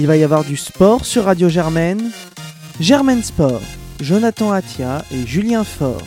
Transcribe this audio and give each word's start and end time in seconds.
Il 0.00 0.06
va 0.06 0.16
y 0.16 0.22
avoir 0.22 0.44
du 0.44 0.56
sport 0.56 1.04
sur 1.04 1.24
Radio 1.24 1.48
Germaine. 1.48 2.12
Germaine 2.78 3.24
Sport, 3.24 3.60
Jonathan 4.00 4.52
Atia 4.52 5.04
et 5.10 5.26
Julien 5.26 5.64
Faure. 5.64 6.06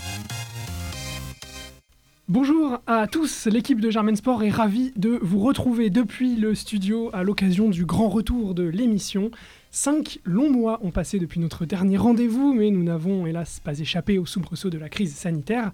Bonjour 2.30 2.80
à 2.88 3.08
tous, 3.08 3.48
l'équipe 3.48 3.82
de 3.82 3.90
Germain 3.90 4.16
Sport 4.16 4.44
est 4.44 4.50
ravie 4.50 4.94
de 4.96 5.20
vous 5.22 5.40
retrouver 5.40 5.90
depuis 5.90 6.38
le 6.38 6.56
studio 6.56 7.10
à 7.12 7.24
l'occasion 7.24 7.68
du 7.68 7.84
grand 7.84 8.08
retour 8.08 8.56
de 8.56 8.64
l'émission. 8.64 9.30
Cinq 9.72 10.20
longs 10.24 10.50
mois 10.50 10.80
ont 10.84 10.92
passé 10.92 11.20
depuis 11.20 11.42
notre 11.42 11.66
dernier 11.66 11.98
rendez-vous, 11.98 12.54
mais 12.54 12.72
nous 12.72 12.84
n'avons 12.84 13.26
hélas 13.26 13.60
pas 13.60 13.78
échappé 13.78 14.18
au 14.18 14.26
soubresaut 14.26 14.70
de 14.70 14.78
la 14.78 14.88
crise 14.88 15.14
sanitaire, 15.14 15.74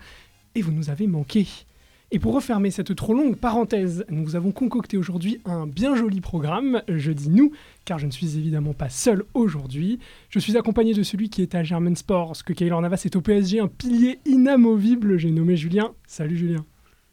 et 0.56 0.64
vous 0.64 0.72
nous 0.72 0.90
avez 0.90 1.06
manqué. 1.06 1.46
Et 2.10 2.20
pour 2.20 2.34
refermer 2.34 2.72
cette 2.72 2.96
trop 2.96 3.14
longue 3.14 3.36
parenthèse, 3.36 4.06
nous 4.10 4.38
avons 4.38 4.54
concocté 4.54 4.96
aujourd'hui 4.96 5.42
un 5.44 5.68
bien 5.68 5.94
joli 5.94 6.22
programme. 6.22 6.82
Je 6.88 7.12
dis 7.12 7.30
nous, 7.30 7.52
car 7.84 8.00
je 8.00 8.06
ne 8.06 8.12
suis 8.12 8.38
évidemment 8.38 8.72
pas 8.72 8.88
seul 8.88 9.26
aujourd'hui. 9.34 10.00
Je 10.30 10.40
suis 10.40 10.56
accompagné 10.56 10.94
de 10.94 11.04
celui 11.04 11.30
qui 11.30 11.42
est 11.42 11.54
à 11.54 11.64
German 11.64 11.98
Sports, 11.98 12.46
que 12.46 12.54
Kaylor 12.54 12.82
Navas 12.82 13.02
est 13.04 13.18
au 13.18 13.22
PSG, 13.22 13.60
un 13.60 13.68
pilier 13.68 14.20
inamovible. 14.26 15.18
J'ai 15.18 15.32
nommé 15.32 15.58
Julien. 15.58 15.92
Salut 16.08 16.38
Julien. 16.38 16.64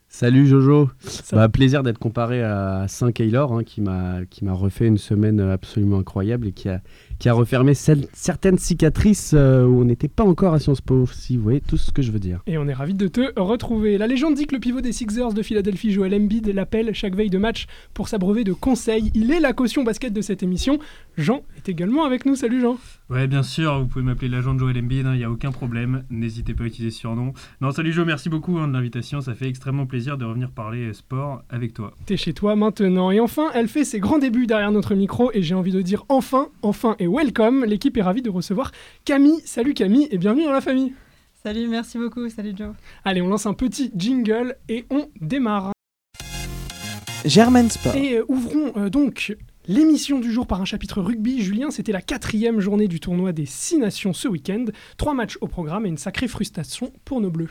Salut 0.08 0.46
Jojo. 0.46 0.90
Bah, 1.32 1.48
plaisir 1.48 1.82
d'être 1.82 1.98
comparé 1.98 2.40
à 2.44 2.86
Saint 2.86 3.10
Kaylor, 3.10 3.52
hein, 3.52 3.64
qui 3.64 3.80
m'a 3.80 4.22
refait 4.52 4.86
une 4.86 4.98
semaine 4.98 5.40
absolument 5.40 5.98
incroyable 5.98 6.46
et 6.46 6.52
qui 6.52 6.68
a 6.68 6.82
qui 7.18 7.28
a 7.28 7.32
refermé 7.32 7.74
certaines 7.74 8.58
cicatrices 8.58 9.32
euh, 9.34 9.64
où 9.64 9.80
on 9.80 9.84
n'était 9.84 10.08
pas 10.08 10.24
encore 10.24 10.54
à 10.54 10.58
Sciences 10.58 10.80
Po, 10.80 11.06
si 11.06 11.36
vous 11.36 11.42
voyez 11.42 11.60
tout 11.60 11.76
ce 11.76 11.90
que 11.90 12.02
je 12.02 12.12
veux 12.12 12.18
dire. 12.18 12.40
Et 12.46 12.58
on 12.58 12.68
est 12.68 12.74
ravi 12.74 12.94
de 12.94 13.08
te 13.08 13.38
retrouver. 13.38 13.98
La 13.98 14.06
légende 14.06 14.34
dit 14.34 14.46
que 14.46 14.54
le 14.54 14.60
pivot 14.60 14.80
des 14.80 14.92
Sixers 14.92 15.32
de 15.32 15.42
Philadelphie, 15.42 15.92
Joel 15.92 16.14
Embiid, 16.14 16.46
l'appelle 16.48 16.94
chaque 16.94 17.14
veille 17.14 17.30
de 17.30 17.38
match 17.38 17.66
pour 17.92 18.08
s'abreuver 18.08 18.44
de 18.44 18.52
conseils. 18.52 19.10
Il 19.14 19.30
est 19.30 19.40
la 19.40 19.52
caution 19.52 19.84
basket 19.84 20.12
de 20.12 20.20
cette 20.20 20.42
émission. 20.42 20.78
Jean 21.16 21.42
est 21.56 21.68
également 21.68 22.04
avec 22.04 22.26
nous. 22.26 22.34
Salut 22.34 22.60
Jean. 22.60 22.76
Ouais, 23.08 23.26
bien 23.26 23.42
sûr, 23.42 23.78
vous 23.80 23.86
pouvez 23.86 24.04
m'appeler 24.04 24.28
l'agent 24.28 24.54
de 24.54 24.58
Joel 24.58 24.78
Embiid, 24.78 25.00
il 25.00 25.06
hein, 25.06 25.16
n'y 25.16 25.24
a 25.24 25.30
aucun 25.30 25.52
problème. 25.52 26.04
N'hésitez 26.10 26.54
pas 26.54 26.64
à 26.64 26.66
utiliser 26.66 26.90
ce 26.90 26.98
surnom. 26.98 27.32
Non, 27.60 27.70
salut 27.70 27.92
Joe, 27.92 28.04
merci 28.04 28.28
beaucoup 28.28 28.58
hein, 28.58 28.66
de 28.66 28.72
l'invitation. 28.72 29.20
Ça 29.20 29.34
fait 29.34 29.48
extrêmement 29.48 29.86
plaisir 29.86 30.18
de 30.18 30.24
revenir 30.24 30.50
parler 30.50 30.92
sport 30.92 31.42
avec 31.48 31.72
toi. 31.74 31.94
T'es 32.06 32.16
chez 32.16 32.32
toi 32.32 32.56
maintenant. 32.56 33.10
Et 33.10 33.20
enfin, 33.20 33.50
elle 33.54 33.68
fait 33.68 33.84
ses 33.84 34.00
grands 34.00 34.18
débuts 34.18 34.46
derrière 34.46 34.72
notre 34.72 34.94
micro. 34.94 35.30
Et 35.34 35.42
j'ai 35.42 35.54
envie 35.54 35.72
de 35.72 35.82
dire 35.82 36.04
enfin, 36.08 36.48
enfin 36.62 36.96
et 36.98 37.06
welcome. 37.06 37.64
L'équipe 37.64 37.96
est 37.96 38.02
ravie 38.02 38.22
de 38.22 38.30
recevoir 38.30 38.72
Camille. 39.04 39.40
Salut 39.44 39.74
Camille 39.74 40.08
et 40.10 40.18
bienvenue 40.18 40.44
dans 40.44 40.52
la 40.52 40.60
famille. 40.60 40.94
Salut, 41.44 41.68
merci 41.68 41.98
beaucoup. 41.98 42.28
Salut 42.28 42.54
Joe. 42.56 42.70
Allez, 43.04 43.20
on 43.20 43.28
lance 43.28 43.46
un 43.46 43.54
petit 43.54 43.92
jingle 43.94 44.56
et 44.68 44.86
on 44.90 45.08
démarre. 45.20 45.72
Germain 47.24 47.68
Sport. 47.68 47.94
Et 47.94 48.18
euh, 48.18 48.24
ouvrons 48.28 48.72
euh, 48.76 48.90
donc 48.90 49.36
L'émission 49.66 50.20
du 50.20 50.30
jour 50.30 50.46
par 50.46 50.60
un 50.60 50.66
chapitre 50.66 51.00
rugby, 51.00 51.40
Julien, 51.40 51.70
c'était 51.70 51.90
la 51.90 52.02
quatrième 52.02 52.60
journée 52.60 52.86
du 52.86 53.00
tournoi 53.00 53.32
des 53.32 53.46
Six 53.46 53.78
Nations 53.78 54.12
ce 54.12 54.28
week-end. 54.28 54.66
Trois 54.98 55.14
matchs 55.14 55.38
au 55.40 55.46
programme 55.46 55.86
et 55.86 55.88
une 55.88 55.96
sacrée 55.96 56.28
frustration 56.28 56.92
pour 57.06 57.22
nos 57.22 57.30
Bleus. 57.30 57.48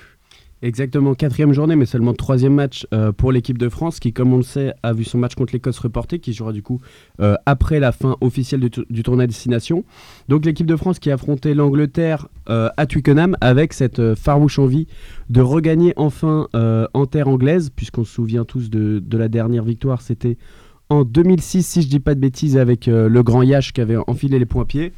Exactement, 0.61 1.15
quatrième 1.15 1.53
journée, 1.53 1.75
mais 1.75 1.87
seulement 1.87 2.13
troisième 2.13 2.53
match 2.53 2.85
euh, 2.93 3.11
pour 3.11 3.31
l'équipe 3.31 3.57
de 3.57 3.67
France, 3.67 3.99
qui, 3.99 4.13
comme 4.13 4.31
on 4.31 4.37
le 4.37 4.43
sait, 4.43 4.75
a 4.83 4.93
vu 4.93 5.03
son 5.03 5.17
match 5.17 5.33
contre 5.33 5.53
l'Écosse 5.53 5.79
reporté, 5.79 6.19
qui 6.19 6.33
jouera 6.33 6.53
du 6.53 6.61
coup 6.61 6.79
euh, 7.19 7.35
après 7.47 7.79
la 7.79 7.91
fin 7.91 8.15
officielle 8.21 8.59
du, 8.59 9.03
tournoi 9.03 9.25
Destination. 9.25 9.83
Donc 10.29 10.45
l'équipe 10.45 10.67
de 10.67 10.75
France 10.75 10.99
qui 10.99 11.09
a 11.09 11.15
affronté 11.15 11.55
l'Angleterre 11.55 12.27
euh, 12.47 12.69
à 12.77 12.85
Twickenham 12.85 13.35
avec 13.41 13.73
cette 13.73 14.13
farouche 14.13 14.59
envie 14.59 14.85
de 15.31 15.41
regagner 15.41 15.93
enfin 15.95 16.47
en 16.53 17.05
terre 17.07 17.27
anglaise, 17.27 17.71
puisqu'on 17.75 18.03
se 18.03 18.13
souvient 18.13 18.45
tous 18.45 18.69
de 18.69 19.17
la 19.17 19.29
dernière 19.29 19.63
victoire, 19.63 20.03
c'était 20.03 20.37
en 20.89 21.03
2006, 21.03 21.63
si 21.65 21.81
je 21.81 21.87
dis 21.87 21.99
pas 21.99 22.15
de 22.15 22.19
bêtises, 22.19 22.57
avec 22.57 22.87
le 22.87 23.21
grand 23.23 23.41
Yash 23.41 23.73
qui 23.73 23.81
avait 23.81 23.97
enfilé 24.07 24.39
les 24.39 24.45
points 24.45 24.65
pieds. 24.65 24.93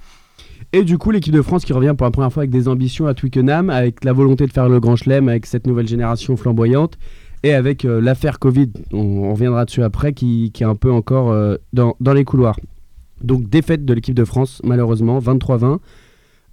Et 0.73 0.83
du 0.83 0.97
coup, 0.97 1.11
l'équipe 1.11 1.33
de 1.33 1.42
France 1.42 1.64
qui 1.64 1.73
revient 1.73 1.94
pour 1.97 2.05
la 2.05 2.11
première 2.11 2.33
fois 2.33 2.42
avec 2.42 2.50
des 2.50 2.67
ambitions 2.67 3.08
à 3.08 3.14
Twickenham, 3.14 3.69
avec 3.69 4.03
la 4.03 4.14
volonté 4.14 4.45
de 4.45 4.52
faire 4.52 4.67
le 4.67 4.80
Grand 4.80 4.95
Chelem, 4.95 5.30
avec 5.30 5.45
cette 5.45 5.67
nouvelle 5.67 5.87
génération 5.87 6.36
flamboyante, 6.36 6.98
et 7.43 7.54
avec 7.54 7.86
euh, 7.86 8.02
l'affaire 8.02 8.39
Covid, 8.39 8.71
on, 8.92 9.32
reviendra 9.32 9.65
dessus 9.65 9.83
après, 9.83 10.14
qui, 10.14 10.52
est 10.60 10.64
un 10.64 10.76
peu 10.76 10.92
encore 10.92 11.32
euh, 11.32 11.55
dans, 11.73 11.95
les 12.14 12.23
couloirs. 12.26 12.60
Donc 13.21 13.48
défaite 13.48 13.86
de 13.86 13.93
l'équipe 13.93 14.15
de 14.15 14.26
France, 14.26 14.61
malheureusement, 14.64 15.20
23-20. 15.20 15.77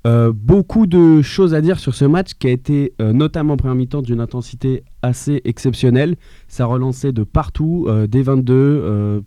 Euh, 0.04 0.32
beaucoup 0.34 0.86
de 0.86 1.22
choses 1.22 1.54
à 1.54 1.60
dire 1.60 1.78
sur 1.78 1.94
ce 1.94 2.04
match 2.04 2.32
qui 2.38 2.48
a 2.48 2.50
été 2.50 2.94
notamment 3.00 3.54
en 3.54 3.56
première 3.56 3.76
mi-temps 3.76 4.02
d'une 4.02 4.20
intensité 4.20 4.82
assez 5.02 5.40
exceptionnelle. 5.44 6.16
Ça 6.48 6.66
relançait 6.66 7.12
de 7.12 7.24
partout, 7.24 7.88
des 8.08 8.22
22, 8.22 9.22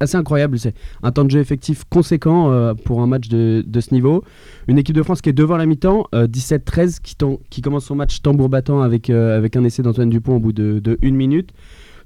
assez 0.00 0.16
incroyable. 0.16 0.58
C'est 0.58 0.74
un 1.02 1.12
temps 1.12 1.24
de 1.24 1.30
jeu 1.30 1.40
effectif 1.40 1.84
conséquent 1.84 2.50
euh, 2.50 2.74
pour 2.74 3.02
un 3.02 3.06
match 3.06 3.28
de, 3.28 3.64
ce 3.80 3.92
niveau. 3.92 4.24
Une 4.68 4.78
équipe 4.78 4.96
de 4.96 5.02
France 5.02 5.20
qui 5.20 5.28
est 5.28 5.34
devant 5.34 5.56
la 5.56 5.66
mi-temps, 5.66 6.06
17-13, 6.12 6.98
euh, 7.22 7.36
qui, 7.50 7.62
commence 7.62 7.86
son 7.86 7.94
match 7.94 8.22
tambour 8.22 8.48
battant 8.48 8.80
avec, 8.80 9.10
euh, 9.10 9.46
un 9.54 9.64
essai 9.64 9.82
d'Antoine 9.82 10.10
Dupont 10.10 10.36
au 10.36 10.40
bout 10.40 10.52
de, 10.52 10.98
une 11.02 11.16
minute. 11.16 11.50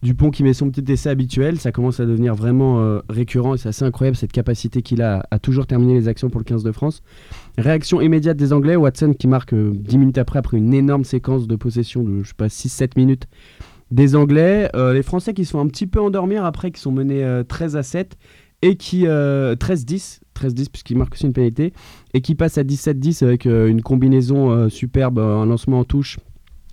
Dupont 0.01 0.31
qui 0.31 0.45
met 0.45 0.53
son 0.53 0.71
petit 0.71 0.93
essai 0.93 1.09
habituel, 1.09 1.59
ça 1.59 1.73
commence 1.73 1.99
à 1.99 2.07
devenir 2.07 2.37
vraiment 2.37 3.01
récurrent 3.09 3.55
et 3.55 3.59
c'est 3.59 3.71
assez 3.71 3.85
incroyable 3.85 4.17
cette 4.17 4.31
capacité 4.31 4.81
qu'il 4.81 5.03
a 5.03 5.27
à 5.33 5.41
toujours 5.41 5.67
terminer 5.67 5.95
les 5.95 6.07
actions 6.07 6.31
pour 6.31 6.39
le 6.39 6.45
15 6.45 6.63
de 6.63 6.71
France. 6.71 7.03
Réaction 7.59 8.01
immédiate 8.01 8.37
des 8.37 8.53
Anglais, 8.53 8.77
Watson 8.77 9.15
qui 9.19 9.27
marque 9.27 9.53
10 9.53 9.99
minutes 9.99 10.19
après, 10.19 10.39
après 10.39 10.59
une 10.59 10.73
énorme 10.73 11.03
séquence 11.03 11.49
de 11.49 11.57
possession 11.57 12.05
de 12.05 12.23
je 12.23 12.29
sais 12.29 12.35
pas 12.37 12.47
6-7 12.47 12.93
minutes 12.97 13.25
des 13.91 14.15
Anglais. 14.15 14.71
Euh, 14.77 14.93
les 14.93 15.03
Français 15.03 15.35
qui 15.35 15.45
sont 15.45 15.59
un 15.59 15.67
petit 15.67 15.89
peu 15.89 16.01
endormir 16.01 16.45
après, 16.45 16.71
qui 16.71 16.81
sont 16.81 16.93
menés 16.93 17.27
13 17.49 17.75
euh, 17.75 17.79
à 17.81 17.83
7 17.83 18.17
et 18.63 18.77
qui 18.77 19.03
13-10, 19.03 19.07
euh, 19.09 19.57
13-10 19.57 20.69
puisqu'ils 20.71 20.97
marquent 20.97 21.15
aussi 21.15 21.27
une 21.27 21.33
pénalité, 21.33 21.73
et 22.15 22.21
qui 22.21 22.37
passent 22.37 22.59
à 22.59 22.63
17-10 22.63 23.25
avec 23.25 23.45
une 23.45 23.83
combinaison 23.83 24.69
superbe, 24.69 25.19
un 25.19 25.45
lancement 25.45 25.81
en 25.81 25.85
touche 25.85 26.19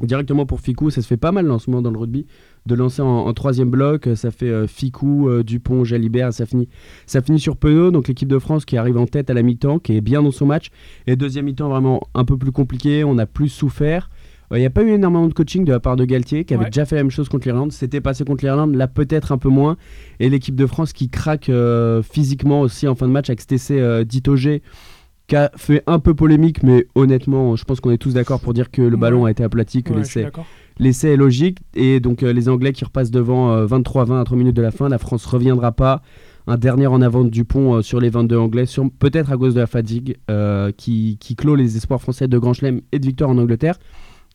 directement 0.02 0.46
pour 0.46 0.60
Ficou. 0.60 0.92
Ça 0.92 1.02
se 1.02 1.08
fait 1.08 1.18
pas 1.18 1.32
mal 1.32 1.48
lancement 1.48 1.82
dans 1.82 1.90
le 1.90 1.98
rugby 1.98 2.28
de 2.66 2.76
lancer 2.76 3.02
en, 3.02 3.32
troisième 3.34 3.70
bloc. 3.70 4.10
Ça 4.16 4.32
fait 4.32 4.68
Ficou, 4.68 5.30
Dupont, 5.44 5.84
Jalibert. 5.84 6.34
Ça 6.34 6.46
finit, 6.46 6.68
ça 7.06 7.22
finit 7.22 7.40
sur 7.40 7.58
Penaud. 7.58 7.92
Donc 7.92 8.08
l'équipe 8.08 8.30
de 8.30 8.40
France 8.40 8.66
qui 8.66 8.78
arrive 8.78 8.98
en 8.98 9.06
tête 9.06 9.30
à 9.30 9.34
la 9.34 9.44
mi-temps, 9.44 9.80
qui 9.80 9.96
est 9.96 10.02
bien 10.02 10.24
dans 10.24 10.32
son 10.32 10.46
match. 10.46 10.70
Et 11.08 11.16
deuxième 11.16 11.46
mi-temps 11.46 11.70
vraiment 11.70 12.02
un 12.14 12.26
peu 12.26 12.38
plus 12.38 12.52
compliqué. 12.52 13.04
On 13.04 13.18
a 13.18 13.26
plus 13.26 13.50
souffert. 13.50 14.10
Il 14.52 14.60
n'y 14.60 14.66
a 14.66 14.70
pas 14.70 14.84
eu 14.84 14.90
énormément 14.90 15.28
de 15.28 15.34
coaching 15.34 15.66
de 15.66 15.72
la 15.72 15.80
part 15.80 15.96
de 15.96 16.06
Galtier, 16.06 16.46
qui 16.46 16.54
avait 16.54 16.66
déjà 16.66 16.86
fait 16.86 16.96
la 16.96 17.04
même 17.04 17.12
chose 17.12 17.30
contre 17.30 17.48
l'Irlande. 17.48 17.72
C'était 17.72 18.02
passé 18.02 18.24
contre 18.24 18.46
l'Irlande, 18.46 18.76
là 18.76 18.88
peut-être 18.88 19.32
un 19.32 19.38
peu 19.38 19.50
moins. 19.50 19.76
Et 20.20 20.30
l'équipe 20.30 20.56
de 20.56 20.68
France 20.68 20.94
qui 20.94 21.10
craque 21.10 21.50
euh, 21.50 22.04
physiquement 22.04 22.62
aussi 22.62 22.88
en 22.88 22.96
fin 22.96 23.08
de 23.08 23.12
match 23.12 23.30
avec 23.30 23.42
cet 23.42 23.54
essai 23.54 23.80
euh, 23.80 24.04
d'Itogé, 24.04 24.62
qui 25.28 25.36
a 25.36 25.52
fait 25.56 25.82
un 25.88 25.98
peu 25.98 26.14
polémique, 26.14 26.62
mais 26.62 26.86
honnêtement, 26.94 27.56
je 27.56 27.64
pense 27.64 27.80
qu'on 27.80 27.92
est 27.92 27.98
tous 27.98 28.14
d'accord 28.14 28.40
pour 28.40 28.54
dire 28.54 28.70
que 28.70 28.84
le 28.84 28.98
ballon 28.98 29.26
a 29.26 29.32
été 29.32 29.44
aplati, 29.44 29.82
que 29.82 29.94
l'essai 29.94 30.28
est 30.80 31.16
logique. 31.16 31.60
Et 31.76 32.00
donc 32.00 32.24
euh, 32.24 32.34
les 32.34 32.50
Anglais 32.50 32.74
qui 32.74 32.86
repassent 32.86 33.12
devant 33.12 33.66
23-20 33.66 34.22
à 34.22 34.24
3 34.24 34.38
minutes 34.38 34.56
de 34.56 34.62
la 34.62 34.72
fin, 34.72 34.90
la 34.90 34.98
France 34.98 35.26
reviendra 35.26 35.72
pas. 35.72 36.02
Un 36.48 36.58
dernier 36.58 36.86
en 36.86 37.02
avant 37.02 37.24
de 37.24 37.30
Dupont 37.30 37.82
sur 37.82 38.00
les 38.00 38.10
22 38.10 38.38
Anglais, 38.38 38.66
peut-être 39.00 39.32
à 39.32 39.38
cause 39.38 39.56
de 39.56 39.62
la 39.62 39.66
fatigue, 39.66 40.18
qui, 40.78 41.18
qui, 41.20 41.36
clôt 41.36 41.56
les 41.56 41.76
espoirs 41.76 42.00
français 42.00 42.28
de 42.28 42.38
Grand 42.38 42.54
Chelem 42.54 42.82
et 42.92 43.00
de 43.00 43.06
victoire 43.08 43.32
en 43.32 43.38
Angleterre. 43.40 43.80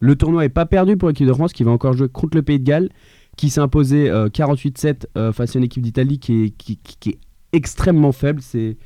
Le 0.00 0.16
tournoi 0.16 0.42
n'est 0.42 0.48
pas 0.48 0.66
perdu 0.66 0.96
pour 0.96 1.08
l'équipe 1.08 1.26
de 1.26 1.32
France 1.32 1.52
qui 1.52 1.62
va 1.62 1.70
encore 1.70 1.92
jouer 1.92 2.08
contre 2.08 2.36
le 2.36 2.42
Pays 2.42 2.58
de 2.58 2.64
Galles, 2.64 2.88
qui 3.36 3.50
s'est 3.50 3.60
imposé 3.60 4.10
48-7 4.10 4.86
euh, 4.86 4.94
euh, 5.16 5.32
face 5.32 5.54
à 5.54 5.58
une 5.58 5.64
équipe 5.64 5.82
d'Italie 5.82 6.18
qui 6.18 6.44
est, 6.44 6.50
qui, 6.56 6.78
est 7.10 7.18
extrêmement 7.52 8.12
faible. 8.12 8.40
C'est 8.42 8.78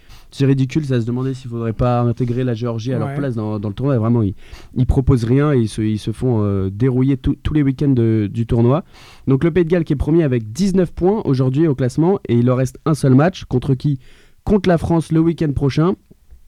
ridicule, 0.42 0.84
ça 0.84 1.00
se 1.00 1.06
demandait 1.06 1.34
s'il 1.34 1.48
ne 1.48 1.52
faudrait 1.52 1.72
pas 1.72 2.00
intégrer 2.00 2.42
la 2.44 2.54
Géorgie 2.54 2.92
à 2.92 2.98
leur 2.98 3.14
place 3.14 3.34
dans, 3.34 3.56
le 3.56 3.74
tournoi. 3.74 3.98
Vraiment, 3.98 4.22
ils, 4.22 4.34
ne 4.74 4.84
proposent 4.84 5.24
rien 5.24 5.52
et 5.52 5.58
ils 5.58 5.68
se, 5.68 5.82
ils 5.82 5.98
se 5.98 6.10
font 6.10 6.42
euh, 6.42 6.70
dérouiller 6.70 7.16
tous 7.16 7.54
les 7.54 7.62
week-ends 7.62 7.94
du 7.94 8.46
tournoi. 8.46 8.84
Donc 9.28 9.44
le 9.44 9.50
Pays 9.50 9.64
de 9.64 9.70
Galles 9.70 9.84
qui 9.84 9.92
est 9.92 9.96
premier 9.96 10.24
avec 10.24 10.52
19 10.52 10.92
points 10.92 11.22
aujourd'hui 11.24 11.68
au 11.68 11.74
classement 11.74 12.18
et 12.28 12.34
il 12.34 12.46
leur 12.46 12.56
reste 12.56 12.78
un 12.84 12.94
seul 12.94 13.14
match 13.14 13.44
contre 13.44 13.74
qui 13.74 14.00
Contre 14.44 14.68
la 14.68 14.76
France 14.76 15.10
le 15.10 15.20
week-end 15.20 15.52
prochain. 15.52 15.94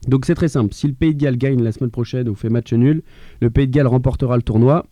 Donc 0.07 0.25
c'est 0.25 0.35
très 0.35 0.49
simple. 0.49 0.73
Si 0.73 0.87
le 0.87 0.93
Pays 0.93 1.15
de 1.15 1.19
Galles 1.19 1.37
gagne 1.37 1.63
la 1.63 1.71
semaine 1.71 1.89
prochaine 1.89 2.29
ou 2.29 2.35
fait 2.35 2.49
match 2.49 2.71
nul, 2.73 3.01
le 3.41 3.49
Pays 3.49 3.67
de 3.67 3.71
Galles 3.71 3.87
remportera 3.87 4.35
le 4.35 4.43
tournoi. 4.43 4.85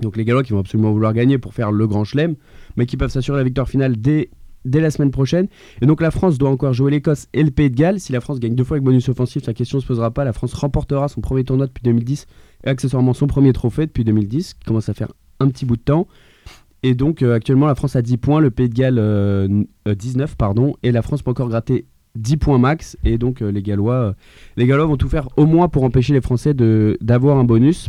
Donc 0.00 0.16
les 0.16 0.24
Gallois 0.24 0.42
qui 0.42 0.52
vont 0.52 0.58
absolument 0.58 0.92
vouloir 0.92 1.12
gagner 1.12 1.38
pour 1.38 1.54
faire 1.54 1.72
le 1.72 1.86
grand 1.86 2.04
chelem, 2.04 2.34
mais 2.76 2.84
qui 2.84 2.96
peuvent 2.96 3.10
s'assurer 3.10 3.38
la 3.38 3.44
victoire 3.44 3.68
finale 3.68 3.96
dès, 3.96 4.28
dès 4.64 4.80
la 4.80 4.90
semaine 4.90 5.10
prochaine. 5.10 5.48
Et 5.80 5.86
donc 5.86 6.00
la 6.00 6.10
France 6.10 6.38
doit 6.38 6.50
encore 6.50 6.72
jouer 6.72 6.90
l'Écosse 6.90 7.26
et 7.32 7.42
le 7.42 7.50
Pays 7.50 7.70
de 7.70 7.76
Galles. 7.76 8.00
Si 8.00 8.12
la 8.12 8.20
France 8.20 8.40
gagne 8.40 8.54
deux 8.54 8.64
fois 8.64 8.76
avec 8.76 8.84
bonus 8.84 9.08
offensif, 9.08 9.46
la 9.46 9.54
question 9.54 9.78
ne 9.78 9.82
se 9.82 9.86
posera 9.86 10.10
pas. 10.10 10.24
La 10.24 10.32
France 10.32 10.54
remportera 10.54 11.08
son 11.08 11.20
premier 11.20 11.44
tournoi 11.44 11.66
depuis 11.66 11.82
2010 11.82 12.26
et 12.64 12.68
accessoirement 12.68 13.14
son 13.14 13.26
premier 13.26 13.52
trophée 13.52 13.86
depuis 13.86 14.04
2010, 14.04 14.54
qui 14.54 14.64
commence 14.64 14.88
à 14.88 14.94
faire 14.94 15.12
un 15.40 15.48
petit 15.48 15.66
bout 15.66 15.76
de 15.76 15.82
temps. 15.82 16.08
Et 16.82 16.94
donc 16.94 17.22
euh, 17.22 17.34
actuellement 17.34 17.66
la 17.66 17.74
France 17.74 17.96
a 17.96 18.02
10 18.02 18.18
points, 18.18 18.40
le 18.40 18.50
Pays 18.50 18.68
de 18.68 18.74
Galles 18.74 18.96
19 18.96 18.96
euh, 19.86 20.32
euh, 20.32 20.36
pardon, 20.36 20.74
et 20.82 20.92
la 20.92 21.00
France 21.00 21.22
peut 21.22 21.30
encore 21.30 21.48
gratter 21.48 21.86
10 22.16 22.36
points 22.36 22.58
max 22.58 22.96
et 23.04 23.18
donc 23.18 23.40
les 23.40 23.62
Gallois 23.62 24.14
les 24.56 24.66
Gallois 24.66 24.86
vont 24.86 24.96
tout 24.96 25.08
faire 25.08 25.28
au 25.36 25.46
moins 25.46 25.68
pour 25.68 25.82
empêcher 25.82 26.12
les 26.12 26.20
Français 26.20 26.54
d'avoir 26.54 27.38
un 27.38 27.44
bonus 27.44 27.88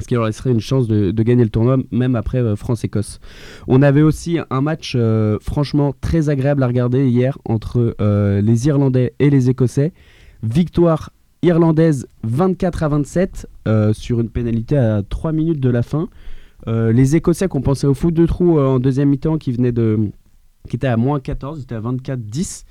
ce 0.00 0.06
qui 0.06 0.14
leur 0.14 0.26
laisserait 0.26 0.50
une 0.50 0.60
chance 0.60 0.88
de, 0.88 1.10
gagner 1.22 1.44
le 1.44 1.50
tournoi 1.50 1.76
même 1.90 2.16
après 2.16 2.56
France-Écosse. 2.56 3.20
On 3.68 3.82
avait 3.82 4.02
aussi 4.02 4.38
un 4.50 4.60
match 4.60 4.96
franchement 5.40 5.94
très 6.00 6.28
agréable 6.28 6.62
à 6.62 6.66
regarder 6.66 7.08
hier 7.08 7.38
entre 7.44 7.96
les 8.40 8.66
Irlandais 8.66 9.14
et 9.18 9.30
les 9.30 9.50
Écossais. 9.50 9.92
Victoire 10.42 11.10
irlandaise 11.42 12.06
24 12.24 12.82
à 12.82 12.88
27 12.88 13.48
sur 13.92 14.20
une 14.20 14.28
pénalité 14.28 14.76
à 14.76 15.02
3 15.08 15.32
minutes 15.32 15.60
de 15.60 15.70
la 15.70 15.82
fin. 15.82 16.08
les 16.66 17.16
Écossais 17.16 17.48
qui 17.48 17.56
ont 17.56 17.62
pensé 17.62 17.86
au 17.86 17.94
foot 17.94 18.12
de 18.12 18.26
trou 18.26 18.58
en 18.58 18.80
deuxième 18.80 19.10
mi-temps 19.10 19.38
qui 19.38 19.52
venait 19.52 19.72
de 19.72 20.10
qui 20.68 20.76
était 20.76 20.86
à 20.86 20.96
moins 20.96 21.20
14, 21.20 21.62
était 21.62 21.74
à 21.74 21.80
24-10 21.80 22.64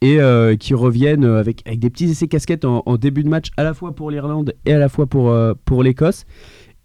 et 0.00 0.20
euh, 0.20 0.56
qui 0.56 0.74
reviennent 0.74 1.24
avec, 1.24 1.62
avec 1.66 1.78
des 1.78 1.90
petits 1.90 2.06
essais 2.06 2.28
casquettes 2.28 2.64
en, 2.64 2.96
début 2.96 3.24
de 3.24 3.28
match 3.28 3.50
à 3.56 3.62
la 3.62 3.74
fois 3.74 3.94
pour 3.94 4.10
l'Irlande 4.10 4.54
et 4.64 4.72
à 4.72 4.78
la 4.78 4.88
fois 4.88 5.06
pour, 5.06 5.30
euh, 5.30 5.54
pour 5.64 5.82
l'Écosse. 5.82 6.26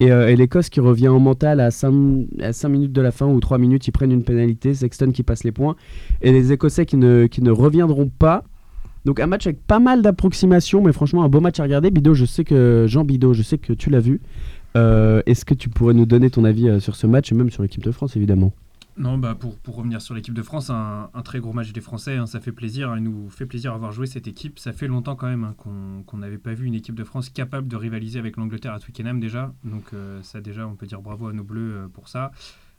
Euh, 0.02 0.28
et, 0.28 0.36
l'Écosse 0.36 0.70
qui 0.70 0.80
revient 0.80 1.10
en 1.10 1.20
mental 1.20 1.60
à 1.60 1.70
5, 1.70 1.94
à 2.42 2.54
5, 2.54 2.70
minutes 2.70 2.92
de 2.92 3.02
la 3.02 3.12
fin 3.12 3.28
ou 3.28 3.40
3 3.40 3.58
minutes, 3.58 3.88
ils 3.88 3.92
prennent 3.92 4.12
une 4.12 4.24
pénalité, 4.24 4.74
Sexton 4.74 5.12
qui 5.12 5.24
passe 5.24 5.44
les 5.44 5.52
points. 5.52 5.76
Et 6.22 6.32
les 6.32 6.52
Écossais 6.52 6.86
qui 6.86 6.98
ne, 6.98 7.28
qui 7.28 7.42
ne 7.44 7.52
reviendront 7.52 8.10
pas. 8.10 8.44
Donc 9.04 9.20
un 9.20 9.28
match 9.28 9.48
avec 9.48 9.62
pas 9.66 9.80
mal 9.80 10.02
d'approximations, 10.02 10.82
mais 10.82 10.94
franchement 10.94 11.24
un 11.24 11.30
beau 11.30 11.40
match 11.40 11.60
à 11.60 11.64
regarder. 11.64 11.92
Bido, 11.92 12.14
je 12.14 12.26
sais 12.26 12.44
que 12.44 12.86
Jean 12.88 13.04
Bido, 13.04 13.34
je 13.34 13.42
sais 13.42 13.58
que 13.58 13.74
tu 13.74 13.90
l'as 13.90 14.00
vu. 14.00 14.22
Est-ce 14.76 15.44
que 15.44 15.54
tu 15.54 15.70
pourrais 15.70 15.94
nous 15.94 16.06
donner 16.06 16.30
ton 16.30 16.46
avis 16.46 16.80
sur 16.80 16.96
ce 16.96 17.08
match 17.08 17.32
et 17.32 17.36
même 17.36 17.50
sur 17.50 17.62
l'équipe 17.62 17.84
de 17.84 17.92
France 17.92 18.16
évidemment? 18.16 18.54
Non, 18.98 19.18
bah 19.18 19.36
pour, 19.36 19.58
pour 19.58 19.76
revenir 19.78 20.02
sur 20.02 20.14
l'équipe 20.14 20.34
de 20.34 20.42
France, 20.42 20.70
un, 20.70 21.10
très 21.24 21.40
gros 21.40 21.54
match 21.54 21.72
des 21.72 21.82
Français, 21.82 22.18
hein, 22.18 22.26
ça 22.26 22.42
fait 22.42 22.52
plaisir, 22.52 22.92
hein, 22.92 22.98
il 22.98 23.04
nous 23.04 23.30
fait 23.30 23.46
plaisir 23.46 23.72
d'avoir 23.72 23.92
joué 23.92 24.06
cette 24.06 24.28
équipe. 24.28 24.60
Ça 24.60 24.74
fait 24.74 24.88
longtemps 24.88 25.16
quand 25.16 25.28
même 25.28 25.46
hein, 25.46 25.56
qu'on 25.58 26.18
n'avait 26.18 26.38
pas 26.38 26.54
vu 26.54 26.66
une 26.66 26.76
équipe 26.76 26.96
de 26.96 27.04
France 27.04 27.30
capable 27.30 27.68
de 27.68 27.76
rivaliser 27.76 28.20
avec 28.20 28.36
l'Angleterre 28.38 28.74
à 28.74 28.80
Twickenham 28.80 29.20
déjà. 29.20 29.54
Donc 29.64 29.94
euh, 29.94 30.22
ça 30.24 30.42
déjà, 30.42 30.68
on 30.68 30.76
peut 30.76 30.86
dire 30.86 31.02
bravo 31.02 31.28
à 31.28 31.34
nos 31.34 31.44
Bleus 31.44 31.74
euh, 31.74 31.88
pour 31.88 32.10
ça. 32.10 32.32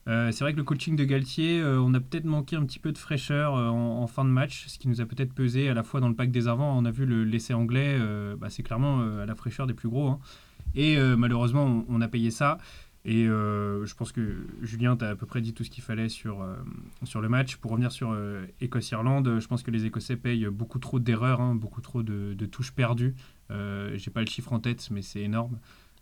Euh, 0.09 0.33
c'est 0.33 0.45
vrai 0.45 0.53
que 0.53 0.59
le 0.59 0.65
coaching 0.65 0.97
de 0.97 1.05
Galtier, 1.05 1.63
on 1.65 1.95
a 1.95 2.01
peut-être 2.01 2.25
manqué 2.25 2.57
un 2.57 2.65
petit 2.67 2.81
peu 2.81 2.93
de 2.93 2.99
fraîcheur 2.99 3.55
en, 3.55 4.07
fin 4.09 4.25
de 4.25 4.31
match, 4.31 4.67
ce 4.67 4.79
qui 4.79 4.89
nous 4.89 5.01
a 5.01 5.07
peut-être 5.07 5.33
pesé 5.33 5.69
à 5.69 5.75
la 5.75 5.85
fois 5.85 6.01
dans 6.01 6.09
le 6.09 6.17
pack 6.17 6.31
des 6.31 6.49
avants. 6.49 6.77
On 6.77 6.85
a 6.85 6.91
vu 6.91 7.07
le 7.07 7.23
l'essai 7.23 7.55
anglais, 7.55 8.01
bah, 8.37 8.51
c'est 8.51 8.65
clairement 8.65 9.01
à 9.01 9.27
la 9.27 9.35
fraîcheur 9.37 9.69
des 9.69 9.75
plus 9.75 9.89
gros. 9.89 10.19
Et 10.75 10.99
malheureusement, 11.17 11.85
on, 11.89 12.01
a 12.01 12.09
payé 12.09 12.33
ça. 12.33 12.59
Et 13.05 13.27
euh, 13.27 13.85
je 13.85 13.95
pense 13.97 14.13
que 14.13 14.47
Julien, 14.63 14.97
tu 14.97 15.05
as 15.05 15.11
à 15.11 15.17
peu 15.17 15.27
près 15.27 15.41
dit 15.41 15.53
tout 15.53 15.65
ce 15.65 15.71
qu'il 15.71 15.83
fallait 15.83 16.09
sur, 16.09 16.43
euh, 16.43 16.55
sur 17.03 17.21
le 17.21 17.29
match. 17.29 17.57
Pour 17.57 17.73
revenir 17.73 17.91
sur 17.91 18.13
euh, 18.13 18.45
Écosse-Irlande, 18.61 19.41
je 19.41 19.47
pense 19.49 19.65
que 19.65 19.73
les 19.73 19.87
Écossais 19.87 20.17
payent 20.17 20.47
beaucoup 20.47 20.79
trop 20.79 21.01
d'erreurs, 21.01 21.41
hein, 21.41 21.57
beaucoup 21.57 21.81
trop 21.81 22.03
de, 22.03 22.35
touches 22.47 22.73
perdues. 22.73 23.15
J'ai 23.51 24.11
pas 24.11 24.21
le 24.21 24.27
chiffre 24.27 24.53
en 24.53 24.61
tête, 24.61 24.89
mais 24.91 25.03
c'est 25.03 25.21
énorme. 25.21 25.59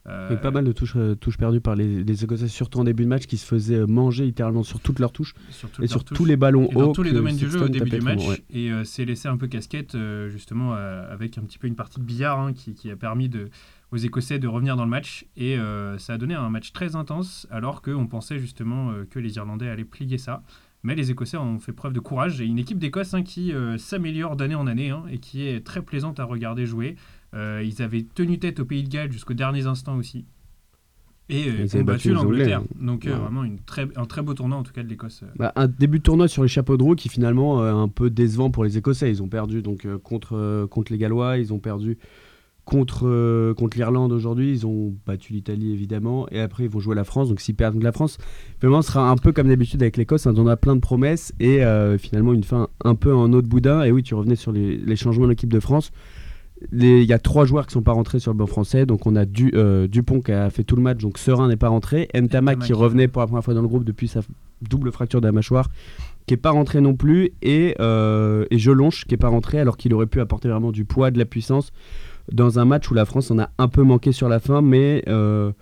Euh, 0.07 0.35
pas 0.37 0.51
mal 0.51 0.65
de 0.65 0.73
touches, 0.73 0.97
touches 1.21 1.37
perdues 1.37 1.61
par 1.61 1.75
les, 1.75 2.03
les, 2.03 2.25
Écossais, 2.25 2.49
surtout 2.49 2.79
en 2.79 2.85
début 2.85 3.05
de 3.05 3.09
match, 3.09 3.27
qui 3.27 3.37
se 3.37 3.45
faisaient 3.45 3.87
manger 3.87 4.25
littéralement 4.25 4.63
sur 4.63 4.81
toutes 4.81 4.99
leurs 4.99 5.13
touches 5.13 5.35
et 5.83 5.89
sur 5.89 6.05
tous 6.05 6.25
les 6.25 6.37
ballons 6.37 6.69
hauts. 6.75 6.87
Dans 6.87 6.93
tous 6.93 7.03
les 7.03 7.13
domaines 7.13 7.37
du 7.37 7.51
jeu 7.51 7.63
au 7.63 7.69
début 7.69 7.91
du 7.91 8.01
match. 8.01 8.23
Et 8.51 8.71
c'est 8.85 9.07
laissé 9.07 9.29
un 9.29 9.39
peu 9.39 9.47
casquette, 9.47 9.97
justement, 10.29 10.75
avec 10.75 11.39
un 11.39 11.43
petit 11.43 11.59
peu 11.59 11.67
une 11.67 11.77
partie 11.77 11.99
de 11.99 12.05
billard 12.05 12.41
hein, 12.41 12.53
qui, 12.53 12.75
qui, 12.75 12.91
a 12.91 12.97
permis 12.97 13.31
de, 13.31 13.49
aux 13.93 13.97
Écossais 13.97 14.39
de 14.39 14.49
revenir 14.49 14.77
dans 14.77 14.85
le 14.85 14.91
match. 14.91 15.27
Et 15.37 15.59
euh, 15.59 15.99
ça 15.99 16.15
a 16.15 16.19
donné 16.19 16.35
un 16.35 16.49
match 16.51 16.73
très 16.73 16.97
intense, 16.97 17.47
alors 17.51 17.83
qu'on 17.83 18.07
pensait 18.07 18.39
justement 18.39 18.91
euh, 18.91 19.05
que 19.09 19.19
les 19.19 19.37
Irlandais 19.37 19.69
allaient 19.69 19.85
plier 19.85 20.19
ça. 20.19 20.43
Mais 20.83 20.95
les 20.95 21.11
Écossais 21.11 21.37
ont 21.37 21.59
fait 21.59 21.73
preuve 21.73 21.93
de 21.93 22.01
courage. 22.01 22.41
Et 22.41 22.47
une 22.47 22.59
équipe 22.59 22.79
d'Écosse 22.79 23.13
hein, 23.13 23.23
qui 23.23 23.53
euh, 23.53 23.77
s'améliore 23.77 24.37
d'année 24.37 24.55
en 24.55 24.67
année 24.67 24.91
hein, 24.91 25.05
et 25.11 25.19
qui 25.19 25.47
est 25.47 25.65
très 25.65 25.83
plaisante 25.83 26.21
à 26.21 26.25
regarder 26.25 26.67
jouer. 26.67 26.97
ils 27.35 27.83
avaient 27.83 28.03
tenu 28.03 28.39
tête 28.39 28.61
au 28.61 28.65
Pays 28.65 28.83
de 28.83 28.89
Galles 28.89 29.13
jusqu'aux 29.13 29.35
derniers 29.35 29.67
instants 29.67 29.97
aussi. 29.97 30.25
Et 31.29 31.47
ils 31.47 31.77
ont 31.77 31.83
battu 31.85 32.13
l'Angleterre. 32.13 32.63
Donc 32.75 33.07
vraiment 33.07 33.45
une 33.45 33.61
très, 33.61 33.87
un 33.95 34.05
très 34.05 34.21
beau 34.21 34.35
tournoi 34.35 34.59
en 34.59 34.65
tout 34.65 34.73
cas 34.73 34.83
de 34.83 34.89
l'Écosse. 34.89 35.23
Bah, 35.37 35.53
un 35.55 35.69
début 35.69 35.99
de 35.99 36.03
tournoi 36.03 36.27
sur 36.27 36.43
les 36.43 36.49
chapeaux 36.49 36.77
de 36.77 36.83
roue 36.83 36.97
qui 36.97 37.09
finalement 37.09 37.63
un 37.63 37.87
peu 37.87 38.11
décevant 38.11 38.51
pour 38.51 38.65
les 38.65 38.79
Écossais. 38.79 39.11
Ils 39.11 39.23
ont 39.23 39.29
perdu 39.29 39.63
donc 39.63 39.87
contre, 39.99 40.67
contre 40.71 40.91
les 40.93 40.99
Gallois, 40.99 41.37
ils 41.37 41.53
ont 41.53 41.61
perdu 41.61 41.99
Contre, 42.71 43.09
euh, 43.09 43.53
contre 43.53 43.77
l'Irlande 43.77 44.13
aujourd'hui, 44.13 44.53
ils 44.53 44.65
ont 44.65 44.95
battu 45.05 45.33
l'Italie 45.33 45.73
évidemment, 45.73 46.29
et 46.31 46.39
après 46.39 46.63
ils 46.63 46.71
vont 46.71 46.79
jouer 46.79 46.95
la 46.95 47.03
France. 47.03 47.29
Donc 47.29 47.41
s'ils 47.41 47.57
perdent 47.57 47.83
la 47.83 47.91
France, 47.91 48.17
finalement 48.61 48.81
ce 48.81 48.93
sera 48.93 49.11
un 49.11 49.17
peu 49.17 49.33
comme 49.33 49.49
d'habitude 49.49 49.83
avec 49.83 49.97
l'Écosse, 49.97 50.29
hein, 50.29 50.35
on 50.37 50.47
a 50.47 50.57
plein 50.57 50.77
de 50.77 50.81
promesses 50.81 51.33
et 51.41 51.65
euh, 51.65 51.99
finalement 51.99 52.33
une 52.33 52.45
fin 52.45 52.69
un 52.85 52.95
peu 52.95 53.13
en 53.13 53.33
autre 53.33 53.49
boudin. 53.49 53.83
Et 53.83 53.91
oui, 53.91 54.05
tu 54.05 54.15
revenais 54.15 54.37
sur 54.37 54.53
les, 54.53 54.95
changements 54.95 55.25
de 55.25 55.31
l'équipe 55.31 55.53
de 55.53 55.59
France. 55.59 55.91
Il 56.71 57.03
y 57.03 57.13
a 57.13 57.19
trois 57.19 57.45
joueurs 57.45 57.67
qui 57.67 57.73
sont 57.73 57.83
pas 57.83 57.91
rentrés 57.91 58.21
sur 58.21 58.31
le 58.31 58.39
banc 58.39 58.47
français. 58.47 58.87
Donc 58.87 59.05
on 59.05 59.17
a 59.17 59.25
du, 59.25 59.51
euh, 59.57 59.89
Dupont 59.89 60.21
qui 60.21 60.31
a 60.31 60.49
fait 60.49 60.63
tout 60.63 60.77
le 60.77 60.83
match, 60.83 60.99
donc 60.99 61.19
Serein 61.19 61.49
n'est 61.49 61.57
pas 61.57 61.71
rentré. 61.71 62.09
Ntamak 62.15 62.61
qui 62.61 62.73
revenait 62.73 63.09
pour 63.09 63.21
la 63.21 63.27
première 63.27 63.43
fois 63.43 63.55
dans 63.55 63.63
le 63.63 63.69
groupe 63.69 63.83
depuis 63.83 64.07
sa 64.07 64.21
double 64.63 64.93
fracture 64.93 65.21
de 65.21 65.27
la 65.27 65.33
mâchoire, 65.33 65.71
qui 66.29 66.35
est 66.35 66.37
pas 66.37 66.51
rentré 66.51 66.81
non 66.81 66.95
plus. 66.95 67.33
Et, 67.43 67.75
et 67.81 68.59
Jelonche 68.59 69.07
qui 69.07 69.15
est 69.15 69.19
pas 69.19 69.29
rentré 69.29 69.59
alors 69.59 69.77
qu'il 69.77 69.93
aurait 69.93 70.07
pu 70.07 70.21
apporter 70.21 70.49
vraiment 70.49 70.71
du 70.71 70.85
poids, 70.85 71.11
de 71.11 71.19
la 71.19 71.25
puissance 71.25 71.73
dans 72.33 72.59
un 72.59 72.65
match 72.65 72.91
où 72.91 72.95
la 72.95 73.05
France 73.05 73.31
en 73.31 73.39
a 73.39 73.51
un 73.59 73.69
peu 73.69 73.83
manqué 73.83 74.13
sur 74.13 74.29
la 74.29 74.41
fin, 74.41 74.63
mais 74.63 75.03
euh, 75.09 75.53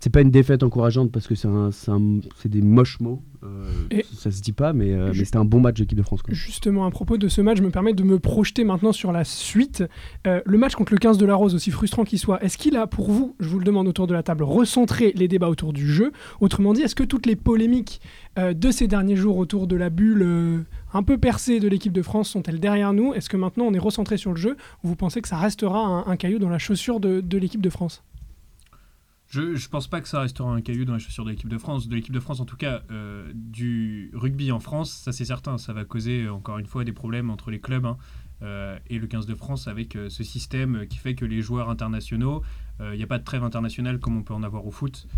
c'est 0.00 0.10
pas 0.10 0.20
une 0.20 0.30
défaite 0.30 0.62
encourageante 0.62 1.10
parce 1.10 1.26
que 1.26 1.34
c'est 1.34 2.48
des 2.48 2.62
moches 2.62 3.00
mots. 3.00 3.22
Euh, 3.44 4.02
ça 4.14 4.30
se 4.30 4.40
dit 4.40 4.52
pas, 4.52 4.72
mais, 4.72 4.92
euh, 4.92 5.12
mais 5.14 5.24
c'était 5.24 5.38
un 5.38 5.44
bon 5.44 5.60
match 5.60 5.76
d'équipe 5.78 5.98
de 5.98 6.02
France. 6.02 6.20
Justement, 6.28 6.86
à 6.86 6.90
propos 6.90 7.18
de 7.18 7.28
ce 7.28 7.40
match, 7.40 7.58
je 7.58 7.62
me 7.62 7.70
permets 7.70 7.94
de 7.94 8.02
me 8.04 8.18
projeter 8.18 8.62
maintenant 8.62 8.92
sur 8.92 9.10
la 9.10 9.24
suite. 9.24 9.84
Euh, 10.26 10.40
le 10.44 10.58
match 10.58 10.74
contre 10.74 10.92
le 10.92 10.98
15 10.98 11.18
de 11.18 11.26
la 11.26 11.34
Rose, 11.34 11.54
aussi 11.54 11.70
frustrant 11.72 12.04
qu'il 12.04 12.18
soit, 12.18 12.42
est-ce 12.44 12.58
qu'il 12.58 12.76
a, 12.76 12.86
pour 12.86 13.10
vous, 13.10 13.34
je 13.40 13.48
vous 13.48 13.58
le 13.58 13.64
demande 13.64 13.88
autour 13.88 14.06
de 14.06 14.14
la 14.14 14.22
table, 14.22 14.44
recentré 14.44 15.12
les 15.16 15.26
débats 15.26 15.48
autour 15.48 15.72
du 15.72 15.86
jeu? 15.86 16.12
Autrement 16.40 16.74
dit, 16.74 16.82
est-ce 16.82 16.94
que 16.94 17.04
toutes 17.04 17.26
les 17.26 17.36
polémiques 17.36 18.00
de 18.36 18.70
ces 18.70 18.86
derniers 18.86 19.16
jours 19.16 19.36
autour 19.36 19.66
de 19.66 19.74
la 19.74 19.90
bulle 19.90 20.64
un 20.92 21.02
peu 21.02 21.18
percée 21.18 21.58
de 21.58 21.66
l'équipe 21.66 21.92
de 21.92 22.02
France 22.02 22.30
sont-elles 22.30 22.60
derrière 22.60 22.92
nous? 22.92 23.14
Est-ce 23.14 23.28
que 23.28 23.36
maintenant 23.36 23.64
on 23.64 23.74
est 23.74 23.80
recentré 23.80 24.16
sur 24.16 24.30
le 24.30 24.36
jeu 24.36 24.56
ou 24.84 24.88
vous 24.88 24.96
pensez 24.96 25.20
que 25.20 25.28
ça 25.28 25.38
restera 25.38 26.04
un, 26.08 26.16
caillou 26.16 26.38
dans 26.38 26.48
la 26.48 26.58
chaussure 26.58 27.00
de 27.00 27.38
l'équipe 27.38 27.60
de 27.60 27.70
France? 27.70 28.04
Je 29.28 29.42
ne 29.42 29.68
pense 29.68 29.88
pas 29.88 30.00
que 30.00 30.08
ça 30.08 30.20
restera 30.20 30.50
un 30.50 30.62
caillou 30.62 30.86
dans 30.86 30.94
les 30.94 31.00
chaussures 31.00 31.24
de 31.24 31.30
l'équipe 31.30 31.50
de 31.50 31.58
France. 31.58 31.86
De 31.86 31.94
l'équipe 31.94 32.14
de 32.14 32.20
France, 32.20 32.40
en 32.40 32.46
tout 32.46 32.56
cas, 32.56 32.82
euh, 32.90 33.30
du 33.34 34.10
rugby 34.14 34.50
en 34.52 34.60
France, 34.60 34.90
ça 34.90 35.12
c'est 35.12 35.26
certain. 35.26 35.58
Ça 35.58 35.74
va 35.74 35.84
causer, 35.84 36.28
encore 36.28 36.58
une 36.58 36.66
fois, 36.66 36.84
des 36.84 36.92
problèmes 36.92 37.28
entre 37.28 37.50
les 37.50 37.60
clubs 37.60 37.84
hein, 37.84 37.98
euh, 38.40 38.78
et 38.88 38.98
le 38.98 39.06
15 39.06 39.26
de 39.26 39.34
France 39.34 39.68
avec 39.68 39.96
euh, 39.96 40.08
ce 40.08 40.24
système 40.24 40.86
qui 40.86 40.96
fait 40.96 41.14
que 41.14 41.26
les 41.26 41.42
joueurs 41.42 41.68
internationaux, 41.68 42.42
il 42.80 42.96
n'y 42.96 43.02
a 43.02 43.08
pas 43.08 43.18
de 43.18 43.24
trêve 43.24 43.42
internationale 43.42 43.98
comme 43.98 44.16
on 44.16 44.22
peut 44.22 44.34
en 44.34 44.44
avoir 44.44 44.64
au 44.64 44.70
foot, 44.70 45.08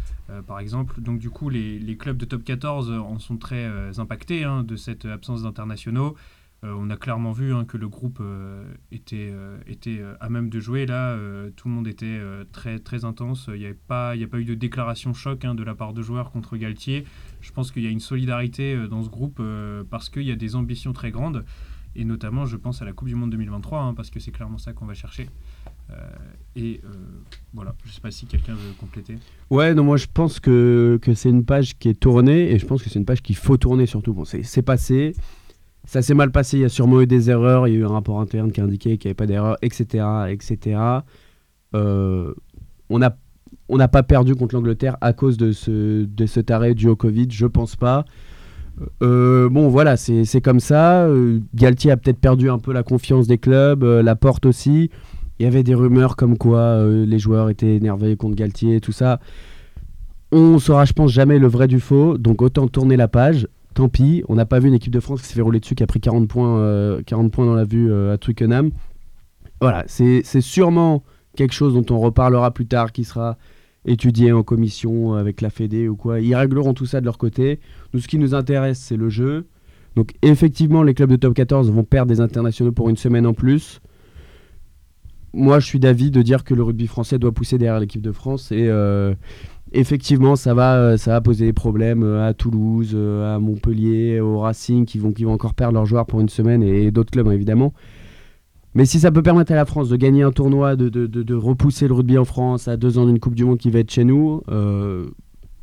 par 0.46 0.60
exemple. 0.60 0.98
Donc, 1.02 1.18
du 1.18 1.28
coup, 1.28 1.50
les, 1.50 1.78
les, 1.78 1.94
clubs 1.98 2.16
de 2.16 2.24
top 2.24 2.42
14 2.42 2.90
en 2.90 3.18
sont 3.18 3.36
très 3.36 3.68
impactés 3.98 4.44
hein, 4.44 4.64
de 4.64 4.76
cette 4.76 5.04
absence 5.04 5.42
d'internationaux. 5.42 6.16
Euh, 6.62 6.74
on 6.76 6.90
a 6.90 6.96
clairement 6.96 7.32
vu 7.32 7.54
hein, 7.54 7.64
que 7.64 7.78
le 7.78 7.88
groupe 7.88 8.18
euh, 8.20 8.64
était, 8.92 9.30
euh, 9.32 9.56
était 9.66 10.02
à 10.20 10.28
même 10.28 10.50
de 10.50 10.60
jouer. 10.60 10.84
Là, 10.86 11.16
tout 11.56 11.68
le 11.68 11.74
monde 11.74 11.88
était 11.88 12.20
très, 12.52 12.78
très 12.78 13.04
intense. 13.04 13.48
Il 13.48 13.60
n'y 13.60 13.66
a, 13.66 13.72
pas, 13.88 14.10
a 14.10 14.26
pas 14.26 14.38
eu 14.38 14.44
de 14.44 14.54
déclaration 14.54 15.14
choc 15.14 15.44
hein, 15.44 15.54
de 15.54 15.62
la 15.62 15.74
part 15.74 15.92
de 15.92 16.02
joueurs 16.02 16.30
contre 16.30 16.56
Galtier. 16.56 17.04
Je 17.40 17.52
pense 17.52 17.72
qu'il 17.72 17.82
y 17.82 17.86
a 17.86 17.90
une 17.90 18.00
solidarité 18.00 18.86
dans 18.88 19.02
ce 19.02 19.08
groupe 19.08 19.42
parce 19.90 20.10
qu'il 20.10 20.22
y 20.22 20.32
a 20.32 20.36
des 20.36 20.56
ambitions 20.56 20.92
très 20.92 21.10
grandes. 21.10 21.44
Et 21.96 22.04
notamment, 22.04 22.46
je 22.46 22.56
pense 22.56 22.82
à 22.82 22.84
la 22.84 22.92
Coupe 22.92 23.08
du 23.08 23.16
Monde 23.16 23.30
2023, 23.30 23.80
hein, 23.80 23.94
parce 23.94 24.10
que 24.10 24.20
c'est 24.20 24.30
clairement 24.30 24.58
ça 24.58 24.72
qu'on 24.72 24.86
va 24.86 24.94
chercher. 24.94 25.28
et 26.54 26.80
voilà, 27.52 27.74
je 27.84 27.88
ne 27.88 27.94
sais 27.94 28.00
pas 28.00 28.10
si 28.10 28.26
quelqu'un 28.26 28.54
veut 28.54 28.72
compléter. 28.78 29.18
Ouais, 29.50 29.74
non, 29.74 29.84
moi 29.84 29.96
je 29.96 30.06
pense 30.12 30.38
que, 30.38 30.98
que 31.02 31.14
c'est 31.14 31.30
une 31.30 31.44
page 31.44 31.76
qui 31.78 31.88
est 31.88 31.98
tournée 31.98 32.52
et 32.52 32.58
je 32.58 32.66
pense 32.66 32.82
que 32.82 32.90
c'est 32.90 32.98
une 32.98 33.04
page 33.04 33.22
qu'il 33.22 33.36
faut 33.36 33.56
tourner 33.56 33.86
surtout. 33.86 34.14
Bon, 34.14 34.24
c'est 34.24 34.62
passé, 34.62 35.14
ça 35.90 36.02
s'est 36.02 36.14
mal 36.14 36.30
passé, 36.30 36.56
il 36.56 36.60
y 36.60 36.64
a 36.64 36.68
sûrement 36.68 37.00
eu 37.00 37.06
des 37.08 37.30
erreurs, 37.30 37.66
il 37.66 37.74
y 37.74 37.76
a 37.76 37.80
eu 37.80 37.84
un 37.84 37.88
rapport 37.88 38.20
interne 38.20 38.52
qui 38.52 38.60
a 38.60 38.64
indiqué 38.64 38.96
qu'il 38.96 39.08
n'y 39.08 39.10
avait 39.10 39.14
pas 39.14 39.26
d'erreur, 39.26 39.56
etc. 39.60 40.04
etc. 40.28 40.78
Euh, 41.74 42.32
on 42.88 43.00
n'a 43.00 43.88
pas 43.88 44.04
perdu 44.04 44.36
contre 44.36 44.54
l'Angleterre 44.54 44.96
à 45.00 45.12
cause 45.12 45.36
de 45.36 45.50
ce, 45.50 46.40
taré 46.42 46.74
dû 46.74 46.86
au 46.86 46.94
Covid, 46.94 47.26
je 47.30 47.44
pense 47.44 47.74
pas. 47.74 48.04
Euh, 49.02 49.48
bon, 49.48 49.68
voilà, 49.68 49.96
c'est 49.96 50.40
comme 50.40 50.60
ça. 50.60 51.06
Euh, 51.06 51.40
Galtier 51.56 51.90
a 51.90 51.96
peut-être 51.96 52.20
perdu 52.20 52.50
un 52.50 52.60
peu 52.60 52.72
la 52.72 52.84
confiance 52.84 53.26
des 53.26 53.38
clubs, 53.38 53.82
la 53.82 54.14
porte 54.14 54.46
aussi. 54.46 54.90
Il 55.40 55.42
y 55.42 55.46
avait 55.46 55.64
des 55.64 55.74
rumeurs 55.74 56.14
comme 56.14 56.38
quoi 56.38 56.86
les 56.86 57.18
joueurs 57.18 57.50
étaient 57.50 57.74
énervés 57.74 58.14
contre 58.14 58.36
Galtier 58.36 58.80
tout 58.80 58.92
ça. 58.92 59.18
On 60.30 60.60
saura, 60.60 60.84
je 60.84 60.92
pense, 60.92 61.10
jamais 61.10 61.40
le 61.40 61.48
vrai 61.48 61.66
du 61.66 61.80
faux, 61.80 62.16
donc 62.16 62.42
autant 62.42 62.68
tourner 62.68 62.96
la 62.96 63.08
page 63.08 63.48
tant 63.74 63.88
pis. 63.88 64.22
On 64.28 64.34
n'a 64.34 64.46
pas 64.46 64.58
vu 64.58 64.68
une 64.68 64.74
équipe 64.74 64.92
de 64.92 65.00
France 65.00 65.22
qui 65.22 65.28
s'est 65.28 65.34
fait 65.34 65.42
rouler 65.42 65.60
dessus, 65.60 65.74
qui 65.74 65.82
a 65.82 65.86
pris 65.86 66.00
40 66.00 66.28
points, 66.28 67.02
40 67.06 67.26
euh, 67.26 67.28
points 67.28 67.46
dans 67.46 67.54
la 67.54 67.64
vue 67.64 67.90
euh, 67.90 68.14
à 68.14 68.18
Twickenham. 68.18 68.70
Voilà, 69.60 69.84
c'est 69.86 70.22
sûrement 70.40 71.02
quelque 71.36 71.52
chose 71.52 71.74
dont 71.74 71.94
on 71.94 72.00
reparlera 72.00 72.50
plus 72.50 72.66
tard, 72.66 72.92
qui 72.92 73.04
sera 73.04 73.36
étudié 73.84 74.32
en 74.32 74.42
commission 74.42 75.14
avec 75.14 75.40
la 75.40 75.50
Fédé 75.50 75.88
ou 75.88 75.96
quoi. 75.96 76.20
Ils 76.20 76.34
régleront 76.34 76.74
tout 76.74 76.86
ça 76.86 77.00
de 77.00 77.04
leur 77.04 77.18
côté. 77.18 77.60
Nous, 77.92 78.00
ce 78.00 78.08
qui 78.08 78.18
nous 78.18 78.34
intéresse, 78.34 78.78
c'est 78.78 78.96
le 78.96 79.10
jeu. 79.10 79.46
Donc, 79.96 80.12
effectivement, 80.22 80.82
les 80.82 80.94
clubs 80.94 81.10
de 81.10 81.16
top 81.16 81.34
14 81.34 81.70
vont 81.70 81.84
perdre 81.84 82.10
des 82.10 82.20
internationaux 82.20 82.72
pour 82.72 82.88
une 82.88 82.96
semaine 82.96 83.26
en 83.26 83.34
plus. 83.34 83.80
moi, 85.34 85.60
je 85.60 85.66
suis 85.66 85.78
d'avis 85.78 86.10
de 86.10 86.22
dire 86.22 86.42
que 86.42 86.54
le 86.54 86.62
rugby 86.62 86.86
français 86.86 87.18
doit 87.18 87.32
pousser 87.32 87.58
derrière 87.58 87.80
l'équipe 87.80 88.02
de 88.02 88.12
France 88.12 88.50
et 88.52 88.68
effectivement, 89.72 90.36
ça 90.36 90.54
va, 90.54 90.98
ça 90.98 91.12
va 91.12 91.20
poser 91.20 91.46
des 91.46 91.52
problèmes 91.52 92.02
à 92.02 92.34
Toulouse, 92.34 92.94
à 92.96 93.38
Montpellier, 93.38 94.20
au 94.20 94.40
Racing 94.40 94.84
qui 94.86 94.98
vont, 94.98 95.12
encore 95.28 95.54
perdre 95.54 95.74
leurs 95.74 95.86
joueurs 95.86 96.06
pour 96.06 96.20
une 96.20 96.28
semaine 96.28 96.62
et, 96.62 96.90
d'autres 96.90 97.10
clubs 97.10 97.30
évidemment. 97.32 97.72
Mais 98.74 98.84
si 98.84 99.00
ça 99.00 99.10
peut 99.10 99.22
permettre 99.22 99.52
à 99.52 99.56
la 99.56 99.64
France 99.64 99.88
de 99.88 99.96
gagner 99.96 100.22
un 100.22 100.30
tournoi, 100.30 100.76
de, 100.76 101.34
repousser 101.34 101.88
le 101.88 101.94
rugby 101.94 102.18
en 102.18 102.24
France 102.24 102.68
à 102.68 102.76
deux 102.76 102.98
ans 102.98 103.06
d'une 103.06 103.18
Coupe 103.18 103.34
du 103.34 103.44
Monde 103.44 103.58
qui 103.58 103.70
va 103.70 103.80
être 103.80 103.90
chez 103.90 104.04
nous, 104.04 104.42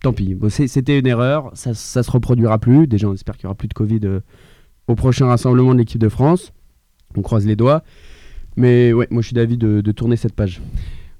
tant 0.02 0.14
pis. 0.14 0.38
C'était 0.50 1.00
une 1.00 1.08
erreur, 1.08 1.52
ça, 1.54 1.74
ça 1.74 2.04
se 2.04 2.12
reproduira 2.12 2.60
plus. 2.60 2.88
Déjà, 2.88 3.08
on 3.08 3.14
espère 3.14 3.38
qu'il 3.38 3.48
n'y 3.48 3.50
aura 3.50 3.56
plus 3.56 3.70
de 3.70 3.74
Covid 3.74 4.02
au 4.88 4.96
prochain 4.96 5.28
rassemblement 5.28 5.74
de 5.74 5.80
l'équipe 5.80 6.02
de 6.02 6.10
France. 6.10 6.54
On 7.16 7.22
croise 7.22 7.46
les 7.46 7.56
doigts. 7.56 7.84
Mais 8.58 8.92
ouais, 8.92 9.08
moi 9.12 9.22
je 9.22 9.28
suis 9.28 9.36
d'avis 9.36 9.58
de 9.58 9.92
tourner 9.92 10.16
cette 10.16 10.34
page. 10.34 10.62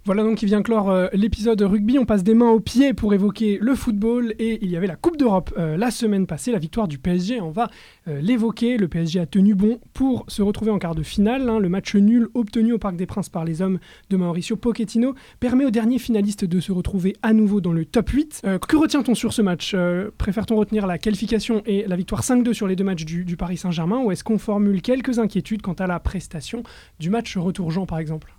Voilà 0.08 0.24
donc 0.24 0.38
qui 0.38 0.46
vient 0.46 0.62
clore 0.62 0.90
euh, 0.90 1.08
l'épisode 1.12 1.62
rugby. 1.62 2.00
On 2.00 2.06
passe 2.06 2.24
des 2.24 2.34
mains 2.34 2.50
aux 2.50 2.62
pieds 2.62 2.94
pour 2.94 3.14
évoquer 3.14 3.58
le 3.62 3.76
football. 3.76 4.34
Et 4.40 4.58
il 4.62 4.72
y 4.72 4.78
avait 4.78 4.88
la 4.88 4.96
Coupe 4.96 5.18
d'Europe 5.18 5.54
euh, 5.58 5.76
la 5.76 5.92
semaine 5.92 6.26
passée, 6.28 6.54
la 6.54 6.60
victoire 6.60 6.88
du 6.88 6.98
PSG. 6.98 7.42
On 7.42 7.52
va 7.52 7.70
euh, 8.08 8.22
l'évoquer. 8.22 8.78
Le 8.78 8.88
PSG 8.88 9.20
a 9.20 9.26
tenu 9.26 9.54
bon 9.54 9.82
pour 9.92 10.24
se 10.30 10.42
retrouver 10.42 10.72
en 10.72 10.80
quart 10.80 10.96
de 10.96 11.04
finale. 11.04 11.50
Hein. 11.50 11.60
Le 11.60 11.68
match 11.68 11.94
nul 11.94 12.30
obtenu 12.36 12.72
au 12.72 12.78
Parc 12.78 12.96
des 12.96 13.06
Princes 13.06 13.28
par 13.28 13.44
les 13.44 13.62
hommes 13.62 13.80
de 14.10 14.16
Mauricio 14.16 14.56
Pochettino 14.56 15.14
permet 15.42 15.66
aux 15.66 15.72
derniers 15.72 16.00
finalistes 16.00 16.46
de 16.46 16.62
se 16.62 16.72
retrouver 16.72 17.18
à 17.22 17.34
nouveau 17.34 17.60
dans 17.60 17.74
le 17.74 17.84
top 17.84 18.08
8. 18.08 18.44
que 18.66 18.78
retient-on 18.78 19.14
sur 19.14 19.34
ce 19.34 19.42
match 19.42 19.76
Préfère-t-on 20.18 20.56
retenir 20.56 20.88
la 20.88 21.00
qualification 21.00 21.64
et 21.66 21.84
la 21.86 21.98
victoire 21.98 22.22
5-2 22.22 22.54
sur 22.54 22.68
les 22.68 22.78
deux 22.78 22.86
matchs 22.86 23.04
du, 23.04 23.26
du 23.26 23.36
Paris 23.36 23.58
Saint-Germain 23.58 24.00
ou 24.02 24.12
est-ce 24.12 24.24
qu'on 24.24 24.38
formule 24.38 24.82
quelques 24.82 25.20
inquiétudes 25.20 25.62
quant 25.62 25.74
à 25.74 25.86
la 25.86 26.00
prestation 26.00 26.64
du 26.98 27.10
match 27.10 27.36
retour 27.36 27.72
Jean 27.72 27.86
par 27.86 28.00
exemple? 28.00 28.37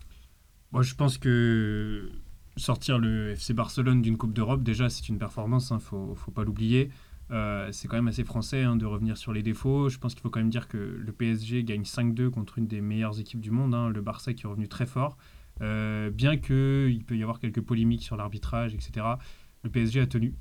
Moi, 0.73 0.83
je 0.83 0.95
pense 0.95 1.19
que 1.19 2.11
sortir 2.57 2.99
le 2.99 3.31
FC 3.31 3.55
Barcelone 3.55 4.03
d'une 4.03 4.17
Coupe 4.17 4.33
d'Europe, 4.33 4.63
déjà, 4.63 4.91
c'est 4.91 5.09
une 5.09 5.19
performance, 5.19 5.71
il 5.71 5.75
hein, 5.75 5.79
faut, 5.79 6.15
faut, 6.15 6.31
pas 6.31 6.45
l'oublier. 6.45 6.91
Euh, 7.31 7.69
c'est 7.73 7.89
quand 7.89 7.97
même 7.97 8.09
assez 8.09 8.25
français 8.25 8.63
hein, 8.63 8.77
de 8.77 8.87
revenir 8.87 9.17
sur 9.17 9.33
les 9.33 9.43
défauts. 9.43 9.89
Je 9.89 9.99
pense 9.99 10.15
qu'il 10.15 10.23
faut 10.23 10.31
quand 10.31 10.41
même 10.41 10.51
dire 10.51 10.69
que 10.69 10.79
le 10.79 11.13
PSG 11.13 11.63
gagne 11.65 11.83
5-2 11.83 12.31
contre 12.31 12.59
une 12.59 12.67
des 12.67 12.81
meilleures 12.81 13.21
équipes 13.21 13.41
du 13.41 13.51
monde, 13.51 13.75
hein, 13.75 13.91
le 13.91 14.01
Barça 14.01 14.33
qui 14.33 14.47
est 14.47 14.49
revenu 14.49 14.69
très 14.69 14.87
fort. 14.87 15.17
Euh, 15.61 16.11
bien 16.11 16.37
qu'il 16.37 17.05
peut 17.05 17.17
y 17.17 17.23
avoir 17.23 17.41
quelques 17.41 17.61
polémiques 17.61 18.03
sur 18.03 18.17
l'arbitrage, 18.17 18.75
etc., 18.75 19.07
le 19.65 19.71
PSG 19.71 20.01
a 20.01 20.07
tenu. 20.07 20.35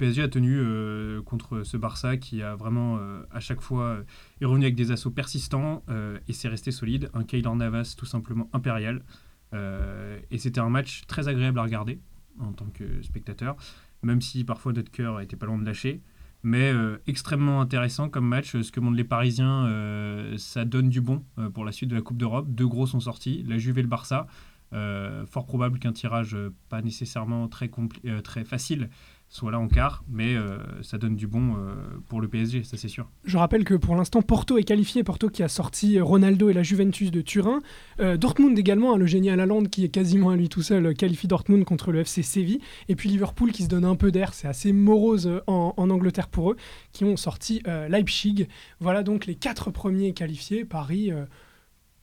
PSG 0.00 0.22
a 0.22 0.28
tenu 0.28 0.56
euh, 0.58 1.20
contre 1.20 1.62
ce 1.62 1.76
Barça 1.76 2.16
qui 2.16 2.42
a 2.42 2.56
vraiment 2.56 2.96
euh, 2.96 3.22
à 3.30 3.38
chaque 3.38 3.60
fois 3.60 3.84
euh, 3.84 4.02
est 4.40 4.46
revenu 4.46 4.64
avec 4.64 4.74
des 4.74 4.92
assauts 4.92 5.10
persistants 5.10 5.82
et 6.26 6.32
c'est 6.32 6.48
resté 6.48 6.70
solide. 6.70 7.10
Un 7.12 7.22
Keylor 7.22 7.54
Navas 7.54 7.94
tout 7.98 8.06
simplement 8.06 8.48
impérial. 8.54 9.02
et 9.52 10.38
c'était 10.38 10.60
un 10.60 10.70
match 10.70 11.02
très 11.06 11.28
agréable 11.28 11.58
à 11.58 11.64
regarder 11.64 12.00
en 12.38 12.52
tant 12.52 12.66
que 12.72 13.02
spectateur, 13.02 13.56
même 14.02 14.22
si 14.22 14.44
parfois 14.44 14.72
notre 14.72 14.90
cœur 14.90 15.20
était 15.20 15.36
pas 15.36 15.46
loin 15.46 15.58
de 15.58 15.66
lâcher. 15.66 16.00
Mais 16.42 16.72
extrêmement 17.06 17.60
intéressant 17.60 18.08
comme 18.08 18.26
match. 18.26 18.58
Ce 18.58 18.72
que 18.72 18.80
montrent 18.80 18.96
les 18.96 19.04
Parisiens, 19.04 19.68
ça 20.38 20.64
donne 20.64 20.88
du 20.88 21.02
bon 21.02 21.24
pour 21.52 21.64
la 21.64 21.72
suite 21.72 21.90
de 21.90 21.96
la 21.96 22.02
Coupe 22.02 22.16
d'Europe. 22.16 22.46
Deux 22.48 22.68
gros 22.68 22.86
sont 22.86 23.00
sortis, 23.00 23.44
la 23.46 23.58
Juve 23.58 23.78
et 23.78 23.82
le 23.82 23.88
Barça. 23.88 24.26
fort 25.26 25.46
probable 25.46 25.78
qu'un 25.78 25.92
tirage 25.92 26.36
pas 26.68 26.80
nécessairement 26.80 27.48
très, 27.48 27.70
très 28.22 28.44
facile 28.44 28.88
soit 29.30 29.52
là 29.52 29.60
en 29.60 29.68
quart, 29.68 30.02
mais 30.08 30.34
euh, 30.34 30.58
ça 30.82 30.98
donne 30.98 31.14
du 31.14 31.28
bon 31.28 31.54
euh, 31.54 31.72
pour 32.08 32.20
le 32.20 32.26
PSG, 32.26 32.64
ça 32.64 32.76
c'est 32.76 32.88
sûr. 32.88 33.08
Je 33.24 33.38
rappelle 33.38 33.62
que 33.62 33.74
pour 33.74 33.94
l'instant, 33.94 34.22
Porto 34.22 34.58
est 34.58 34.64
qualifié, 34.64 35.04
Porto 35.04 35.28
qui 35.28 35.44
a 35.44 35.48
sorti 35.48 36.00
Ronaldo 36.00 36.50
et 36.50 36.52
la 36.52 36.64
Juventus 36.64 37.12
de 37.12 37.20
Turin. 37.20 37.60
Euh, 38.00 38.16
Dortmund 38.16 38.58
également, 38.58 38.94
hein, 38.94 38.98
le 38.98 39.06
génie 39.06 39.30
à 39.30 39.36
la 39.36 39.46
lande 39.46 39.68
qui 39.68 39.84
est 39.84 39.88
quasiment 39.88 40.30
à 40.30 40.36
lui 40.36 40.48
tout 40.48 40.62
seul, 40.62 40.94
qualifie 40.94 41.28
Dortmund 41.28 41.64
contre 41.64 41.92
le 41.92 42.00
FC 42.00 42.22
Séville. 42.22 42.60
Et 42.88 42.96
puis 42.96 43.08
Liverpool 43.08 43.52
qui 43.52 43.62
se 43.62 43.68
donne 43.68 43.84
un 43.84 43.94
peu 43.94 44.10
d'air, 44.10 44.34
c'est 44.34 44.48
assez 44.48 44.72
morose 44.72 45.30
en, 45.46 45.74
Angleterre 45.76 46.28
pour 46.28 46.50
eux, 46.50 46.56
qui 46.92 47.04
ont 47.04 47.16
sorti 47.16 47.62
Leipzig. 47.88 48.46
Voilà 48.80 49.02
donc 49.02 49.26
les 49.26 49.34
quatre 49.34 49.70
premiers 49.70 50.12
qualifiés, 50.12 50.64
Paris. 50.64 51.10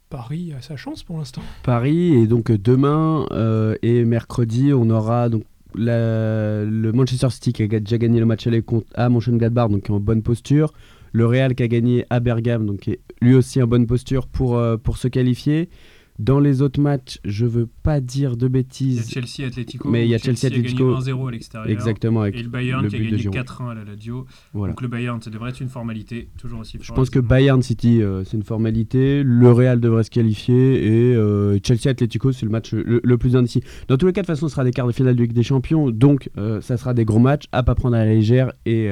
Paris 0.10 0.54
a 0.58 0.62
sa 0.62 0.76
chance 0.76 1.04
pour 1.04 1.18
l'instant. 1.18 1.42
Paris, 1.64 2.16
et 2.16 2.28
donc 2.28 2.52
demain 2.52 3.26
et 3.82 4.04
mercredi, 4.04 4.74
on 4.74 4.90
aura 4.90 5.30
donc 5.30 5.44
le 5.76 6.92
Manchester 6.92 7.30
City 7.30 7.54
qui 7.54 7.64
a 7.64 7.80
déjà 7.80 7.98
gagné 7.98 8.20
le 8.20 8.26
match 8.26 8.48
aller 8.48 8.62
contre 8.62 8.88
à 8.96 9.10
Mönchengladbach, 9.10 9.70
donc 9.70 9.90
est 9.90 9.94
en 9.94 10.00
bonne 10.00 10.24
posture. 10.24 10.74
Le 11.14 11.26
Real 11.26 11.56
qui 11.56 11.64
a 11.64 11.68
gagné 11.68 12.06
à 12.10 12.20
Bergame, 12.20 12.66
donc 12.66 12.90
lui 13.22 13.36
aussi 13.36 13.62
en 13.62 13.68
bonne 13.68 13.88
posture 13.88 14.28
pour, 14.28 14.58
euh, 14.58 14.78
pour 14.78 14.98
se 14.98 15.08
qualifier. 15.08 15.70
Dans 16.20 16.40
les 16.40 16.64
autres 16.64 16.82
matchs, 16.82 17.20
je 17.24 17.46
veux 17.46 17.68
pas 17.68 18.02
dire 18.02 18.38
de 18.38 18.48
bêtises. 18.48 19.12
Il 19.12 19.16
y 19.16 19.20
a 19.20 19.26
Chelsea 19.28 19.48
Atletico. 19.48 19.88
Mais 19.88 20.06
il 20.06 20.10
y 20.10 20.16
a 20.16 20.18
Chelsea, 20.18 20.48
Atletico. 20.48 20.96
A 20.96 21.00
gagné 21.00 21.12
1-0 21.12 21.28
à 21.28 21.32
l'extérieur. 21.32 21.70
Exactement. 21.70 22.26
et 22.26 22.32
le 22.32 22.50
Bayern 22.50 22.88
qui 22.88 22.96
a 22.96 23.00
gagné 23.00 23.18
4-1 23.18 23.70
à 23.70 23.74
la 23.76 23.84
Lazio. 23.84 24.26
Donc 24.56 24.82
le 24.82 24.88
Bayern, 24.88 25.22
ça 25.22 25.30
devrait 25.30 25.52
être 25.52 25.62
une 25.62 25.70
formalité. 25.70 26.30
Toujours 26.40 26.62
aussi 26.62 26.80
Je 26.82 26.92
pense 26.92 27.12
que 27.12 27.20
Bayern 27.20 27.62
City, 27.62 28.02
euh, 28.02 28.24
c'est 28.24 28.36
une 28.36 28.44
formalité. 28.44 29.22
Le 29.24 29.52
Real 29.52 29.80
devrait 29.80 30.04
se 30.04 30.10
qualifier. 30.10 30.88
Et 30.88 31.16
euh, 31.16 31.60
Chelsea 31.64 31.90
Atletico, 31.90 32.32
c'est 32.32 32.46
le 32.46 32.52
match 32.52 32.74
le, 32.74 33.18
plus 33.18 33.36
indécis. 33.36 33.62
Dans 33.88 33.98
tous 33.98 34.08
les 34.08 34.14
cas, 34.14 34.22
de 34.22 34.26
toute 34.26 34.36
façon, 34.36 34.48
ce 34.48 34.54
sera 34.54 34.64
des 34.64 34.72
quarts 34.72 34.88
de 34.88 34.92
finale 34.94 35.16
de 35.16 35.22
Ligue 35.22 35.34
des 35.34 35.44
Champions. 35.44 35.92
Donc 35.92 36.32
euh, 36.38 36.62
ça 36.62 36.78
sera 36.78 36.96
des 36.96 37.06
gros 37.06 37.20
matchs 37.20 37.46
à 37.52 37.62
pas 37.62 37.76
prendre 37.76 37.96
à 37.96 38.04
la 38.04 38.12
légère 38.12 38.54
et. 38.66 38.90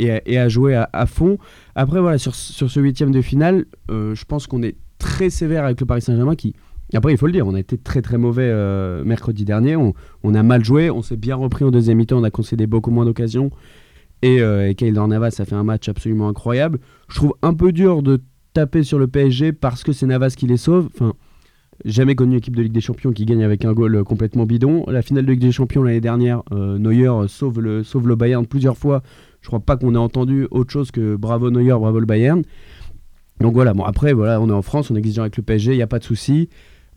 Et 0.00 0.38
à, 0.38 0.48
jouer 0.48 0.76
à, 0.76 1.06
fond. 1.06 1.38
Après, 1.74 2.00
voilà, 2.00 2.18
sur, 2.18 2.32
sur 2.36 2.70
ce 2.70 2.78
huitième 2.78 3.10
de 3.10 3.20
finale, 3.20 3.64
je 3.88 4.24
pense 4.26 4.46
qu'on 4.46 4.62
est 4.62 4.76
très 5.08 5.30
sévère 5.30 5.64
avec 5.64 5.80
le 5.80 5.86
Paris 5.86 6.02
Saint-Germain 6.02 6.36
qui, 6.36 6.54
après, 6.94 7.12
il 7.12 7.18
faut 7.18 7.26
le 7.26 7.32
dire, 7.32 7.46
on 7.46 7.54
a 7.54 7.60
été 7.60 7.78
très 7.78 8.02
très 8.02 8.18
mauvais 8.18 8.48
euh, 8.48 9.04
mercredi 9.04 9.44
dernier. 9.44 9.74
On, 9.76 10.34
a 10.34 10.42
mal 10.42 10.64
joué, 10.64 10.90
on 10.90 11.02
s'est 11.02 11.16
bien 11.16 11.34
repris 11.34 11.64
en 11.64 11.70
deuxième 11.70 11.96
mi-temps, 11.96 12.18
on 12.18 12.24
a 12.24 12.30
concédé 12.30 12.66
beaucoup 12.66 12.90
moins 12.90 13.06
d'occasions. 13.06 13.50
Et, 14.20 14.40
euh, 14.42 14.72
et 14.78 14.92
Navas 14.92 15.36
a 15.38 15.44
fait 15.44 15.54
un 15.54 15.64
match 15.64 15.88
absolument 15.88 16.28
incroyable. 16.28 16.78
Je 17.08 17.16
trouve 17.16 17.34
un 17.42 17.54
peu 17.54 17.72
dur 17.72 18.02
de 18.02 18.20
taper 18.52 18.82
sur 18.82 18.98
le 18.98 19.06
PSG 19.06 19.52
parce 19.52 19.82
que 19.82 19.92
c'est 19.92 20.06
Navas 20.06 20.34
qui 20.36 20.46
les 20.46 20.56
sauve. 20.58 20.88
Enfin, 20.94 21.14
jamais 21.84 22.14
connu 22.14 22.36
équipe 22.36 22.56
de 22.56 22.62
Ligue 22.62 22.72
des 22.72 22.80
Champions 22.80 23.12
qui 23.12 23.24
gagne 23.24 23.44
avec 23.44 23.64
un 23.64 23.72
goal 23.72 24.04
complètement 24.04 24.44
bidon. 24.44 24.84
La 24.88 25.00
finale 25.00 25.24
de 25.24 25.32
Ligue 25.32 25.40
des 25.40 25.52
Champions 25.52 25.82
l'année 25.82 26.00
dernière, 26.00 26.42
euh, 26.52 26.78
Neuer 26.78 27.28
sauve 27.28 27.60
le, 27.60 27.82
sauve 27.82 28.08
le 28.08 28.14
Bayern 28.14 28.46
plusieurs 28.46 28.76
fois. 28.76 29.02
Je 29.40 29.46
crois 29.46 29.60
pas 29.60 29.76
qu'on 29.76 29.94
ait 29.94 29.98
entendu 29.98 30.46
autre 30.50 30.70
chose 30.70 30.90
que 30.90 31.16
bravo 31.16 31.50
Neuer, 31.50 31.78
bravo 31.78 31.98
le 31.98 32.06
Bayern. 32.06 32.42
Donc 33.40 33.54
voilà, 33.54 33.72
bon 33.72 33.84
après 33.84 34.12
voilà, 34.12 34.40
on 34.40 34.48
est 34.48 34.52
en 34.52 34.62
France, 34.62 34.90
on 34.90 34.96
est 34.96 34.98
exigeant 34.98 35.22
avec 35.22 35.36
le 35.36 35.42
PSG, 35.42 35.72
il 35.72 35.76
n'y 35.76 35.82
a 35.82 35.86
pas 35.86 35.98
de 35.98 36.04
souci. 36.04 36.48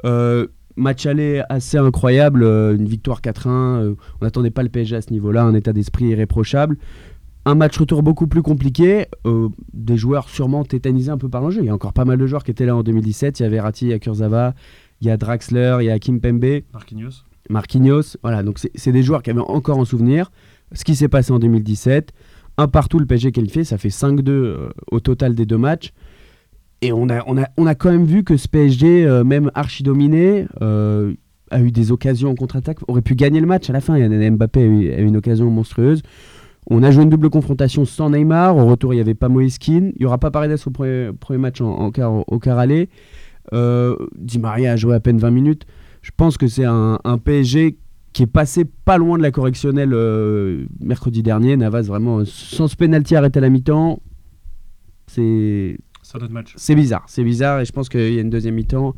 Euh, 0.05 0.47
match 0.75 1.05
aller 1.05 1.43
assez 1.49 1.77
incroyable, 1.77 2.43
euh, 2.43 2.75
une 2.75 2.87
victoire 2.87 3.21
4-1. 3.21 3.49
Euh, 3.49 3.95
on 4.19 4.25
n'attendait 4.25 4.51
pas 4.51 4.63
le 4.63 4.69
PSG 4.69 4.95
à 4.95 5.01
ce 5.01 5.11
niveau-là, 5.11 5.43
un 5.43 5.53
état 5.53 5.73
d'esprit 5.73 6.05
irréprochable. 6.05 6.77
Un 7.45 7.55
match 7.55 7.77
retour 7.77 8.03
beaucoup 8.03 8.27
plus 8.27 8.43
compliqué, 8.43 9.07
des 9.73 9.97
joueurs 9.97 10.29
sûrement 10.29 10.63
tétanisés 10.63 11.09
un 11.09 11.17
peu 11.17 11.27
par 11.27 11.41
l'enjeu. 11.41 11.61
Il 11.61 11.65
y 11.65 11.69
a 11.69 11.73
encore 11.73 11.91
pas 11.91 12.05
mal 12.05 12.19
de 12.19 12.27
joueurs 12.27 12.43
qui 12.43 12.51
étaient 12.51 12.67
là 12.67 12.75
en 12.75 12.83
2017. 12.83 13.39
Il 13.39 13.43
y 13.43 13.45
avait 13.47 13.59
Ratti, 13.59 13.85
il 13.85 13.89
y 13.89 13.93
a 13.93 13.99
Kurzawa, 13.99 14.53
il 15.01 15.07
y 15.07 15.09
a 15.09 15.17
Draxler, 15.17 15.77
il 15.79 15.85
y 15.85 15.89
a 15.89 15.97
Kim 15.97 16.21
Pembe. 16.21 16.61
Marquinhos. 16.71 17.23
Marquinhos, 17.49 18.15
voilà, 18.21 18.43
donc 18.43 18.59
c'est 18.75 18.91
des 18.91 19.01
joueurs 19.01 19.23
qui 19.23 19.31
avaient 19.31 19.39
encore 19.39 19.79
en 19.79 19.85
souvenir 19.85 20.31
ce 20.71 20.83
qui 20.83 20.95
s'est 20.95 21.07
passé 21.07 21.31
en 21.31 21.39
2017. 21.39 22.13
Un 22.57 22.67
partout, 22.67 22.99
le 22.99 23.07
PSG 23.07 23.31
qualifié, 23.31 23.63
ça 23.63 23.79
fait 23.79 23.89
5-2 23.89 24.69
au 24.91 24.99
total 24.99 25.33
des 25.33 25.47
deux 25.47 25.57
matchs. 25.57 25.93
Et 26.81 26.91
on 26.91 27.09
a, 27.09 27.23
on, 27.27 27.37
a, 27.37 27.47
on 27.57 27.67
a 27.67 27.75
quand 27.75 27.91
même 27.91 28.05
vu 28.05 28.23
que 28.23 28.37
ce 28.37 28.47
PSG, 28.47 29.05
euh, 29.05 29.23
même 29.23 29.51
archi-dominé, 29.53 30.47
euh, 30.61 31.13
a 31.51 31.61
eu 31.61 31.71
des 31.71 31.91
occasions 31.91 32.31
en 32.31 32.35
contre-attaque, 32.35 32.79
aurait 32.87 33.03
pu 33.03 33.13
gagner 33.13 33.39
le 33.39 33.45
match 33.45 33.69
à 33.69 33.73
la 33.73 33.81
fin. 33.81 33.99
Mbappé 33.99 34.61
a 34.61 34.65
eu, 34.65 34.91
a 34.91 34.99
eu, 34.99 35.05
une 35.05 35.17
occasion 35.17 35.49
monstrueuse. 35.51 36.01
On 36.67 36.81
a 36.81 36.89
joué 36.89 37.03
une 37.03 37.09
double 37.11 37.29
confrontation 37.29 37.85
sans 37.85 38.09
Neymar. 38.09 38.57
Au 38.57 38.65
retour, 38.65 38.93
il 38.93 38.97
n'y 38.97 39.01
avait 39.01 39.13
pas 39.13 39.29
Moïskine. 39.29 39.91
Il 39.95 39.99
n'y 39.99 40.05
aura 40.05 40.17
pas 40.17 40.31
Paredes 40.31 40.57
au 40.65 40.71
premier, 40.71 41.37
match 41.37 41.61
au 41.61 41.91
quart 41.91 42.57
aller. 42.57 42.89
Euh, 43.53 43.95
Di 44.17 44.39
Maria 44.39 44.71
a 44.71 44.75
joué 44.75 44.95
à 44.95 44.99
peine 44.99 45.17
20 45.19 45.29
minutes. 45.29 45.65
Je 46.01 46.11
pense 46.15 46.37
que 46.37 46.47
c'est 46.47 46.65
un, 46.65 46.99
un, 47.03 47.17
PSG 47.19 47.77
qui 48.13 48.23
est 48.23 48.27
passé 48.27 48.65
pas 48.65 48.97
loin 48.97 49.19
de 49.19 49.23
la 49.23 49.31
correctionnelle 49.31 49.95
mercredi 50.79 51.21
dernier. 51.21 51.57
Navas, 51.57 51.83
vraiment, 51.83 52.23
sans 52.25 52.67
ce 52.67 52.75
pénalty 52.75 53.15
arrêté 53.15 53.37
à 53.37 53.41
la 53.41 53.49
mi-temps, 53.49 53.99
c'est 55.07 55.77
c'est 56.57 56.75
bizarre, 56.75 57.03
c'est 57.07 57.23
bizarre 57.23 57.59
et 57.59 57.65
je 57.65 57.71
pense 57.71 57.89
qu'il 57.89 58.13
y 58.13 58.17
a 58.17 58.21
une 58.21 58.29
deuxième 58.29 58.55
mi-temps 58.55 58.95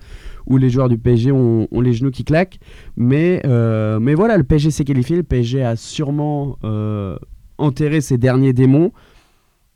où 0.48 0.58
les 0.58 0.70
joueurs 0.70 0.90
du 0.90 0.98
PSG 0.98 1.32
ont, 1.32 1.68
les 1.72 1.94
genoux 1.94 2.12
qui 2.12 2.24
claquent. 2.24 2.60
Mais, 2.98 3.42
euh, 3.46 4.00
mais 4.00 4.14
voilà, 4.14 4.38
le 4.38 4.44
PSG 4.44 4.72
s'est 4.72 4.84
qualifié, 4.84 5.16
le 5.16 5.24
PSG 5.24 5.64
a 5.64 5.76
sûrement 5.76 6.58
euh, 6.64 7.18
enterré 7.58 8.02
ses 8.02 8.18
derniers 8.18 8.54
démons. 8.54 8.92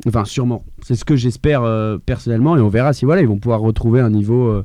Enfin, 0.08 0.26
sûrement. 0.26 0.64
C'est 0.84 0.96
ce 0.96 1.06
que 1.06 1.16
j'espère 1.16 1.64
euh, 1.64 1.98
personnellement 1.98 2.58
et 2.58 2.62
on 2.62 2.70
verra 2.70 2.94
si 2.94 3.06
voilà, 3.06 3.22
ils 3.22 3.28
vont 3.28 3.40
pouvoir 3.40 3.62
retrouver 3.62 4.02
un 4.02 4.10
niveau, 4.10 4.64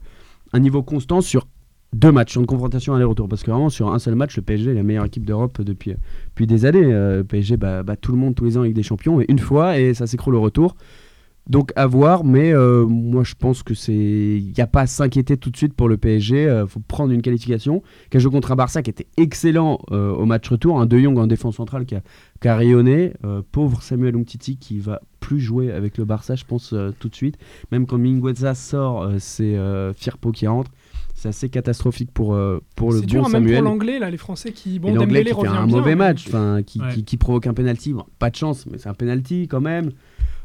un 0.53 0.61
niveau 0.61 0.83
constant 0.83 1.21
sur 1.21 1.47
deux 1.95 2.11
matchs, 2.11 2.33
sur 2.33 2.41
une 2.41 2.47
confrontation 2.47 2.95
aller-retour. 2.95 3.29
Parce 3.29 3.43
que 3.43 3.51
vraiment, 3.51 3.71
sur 3.71 3.93
un 3.93 3.99
seul 3.99 4.15
match, 4.15 4.37
le 4.37 4.43
PSG 4.43 4.71
est 4.71 4.75
la 4.75 4.83
meilleure 4.83 5.05
équipe 5.05 5.25
d'Europe 5.25 5.61
depuis, 5.63 5.95
depuis 6.29 6.47
des 6.47 6.65
années. 6.65 6.83
le 6.83 7.23
PSG 7.23 7.57
bat, 7.57 7.85
tout 8.01 8.13
le 8.13 8.19
monde 8.19 8.35
tous 8.35 8.45
les 8.45 8.57
ans 8.57 8.63
avec 8.63 8.75
des 8.75 8.83
champions, 8.83 9.21
et 9.21 9.27
une 9.29 9.39
fois, 9.39 9.79
et 9.79 9.95
ça 9.95 10.07
s'écroule 10.07 10.35
au 10.35 10.41
retour. 10.41 10.75
Donc 11.49 11.73
à 11.75 11.87
voir, 11.89 12.25
mais 12.25 12.53
euh, 12.53 12.87
moi 12.87 13.25
je 13.25 13.35
pense 13.35 13.65
que 13.65 13.75
c'est, 13.75 13.93
il 13.93 14.53
n'y 14.57 14.61
a 14.61 14.69
pas 14.69 14.83
à 14.83 14.87
s'inquiéter 14.87 15.37
tout 15.37 15.51
de 15.51 15.57
suite 15.57 15.75
pour 15.75 15.89
le 15.89 15.97
PSG. 15.97 16.43
Il 16.43 16.49
euh, 16.49 16.67
faut 16.69 16.79
prendre 16.79 17.13
une 17.13 17.21
qualification. 17.21 17.83
Qui 18.11 18.19
a 18.19 18.21
joué 18.21 18.31
contre 18.31 18.53
un 18.53 18.57
Barça 18.57 18.81
qui 18.83 18.91
était 18.91 19.09
excellent 19.17 19.81
euh, 19.91 20.13
au 20.13 20.25
match 20.25 20.49
retour, 20.49 20.81
un 20.81 20.87
De 20.87 20.99
Jong 20.99 21.19
en 21.19 21.27
défense 21.27 21.57
centrale 21.57 21.85
qui 21.85 21.97
a, 21.97 22.03
qui 22.41 22.47
a 22.47 22.57
rayonné. 22.57 23.13
pauvre 23.51 23.83
Samuel 23.83 24.15
Umtiti 24.15 24.57
qui 24.57 24.79
va 24.79 25.01
plus 25.19 25.41
jouer 25.41 25.73
avec 25.73 25.99
le 25.99 26.05
Barça, 26.05 26.37
je 26.37 26.45
pense 26.45 26.75
tout 27.01 27.09
de 27.09 27.15
suite. 27.15 27.39
Même 27.73 27.87
quand 27.87 27.99
Mingueza 27.99 28.55
sort, 28.55 29.11
c'est 29.19 29.57
Firpo 29.97 30.31
qui 30.31 30.47
entre. 30.47 30.71
C'est 31.15 31.29
assez 31.29 31.49
catastrophique 31.49 32.11
pour, 32.13 32.37
pour 32.77 32.93
le 32.93 33.01
bon 33.01 33.07
dur, 33.07 33.29
Samuel. 33.29 33.53
même 33.53 33.63
pour 33.63 33.73
l'anglais 33.73 33.99
là, 33.99 34.11
les 34.11 34.17
Français 34.17 34.53
qui 34.53 34.79
bon, 34.79 34.95
l'anglais 34.95 35.25
qui 35.25 35.35
fait 35.35 35.47
un 35.47 35.67
mauvais 35.67 35.95
match, 35.95 36.25
enfin 36.29 36.63
qui, 36.65 36.81
qui, 37.05 37.17
provoque 37.17 37.47
un 37.47 37.55
penalty. 37.55 37.95
pas 38.19 38.31
de 38.31 38.37
chance, 38.37 38.67
mais 38.67 38.79
c'est 38.79 38.89
un 38.89 38.95
penalty 38.95 39.49
quand 39.49 39.61
même. 39.61 39.91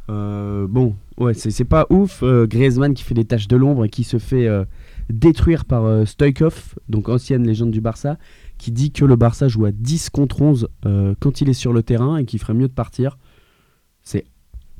Euh, 0.10 0.68
bon, 0.68 0.96
ouais, 1.18 1.34
c'est 1.34 1.66
pas 1.66 1.86
ouf. 1.90 2.24
Euh, 2.24 2.48
Griezmann 2.48 2.94
qui 2.94 3.04
fait 3.04 3.14
des 3.14 3.26
tâches 3.26 3.48
de 3.48 3.56
l'ombre 3.56 3.86
et 3.86 3.90
qui 3.90 4.04
se 4.04 4.20
fait 4.20 4.48
euh, 4.48 4.66
détruire 5.10 5.66
par 5.66 6.08
Stoikov, 6.08 6.76
donc 6.90 7.10
ancienne 7.10 7.46
légende 7.46 7.72
du 7.72 7.82
Barça, 7.82 8.18
qui 8.58 8.72
dit 8.72 8.92
que 8.92 9.06
le 9.06 9.16
Barça 9.16 9.48
joue 9.48 9.66
à 9.66 9.72
10 9.72 10.10
contre 10.10 10.42
11 10.42 10.70
quand 11.20 11.42
il 11.42 11.50
est 11.50 11.54
sur 11.54 11.74
le 11.74 11.84
terrain 11.84 12.18
et 12.18 12.26
qu'il 12.26 12.40
ferait 12.40 12.54
mieux 12.54 12.68
de 12.68 12.74
partir. 12.74 13.18
C'est 14.04 14.26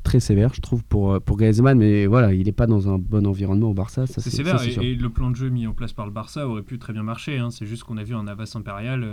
très 0.04 0.20
sévère, 0.22 0.54
je 0.54 0.62
trouve, 0.62 0.86
pour, 0.86 1.22
pour 1.22 1.36
Griezmann, 1.36 1.78
mais 1.78 2.06
voilà, 2.06 2.34
il 2.34 2.46
n'est 2.46 2.54
pas 2.54 2.66
dans 2.66 2.90
un 2.90 2.98
bon 2.98 3.28
environnement 3.28 3.72
au 3.72 3.74
Barça. 3.74 4.08
C'est 4.08 4.22
sévère, 4.22 4.62
et, 4.64 4.96
le 4.96 5.10
plan 5.10 5.32
de 5.32 5.36
jeu 5.36 5.50
mis 5.50 5.68
en 5.68 5.74
place 5.74 5.92
par 5.92 6.06
le 6.06 6.14
Barça 6.14 6.48
aurait 6.48 6.62
pu 6.62 6.80
très 6.80 6.94
bien 6.94 7.04
marcher. 7.04 7.38
Hein. 7.38 7.52
C'est 7.52 7.66
juste 7.66 7.84
qu'on 7.84 7.98
a 7.98 8.04
vu 8.04 8.16
un 8.16 8.28
Avas 8.28 8.54
impérial, 8.56 9.06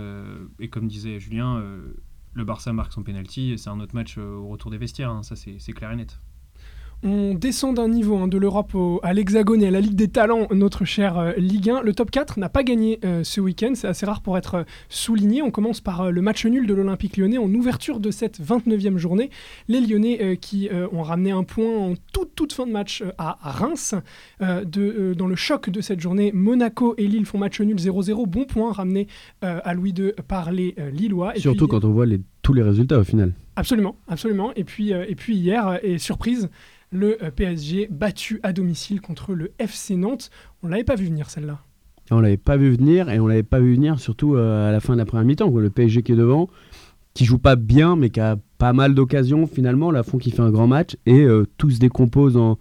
et 0.59 0.69
comme 0.69 0.87
disait 0.87 1.19
Julien, 1.19 1.61
le 2.35 2.43
Barça 2.43 2.73
marque 2.73 2.93
son 2.93 3.01
penalty 3.01 3.57
c'est 3.57 3.69
un 3.69 3.79
autre 3.79 3.95
match 3.95 4.17
euh, 4.17 4.35
au 4.35 4.49
retour 4.49 4.69
des 4.69 4.77
vestiaires. 4.77 5.09
Hein. 5.09 5.23
ça, 5.23 5.35
c'est 5.35 5.73
clair 5.73 5.91
et 5.91 5.95
net. 5.95 6.19
On 7.07 7.35
descend 7.35 7.75
d'un 7.75 7.87
niveau 7.87 8.17
hein, 8.17 8.27
de 8.27 8.39
l'Europe 8.39 8.75
à 9.03 9.13
l'Hexagone 9.13 9.61
et 9.61 9.67
à 9.67 9.71
la 9.71 9.79
Ligue 9.79 9.93
des 9.93 10.07
Talents, 10.07 10.47
notre 10.49 10.85
cher 10.85 11.19
euh, 11.19 11.33
Ligue 11.37 11.69
1. 11.69 11.83
Le 11.83 11.93
top 11.93 12.09
4 12.09 12.39
n'a 12.39 12.49
pas 12.49 12.63
gagné 12.63 12.99
euh, 13.05 13.23
ce 13.23 13.39
week-end, 13.39 13.73
c'est 13.75 13.87
assez 13.87 14.07
rare 14.07 14.21
pour 14.21 14.39
être 14.39 14.65
souligné. 14.89 15.43
On 15.43 15.51
commence 15.51 15.81
par 15.81 16.11
le 16.11 16.21
match 16.23 16.47
nul 16.47 16.65
de 16.65 16.73
l'Olympique 16.73 17.17
lyonnais 17.17 17.37
en 17.37 17.53
ouverture 17.53 17.99
de 17.99 18.09
cette 18.09 18.41
29e 18.41 18.97
journée. 18.97 19.29
Les 19.67 19.81
Lyonnais 19.81 20.35
qui 20.37 20.67
ont 20.91 21.03
ramené 21.03 21.29
un 21.29 21.43
point 21.43 21.77
en 21.77 21.93
toute, 22.11 22.33
toute 22.33 22.53
fin 22.53 22.65
de 22.65 22.71
match 22.71 23.03
à 23.19 23.37
Reims. 23.39 23.93
De, 24.41 25.13
dans 25.15 25.27
le 25.27 25.35
choc 25.35 25.69
de 25.69 25.81
cette 25.81 25.99
journée, 25.99 26.31
Monaco 26.33 26.95
et 26.97 27.07
Lille 27.07 27.25
font 27.25 27.37
match 27.37 27.61
nul 27.61 27.75
0-0. 27.77 28.27
Bon 28.27 28.45
point 28.45 28.71
ramené 28.71 29.07
à 29.41 29.73
Louis 29.75 29.93
II 29.95 30.13
par 30.27 30.51
les 30.51 30.75
Lillois. 30.91 31.35
Et 31.35 31.39
Surtout 31.39 31.67
quand 31.67 31.85
on 31.85 31.91
voit 31.91 32.07
les, 32.07 32.19
tous 32.41 32.53
les 32.53 32.63
résultats 32.63 32.97
au 32.97 33.03
final. 33.03 33.33
Absolument, 33.55 33.95
absolument. 34.07 34.53
Et 34.55 34.63
puis, 34.63 34.91
et 34.91 35.15
puis 35.15 35.35
hier, 35.35 35.79
et 35.83 35.97
surprise, 35.97 36.49
le 36.95 37.23
euh, 37.23 37.29
PSG 37.29 37.87
battu 37.91 38.39
à 38.41 38.53
domicile 38.53 39.01
contre 39.01 39.33
le 39.33 39.51
FC 39.59 39.95
Nantes. 39.95 40.31
On 40.63 40.67
l'avait 40.67 40.83
pas 40.83 40.95
vu 40.95 41.05
venir 41.05 41.29
celle-là. 41.29 41.59
On 42.11 42.19
l'avait 42.19 42.37
pas 42.37 42.57
vu 42.57 42.71
venir 42.75 43.09
et 43.09 43.19
on 43.19 43.27
l'avait 43.27 43.43
pas 43.43 43.59
vu 43.59 43.75
venir 43.75 43.99
surtout 43.99 44.35
euh, 44.35 44.69
à 44.69 44.71
la 44.71 44.79
fin 44.79 44.93
de 44.93 44.99
la 44.99 45.05
première 45.05 45.25
mi-temps. 45.25 45.49
Le 45.55 45.69
PSG 45.69 46.03
qui 46.03 46.13
est 46.13 46.15
devant, 46.15 46.49
qui 47.13 47.25
joue 47.25 47.37
pas 47.37 47.55
bien 47.55 47.95
mais 47.95 48.09
qui 48.09 48.19
a 48.19 48.37
pas 48.57 48.73
mal 48.73 48.95
d'occasions 48.95 49.45
finalement. 49.45 49.91
La 49.91 50.03
fond 50.03 50.17
qui 50.17 50.31
fait 50.31 50.41
un 50.41 50.51
grand 50.51 50.67
match 50.67 50.95
et 51.05 51.23
euh, 51.23 51.45
tout 51.57 51.69
se 51.69 51.79
décompose 51.79 52.37
en, 52.37 52.57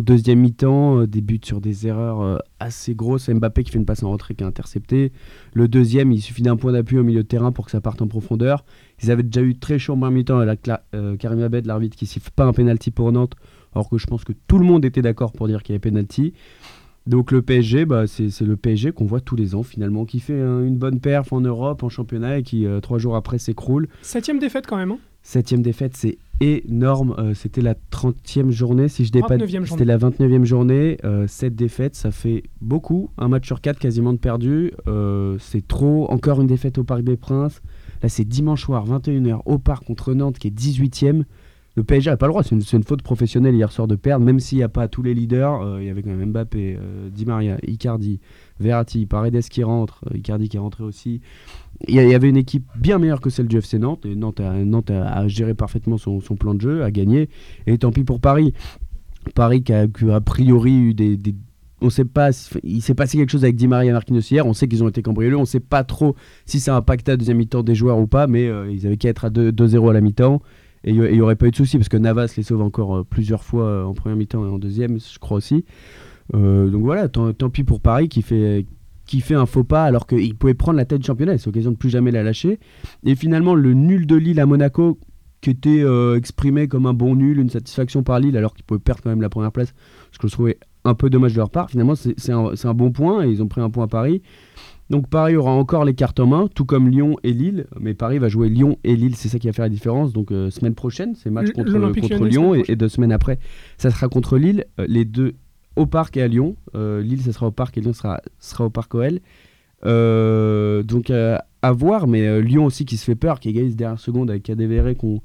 deuxième 0.00 0.40
mi-temps, 0.40 1.06
des 1.06 1.22
buts 1.22 1.40
sur 1.42 1.62
des 1.62 1.86
erreurs 1.86 2.42
assez 2.60 2.94
grosses. 2.94 3.30
Mbappé 3.30 3.64
qui 3.64 3.70
fait 3.70 3.78
une 3.78 3.86
passe 3.86 4.02
en 4.02 4.10
retrait 4.10 4.34
qui 4.34 4.44
est 4.44 4.46
intercepté. 4.46 5.12
Le 5.54 5.66
deuxième, 5.66 6.12
il 6.12 6.20
suffit 6.20 6.42
d'un 6.42 6.56
point 6.56 6.72
d'appui 6.72 6.98
au 6.98 7.04
milieu 7.04 7.22
de 7.22 7.26
terrain 7.26 7.52
pour 7.52 7.64
que 7.64 7.70
ça 7.70 7.80
parte 7.80 8.02
en 8.02 8.06
profondeur. 8.06 8.66
Ils 9.02 9.10
avaient 9.10 9.22
déjà 9.22 9.40
eu 9.40 9.56
très 9.56 9.78
chaud 9.78 9.94
en 9.94 9.96
première 9.96 10.10
mi-temps. 10.10 10.44
Karim 11.18 11.40
Abed, 11.40 11.64
l'arbitre, 11.64 11.96
qui 11.96 12.04
siffle 12.04 12.30
pas 12.36 12.44
un 12.44 12.52
penalty 12.52 12.90
pour 12.90 13.12
Nantes 13.12 13.34
alors 13.74 13.88
que 13.88 13.98
je 13.98 14.06
pense 14.06 14.24
que 14.24 14.32
tout 14.46 14.58
le 14.58 14.64
monde 14.64 14.84
était 14.84 15.02
d'accord 15.02 15.32
pour 15.32 15.48
dire 15.48 15.62
qu'il 15.62 15.72
y 15.72 15.76
avait 15.76 15.90
penalty. 15.90 16.32
Donc 17.08 17.32
le 17.32 17.40
PSG, 17.40 17.86
bah, 17.86 18.06
c'est 18.06 18.42
le 18.42 18.56
PSG 18.56 18.92
qu'on 18.92 19.06
voit 19.06 19.22
tous 19.22 19.34
les 19.34 19.54
ans 19.54 19.62
finalement, 19.62 20.04
qui 20.04 20.20
fait 20.20 20.38
une 20.38 20.76
bonne 20.76 21.00
perf 21.00 21.32
en 21.32 21.40
Europe, 21.40 21.82
en 21.82 21.88
championnat, 21.88 22.38
et 22.38 22.42
qui 22.42 22.66
euh, 22.66 22.80
trois 22.80 22.98
jours 22.98 23.16
après 23.16 23.38
s'écroule. 23.38 23.88
Septième 24.02 24.38
défaite 24.38 24.66
quand 24.66 24.76
même. 24.76 24.92
Hein 24.92 24.98
Septième 25.22 25.62
défaite, 25.62 25.96
c'est 25.96 26.18
énorme. 26.40 27.14
Euh, 27.18 27.32
c'était 27.32 27.62
la 27.62 27.74
30e 27.74 28.50
journée, 28.50 28.88
si 28.88 29.06
je 29.06 29.12
dis 29.12 29.20
pas. 29.20 29.38
C'était 29.64 29.86
la 29.86 29.96
29e 29.96 30.44
journée. 30.44 30.98
Euh, 31.04 31.26
sept 31.26 31.54
défaites, 31.54 31.94
ça 31.94 32.10
fait 32.10 32.42
beaucoup. 32.60 33.08
Un 33.16 33.28
match 33.28 33.46
sur 33.46 33.62
quatre 33.62 33.78
quasiment 33.78 34.12
de 34.12 34.18
perdu. 34.18 34.72
c'est 35.38 35.66
trop. 35.66 36.10
Encore 36.10 36.42
une 36.42 36.46
défaite 36.46 36.76
au 36.76 36.84
Parc 36.84 37.02
des 37.02 37.16
Princes. 37.16 37.62
Là, 38.02 38.10
c'est 38.10 38.26
dimanche 38.26 38.64
soir, 38.64 38.86
21h, 38.86 39.40
au 39.46 39.58
Parc 39.58 39.84
contre 39.84 40.12
Nantes, 40.12 40.38
qui 40.38 40.48
est 40.48 40.56
18e 40.56 41.24
le 41.78 41.84
PSG 41.84 42.10
n'a 42.10 42.16
pas 42.16 42.26
le 42.26 42.32
droit. 42.32 42.42
C'est 42.42 42.72
une, 42.72 42.82
faute 42.82 43.02
professionnelle 43.02 43.54
hier 43.54 43.70
soir 43.70 43.86
de 43.86 43.94
perdre, 43.94 44.24
même 44.24 44.40
s'il 44.40 44.58
n'y 44.58 44.64
a 44.64 44.68
pas 44.68 44.88
tous 44.88 45.02
les 45.02 45.14
leaders. 45.14 45.62
Euh, 45.62 45.80
il 45.80 45.86
y 45.86 45.90
avait 45.90 46.02
quand 46.02 46.10
même 46.10 46.30
Mbappé, 46.30 46.76
euh, 46.76 47.08
Di 47.08 47.24
Maria, 47.24 47.56
Icardi, 47.66 48.18
Verratti, 48.58 49.06
Paredes 49.06 49.42
qui 49.42 49.62
rentre, 49.62 50.04
euh, 50.10 50.16
Icardi 50.16 50.48
qui 50.48 50.56
est 50.56 50.60
rentré 50.60 50.82
aussi. 50.82 51.20
Il 51.86 51.94
y, 51.94 52.14
avait 52.14 52.28
une 52.28 52.36
équipe 52.36 52.66
bien 52.76 52.98
meilleure 52.98 53.20
que 53.20 53.30
celle 53.30 53.46
du 53.46 53.56
FC 53.56 53.78
Nantes. 53.78 54.04
Et 54.04 54.16
Nantes 54.16 54.40
a, 54.40 55.28
géré 55.28 55.54
parfaitement 55.54 55.96
son, 55.96 56.18
plan 56.18 56.54
de 56.54 56.60
jeu, 56.60 56.82
a 56.82 56.90
gagné. 56.90 57.28
Et 57.68 57.78
tant 57.78 57.92
pis 57.92 58.02
pour 58.02 58.20
Paris. 58.20 58.52
Paris 59.36 59.62
qui 59.62 59.72
a, 59.72 59.86
a 60.12 60.20
priori 60.20 60.74
eu 60.76 60.94
des, 60.94 61.16
on 61.80 61.90
sait 61.90 62.04
pas, 62.04 62.30
il 62.64 62.82
s'est 62.82 62.96
passé 62.96 63.18
quelque 63.18 63.30
chose 63.30 63.44
avec 63.44 63.54
Di 63.54 63.68
Maria 63.68 63.90
et 63.90 63.92
Marquinhos 63.92 64.28
hier. 64.28 64.44
On 64.44 64.54
sait 64.54 64.66
qu'ils 64.66 64.82
ont 64.82 64.88
été 64.88 65.02
cambriolés. 65.02 65.36
On 65.36 65.44
sait 65.44 65.60
pas 65.60 65.84
trop 65.84 66.16
si 66.44 66.58
ça 66.58 66.74
a 66.74 66.78
impacté 66.78 67.12
la 67.12 67.16
deuxième 67.16 67.36
mi-temps 67.36 67.62
des 67.62 67.76
joueurs 67.76 67.98
ou 67.98 68.08
pas, 68.08 68.26
mais 68.26 68.50
ils 68.72 68.84
avaient 68.84 68.96
qu'à 68.96 69.10
être 69.10 69.26
à 69.26 69.30
2-0 69.30 69.90
à 69.90 69.92
la 69.92 70.00
mi-temps. 70.00 70.42
Et 70.88 70.92
il 70.92 71.12
n'y 71.12 71.20
aurait 71.20 71.36
pas 71.36 71.46
eu 71.46 71.50
de 71.50 71.56
souci 71.56 71.76
parce 71.76 71.90
que 71.90 71.98
Navas 71.98 72.32
les 72.38 72.42
sauve 72.42 72.62
encore 72.62 72.96
euh, 72.96 73.04
plusieurs 73.04 73.44
fois 73.44 73.64
euh, 73.64 73.84
en 73.84 73.92
première 73.92 74.16
mi-temps 74.16 74.46
et 74.46 74.48
en 74.48 74.58
deuxième, 74.58 74.98
je 74.98 75.18
crois 75.18 75.36
aussi. 75.36 75.66
Euh, 76.34 76.70
donc 76.70 76.80
voilà, 76.80 77.08
tant, 77.08 77.34
pis 77.50 77.62
pour 77.62 77.82
Paris 77.82 78.08
qui 78.08 78.22
fait, 78.22 78.64
un 79.34 79.44
faux 79.44 79.64
pas 79.64 79.84
alors 79.84 80.06
qu'il 80.06 80.34
pouvait 80.34 80.54
prendre 80.54 80.78
la 80.78 80.86
tête 80.86 81.00
du 81.00 81.06
championnat. 81.06 81.36
C'est 81.36 81.44
l'occasion 81.44 81.72
de 81.72 81.76
plus 81.76 81.90
jamais 81.90 82.10
la 82.10 82.22
lâcher. 82.22 82.58
Et 83.04 83.14
finalement, 83.16 83.54
le 83.54 83.74
nul 83.74 84.06
de 84.06 84.16
Lille 84.16 84.40
à 84.40 84.46
Monaco 84.46 84.98
qui 85.42 85.50
était 85.50 85.84
exprimé 86.16 86.66
comme 86.66 86.86
un 86.86 86.94
bon 86.94 87.14
nul, 87.14 87.38
une 87.38 87.50
satisfaction 87.50 88.02
par 88.02 88.18
Lille 88.18 88.36
alors 88.36 88.54
qu'ils 88.54 88.64
pouvaient 88.64 88.80
perdre 88.80 89.02
quand 89.02 89.10
même 89.10 89.20
la 89.20 89.28
première 89.28 89.52
place, 89.52 89.72
ce 90.10 90.18
que 90.18 90.26
je 90.26 90.32
trouvais 90.32 90.58
un 90.84 90.94
peu 90.94 91.10
dommage 91.10 91.34
de 91.34 91.38
leur 91.38 91.50
part. 91.50 91.70
Finalement, 91.70 91.94
c'est 91.94 92.32
un, 92.32 92.52
un, 92.64 92.74
bon 92.74 92.92
point 92.92 93.24
et 93.24 93.30
ils 93.30 93.42
ont 93.42 93.46
pris 93.46 93.60
un 93.60 93.70
point 93.70 93.84
à 93.84 93.88
Paris. 93.88 94.22
Donc 94.90 95.08
Paris 95.08 95.36
aura 95.36 95.50
encore 95.50 95.84
les 95.84 95.94
cartes 95.94 96.18
en 96.18 96.26
main, 96.26 96.48
tout 96.54 96.64
comme 96.64 96.88
Lyon 96.88 97.16
et 97.22 97.32
Lille. 97.32 97.66
Mais 97.78 97.94
Paris 97.94 98.18
va 98.18 98.28
jouer 98.28 98.48
Lyon 98.48 98.78
et 98.84 98.96
Lille, 98.96 99.16
c'est 99.16 99.28
ça 99.28 99.38
qui 99.38 99.46
va 99.46 99.52
faire 99.52 99.64
la 99.64 99.70
différence. 99.70 100.12
Donc 100.12 100.32
euh, 100.32 100.50
semaine 100.50 100.74
prochaine, 100.74 101.14
c'est 101.14 101.30
match 101.30 101.50
contre, 101.52 101.72
contre 101.72 102.24
Lyon 102.24 102.54
et, 102.54 102.76
deux 102.76 102.88
semaines 102.88 103.12
après, 103.12 103.38
ça 103.76 103.90
sera 103.90 104.08
contre 104.08 104.38
Lille. 104.38 104.64
Euh, 104.78 104.86
les 104.88 105.04
deux 105.04 105.34
au 105.76 105.86
parc 105.86 106.16
et 106.16 106.22
à 106.22 106.28
Lyon. 106.28 106.56
Euh, 106.74 107.02
Lille, 107.02 107.20
ça 107.20 107.32
sera 107.32 107.46
au 107.46 107.50
parc 107.50 107.76
et 107.76 107.80
Lyon 107.80 107.92
sera, 107.92 108.20
sera 108.38 108.64
au 108.64 108.70
parc 108.70 108.94
OL. 108.94 109.20
donc 109.84 111.10
à 111.10 111.72
voir, 111.72 112.06
mais 112.06 112.40
Lyon 112.40 112.64
aussi 112.64 112.84
qui 112.86 112.96
se 112.96 113.04
fait 113.04 113.14
peur, 113.14 113.40
qui 113.40 113.50
égalise 113.50 113.76
dernière 113.76 114.00
seconde 114.00 114.30
avec 114.30 114.44
Cadévéré 114.44 114.94
qu'on 114.94 115.20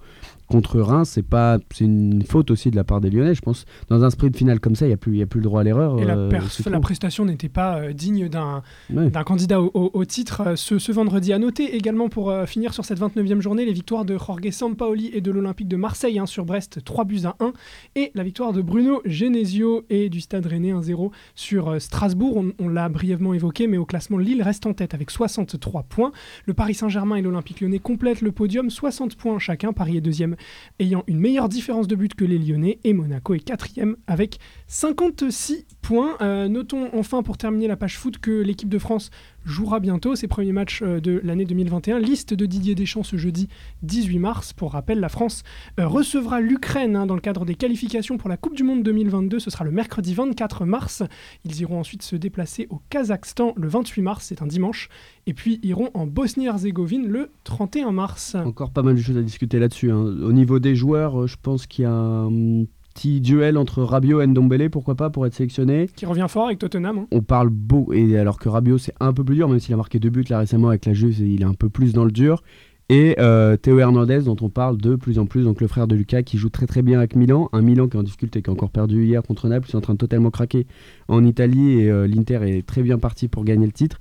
contre 0.54 0.80
Reims, 0.82 1.10
c'est 1.10 1.28
pas 1.28 1.58
c'est 1.74 1.86
une 1.86 2.22
faute 2.22 2.52
aussi 2.52 2.70
de 2.70 2.76
la 2.76 2.84
part 2.84 3.02
des 3.02 3.10
Lyonnais, 3.10 3.34
je 3.34 3.42
pense. 3.42 3.66
Dans 3.90 4.04
un 4.04 4.12
sprint 4.12 4.38
final 4.38 4.60
comme 4.60 4.76
ça, 4.76 4.86
il 4.86 4.90
n'y 4.90 4.94
a, 4.94 4.98
plus, 4.98 5.18
y 5.18 5.22
a 5.24 5.26
plus 5.26 5.40
le 5.40 5.46
droit 5.46 5.62
à 5.62 5.64
l'erreur. 5.64 6.00
Et 6.00 6.06
la, 6.06 6.16
euh, 6.16 6.30
la 6.68 6.80
prestation 6.80 7.26
n'était 7.26 7.50
pas 7.50 7.80
euh, 7.80 7.94
digne 7.94 8.30
d'un 8.30 8.62
d'un 8.92 9.24
candidat 9.24 9.60
au, 9.60 10.06
titre 10.06 10.44
euh, 10.46 10.56
ce, 10.56 10.78
ce, 10.78 10.92
vendredi. 10.92 11.34
À 11.34 11.40
noter 11.40 11.76
également 11.76 12.08
pour 12.08 12.32
finir 12.46 12.72
sur 12.76 12.86
cette 12.86 13.00
29e 13.00 13.42
journée, 13.42 13.66
les 13.66 13.74
victoires 13.74 14.06
de 14.06 14.16
Jorge 14.16 14.52
Sampaoli 14.52 15.10
et 15.12 15.22
de 15.22 15.32
l'Olympique 15.32 15.68
de 15.68 15.76
Marseille 15.76 16.20
hein, 16.20 16.28
sur 16.28 16.46
Brest, 16.46 16.84
3 16.84 17.06
buts 17.06 17.22
à 17.24 17.36
1, 17.40 17.54
et 17.96 18.12
la 18.14 18.22
victoire 18.22 18.54
de 18.54 18.62
Bruno 18.62 19.02
Genesio 19.06 19.86
et 19.90 20.10
du 20.10 20.22
Stade 20.22 20.46
Rennais 20.46 20.72
1-0 20.72 21.10
sur 21.34 21.82
Strasbourg. 21.82 22.38
On, 22.38 22.52
on 22.60 22.70
l'a 22.70 22.90
brièvement 22.90 23.34
évoqué, 23.34 23.66
mais 23.66 23.78
au 23.78 23.86
classement, 23.86 24.20
Lille 24.20 24.44
reste 24.44 24.68
en 24.68 24.74
tête 24.74 24.94
avec 24.94 25.10
63 25.10 25.84
points. 25.84 26.12
Le 26.46 26.54
Paris 26.54 26.76
Saint-Germain 26.76 27.16
et 27.16 27.24
l'Olympique 27.24 27.60
lyonnais 27.60 27.80
complètent 27.80 28.22
le 28.22 28.32
podium, 28.32 28.70
60 28.70 29.16
points 29.16 29.40
chacun. 29.40 29.74
Paris 29.74 29.98
est 29.98 30.02
deuxième 30.02 30.36
ayant 30.80 31.04
une 31.08 31.20
meilleure 31.20 31.50
différence 31.50 31.88
de 31.88 31.96
but 31.96 32.14
que 32.14 32.26
les 32.26 32.38
Lyonnais 32.38 32.80
et 32.84 32.94
Monaco 32.94 33.34
est 33.34 33.40
quatrième 33.40 33.96
avec 34.08 34.40
56 34.74 35.68
points. 35.84 36.18
Euh, 36.22 36.48
notons 36.48 36.90
enfin 36.94 37.22
pour 37.22 37.38
terminer 37.38 37.68
la 37.68 37.78
page 37.78 37.96
foot 37.96 38.18
que 38.18 38.32
l'équipe 38.32 38.70
de 38.70 38.80
France 38.80 39.12
jouera 39.46 39.80
bientôt 39.80 40.16
ses 40.16 40.28
premiers 40.28 40.52
matchs 40.52 40.82
euh, 40.82 41.00
de 41.00 41.22
l'année 41.24 41.46
2021. 41.46 42.00
Liste 42.00 42.34
de 42.34 42.48
Didier 42.48 42.74
Deschamps 42.74 43.04
ce 43.04 43.16
jeudi 43.16 43.50
18 43.84 44.18
mars. 44.18 44.52
Pour 44.52 44.72
rappel, 44.72 45.00
la 45.00 45.10
France 45.10 45.44
euh, 45.80 45.88
recevra 45.88 46.42
l'Ukraine 46.42 46.96
hein, 46.96 47.06
dans 47.06 47.14
le 47.14 47.22
cadre 47.22 47.46
des 47.46 47.54
qualifications 47.54 48.18
pour 48.18 48.30
la 48.30 48.38
Coupe 48.38 48.56
du 48.56 48.64
Monde 48.64 48.82
2022. 48.82 49.38
Ce 49.38 49.52
sera 49.52 49.64
le 49.64 49.70
mercredi 49.70 50.16
24 50.16 50.66
mars. 50.66 51.04
Ils 51.46 51.62
iront 51.62 51.80
ensuite 51.80 52.02
se 52.02 52.16
déplacer 52.16 52.66
au 52.72 52.82
Kazakhstan 52.90 53.54
le 53.56 53.68
28 53.68 54.02
mars, 54.02 54.26
c'est 54.30 54.42
un 54.42 54.48
dimanche. 54.48 54.90
Et 55.28 55.36
puis 55.36 55.60
iront 55.62 55.92
en 55.94 56.08
Bosnie-Herzégovine 56.08 57.08
le 57.08 57.30
31 57.44 57.92
mars. 57.92 58.34
Encore 58.44 58.72
pas 58.72 58.82
mal 58.82 58.96
de 58.96 59.02
choses 59.02 59.18
à 59.18 59.22
discuter 59.22 59.60
là-dessus. 59.60 59.92
Hein. 59.92 60.02
Au 60.02 60.34
niveau 60.34 60.58
des 60.58 60.76
joueurs, 60.76 61.28
je 61.28 61.38
pense 61.40 61.68
qu'il 61.68 61.84
y 61.84 61.86
a 61.86 61.94
un 61.94 62.66
petit 62.94 63.22
duel 63.22 63.58
entre 63.58 63.84
Rabiot 63.84 64.22
et 64.22 64.28
Ndombele, 64.28 64.70
pourquoi 64.70 64.96
pas, 64.96 65.10
pour 65.10 65.26
être 65.26 65.34
sélectionné. 65.34 65.90
Qui 65.96 66.06
revient 66.06 66.28
fort 66.30 66.48
avec 66.48 66.60
Tottenham. 66.60 67.00
Hein. 67.00 67.08
On 67.12 67.22
parle 67.22 67.50
beau, 67.50 67.92
et 67.94 68.18
alors 68.18 68.40
que 68.40 68.50
Rabiot 68.50 68.78
c'est 68.78 68.94
un 69.00 69.14
peu 69.14 69.24
plus 69.24 69.36
dur, 69.36 69.50
même 69.50 69.60
s'il 69.60 69.74
a 69.74 69.78
marqué 69.78 70.00
deux 70.00 70.10
buts 70.10 70.26
là 70.30 70.40
récemment 70.40 70.70
avec 70.70 70.86
la 70.86 70.94
Juve, 70.94 71.20
il 71.20 71.42
est 71.42 71.46
un 71.46 71.54
peu 71.54 71.70
plus 71.70 71.94
dans 71.94 72.06
le 72.06 72.12
dur. 72.12 72.42
Et 72.90 73.16
euh, 73.18 73.56
Théo 73.56 73.80
Hernandez, 73.80 74.24
dont 74.26 74.36
on 74.42 74.50
parle 74.50 74.78
de 74.78 74.96
plus 74.96 75.18
en 75.18 75.26
plus, 75.26 75.46
donc 75.46 75.62
le 75.62 75.68
frère 75.68 75.88
de 75.88 75.96
Lucas, 75.96 76.22
qui 76.22 76.38
joue 76.38 76.50
très 76.50 76.68
très 76.68 76.82
bien 76.82 76.98
avec 76.98 77.16
Milan. 77.16 77.50
Un 77.54 77.62
Milan 77.62 77.88
qui 77.88 77.96
est 77.96 78.00
en 78.00 78.04
difficulté, 78.04 78.42
qui 78.42 78.50
a 78.50 78.54
encore 78.54 78.72
perdu 78.72 79.06
hier 79.06 79.24
contre 79.24 79.48
Naples, 79.48 79.68
qui 79.68 79.72
est 79.72 79.78
en 79.78 79.82
train 79.82 79.94
de 79.94 79.98
totalement 79.98 80.32
craquer 80.32 80.68
en 81.08 81.24
Italie. 81.24 81.80
Et 81.80 81.90
euh, 81.90 82.08
l'Inter 82.08 82.40
est 82.44 82.66
très 82.66 82.84
bien 82.84 83.00
parti 83.00 83.30
pour 83.30 83.46
gagner 83.46 83.66
le 83.66 83.72
titre. 83.72 84.00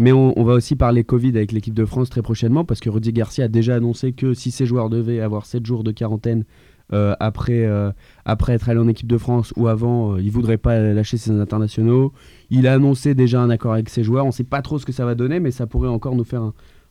Mais 0.00 0.12
on, 0.12 0.42
va 0.42 0.54
aussi 0.54 0.74
parler 0.74 1.04
Covid 1.04 1.30
avec 1.30 1.52
l'équipe 1.52 1.74
de 1.74 1.84
France 1.84 2.10
très 2.10 2.22
prochainement, 2.22 2.64
parce 2.64 2.80
que 2.80 2.90
Rudy 2.90 3.12
Garcia 3.12 3.44
a 3.44 3.48
déjà 3.48 3.76
annoncé 3.76 4.12
que 4.12 4.34
si 4.34 4.50
ses 4.50 4.66
joueurs 4.66 4.90
devaient 4.90 5.20
avoir 5.20 5.46
7 5.46 5.64
jours 5.64 5.84
de 5.84 5.92
quarantaine 5.92 6.44
euh, 6.92 7.14
après, 7.20 7.66
après 8.24 8.52
être 8.54 8.68
allé 8.68 8.80
en 8.80 8.88
équipe 8.88 9.08
de 9.08 9.18
France 9.18 9.52
ou 9.56 9.68
avant, 9.68 10.16
il 10.16 10.30
voudrait 10.30 10.58
pas 10.58 10.78
lâcher 10.78 11.16
ses 11.16 11.30
internationaux. 11.30 12.12
Il 12.50 12.66
a 12.66 12.74
annoncé 12.74 13.14
déjà 13.14 13.40
un 13.40 13.50
accord 13.50 13.72
avec 13.72 13.88
ses 13.88 14.04
joueurs. 14.04 14.24
On 14.24 14.28
ne 14.28 14.32
sait 14.32 14.44
pas 14.44 14.62
trop 14.62 14.78
ce 14.78 14.86
que 14.86 14.92
ça 14.92 15.04
va 15.04 15.14
donner, 15.14 15.40
mais 15.40 15.50
ça 15.50 15.66
pourrait 15.66 15.88
encore 15.88 16.14
nous 16.14 16.24
faire 16.24 16.42